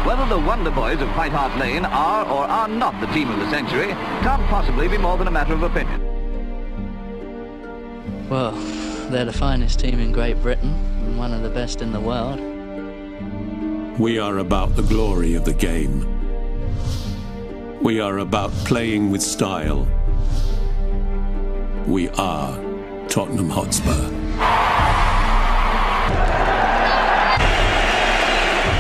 Whether 0.06 0.26
the 0.28 0.40
Wonder 0.40 0.72
Boys 0.72 1.00
of 1.02 1.08
White 1.16 1.32
Hart 1.32 1.58
Lane 1.58 1.86
are 1.86 2.26
or 2.26 2.44
are 2.44 2.68
not 2.68 3.00
the 3.00 3.08
team 3.08 3.30
of 3.30 3.40
the 3.40 3.50
century 3.50 3.88
can't 4.24 4.44
possibly 4.48 4.90
be 4.90 4.98
more 4.98 5.18
than 5.18 5.28
a 5.28 5.32
matter 5.32 5.54
of 5.54 5.64
opinion. 5.64 6.02
Well, 8.30 8.52
they're 9.10 9.26
the 9.26 9.34
finest 9.34 9.80
team 9.80 10.00
in 10.00 10.12
Great 10.12 10.42
Britain 10.42 10.74
and 11.04 11.18
one 11.18 11.34
of 11.34 11.44
the 11.44 11.50
best 11.50 11.82
in 11.82 11.94
the 11.94 12.00
world. 12.00 12.49
We 14.00 14.18
are 14.18 14.38
about 14.38 14.78
the 14.78 14.84
glory 14.84 15.34
of 15.34 15.44
the 15.44 15.54
game. 15.54 16.08
We 17.82 18.00
are 18.00 18.20
about 18.20 18.52
playing 18.64 19.12
with 19.12 19.22
style. 19.22 19.86
We 21.86 22.08
are 22.12 22.56
Tottenham 23.10 23.50
Hotspur. 23.50 24.10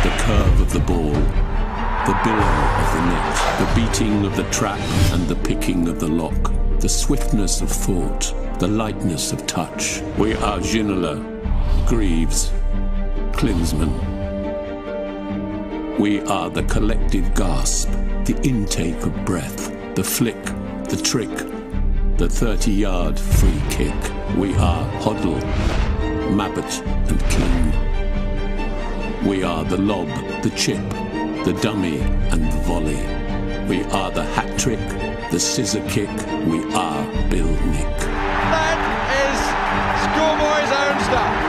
The 0.04 0.16
curve 0.24 0.62
of 0.62 0.72
the 0.72 0.80
ball, 0.80 1.12
the 1.12 2.18
billow 2.24 2.54
of 2.80 2.94
the 2.94 3.02
net, 3.06 3.60
the 3.60 3.72
beating 3.76 4.26
of 4.26 4.38
the 4.38 4.50
trap 4.52 4.80
and 5.12 5.28
the 5.28 5.36
picking 5.36 5.90
of 5.90 6.00
the 6.00 6.08
lock, 6.08 6.54
the 6.80 6.88
swiftness 6.88 7.60
of 7.60 7.70
thought, 7.70 8.34
the 8.60 8.70
lightness 8.70 9.34
of 9.34 9.46
touch. 9.46 10.00
We 10.18 10.36
are 10.36 10.60
Ginola, 10.60 11.20
Greaves, 11.90 12.54
Klinsmann. 13.34 14.09
We 16.00 16.22
are 16.22 16.50
the 16.50 16.64
collective 16.64 17.36
gasp, 17.36 17.92
the 18.24 18.40
intake 18.44 19.04
of 19.04 19.26
breath, 19.26 19.70
the 19.96 20.04
flick, 20.04 20.42
the 20.86 20.96
trick, 20.96 21.28
the 22.18 22.30
30 22.30 22.72
yard 22.72 23.20
free 23.20 23.62
kick. 23.70 23.94
We 24.38 24.54
are 24.56 24.90
Hoddle, 25.02 25.42
Mabbutt, 26.32 26.86
and 27.10 27.20
King. 27.30 29.28
We 29.28 29.44
are 29.44 29.66
the 29.66 29.78
lob, 29.78 30.08
the 30.42 30.52
chip, 30.52 30.90
the 31.44 31.60
dummy, 31.62 32.00
and 32.32 32.50
the 32.50 32.58
volley. 32.62 33.04
We 33.68 33.84
are 33.92 34.10
the 34.10 34.24
hat 34.24 34.58
trick, 34.58 34.80
the 35.32 35.40
scissor 35.40 35.86
kick. 35.90 36.10
We 36.48 36.64
are 36.76 37.04
Bill 37.30 37.52
Nick. 37.74 37.98
That 38.56 38.80
is 39.28 39.38
schoolboy's 40.08 40.72
own 40.80 40.98
stuff. 41.04 41.49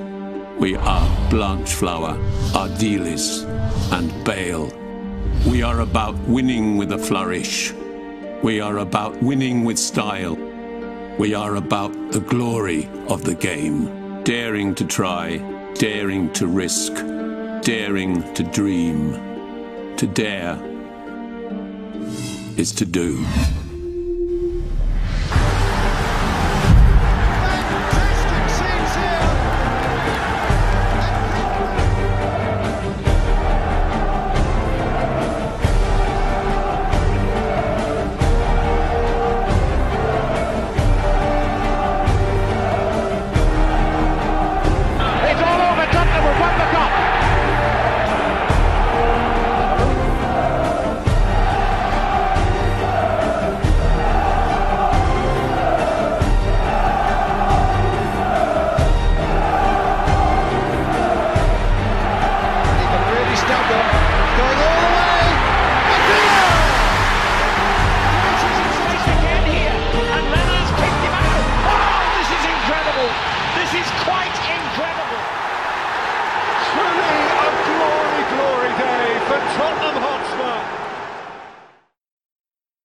We 0.61 0.75
are 0.75 1.29
Blanchflower, 1.31 2.19
Ardiles, 2.53 3.45
and 3.91 4.23
Bale. 4.23 4.71
We 5.47 5.63
are 5.63 5.79
about 5.79 6.13
winning 6.27 6.77
with 6.77 6.91
a 6.91 6.99
flourish. 6.99 7.73
We 8.43 8.61
are 8.61 8.77
about 8.77 9.23
winning 9.23 9.63
with 9.63 9.79
style. 9.79 10.35
We 11.17 11.33
are 11.33 11.55
about 11.55 12.11
the 12.11 12.19
glory 12.19 12.87
of 13.07 13.23
the 13.23 13.33
game. 13.33 14.21
Daring 14.23 14.75
to 14.75 14.85
try, 14.85 15.37
daring 15.79 16.31
to 16.33 16.45
risk, 16.45 16.93
daring 17.63 18.31
to 18.35 18.43
dream. 18.43 19.13
To 19.97 20.05
dare 20.05 20.59
is 22.55 22.71
to 22.73 22.85
do. 22.85 23.25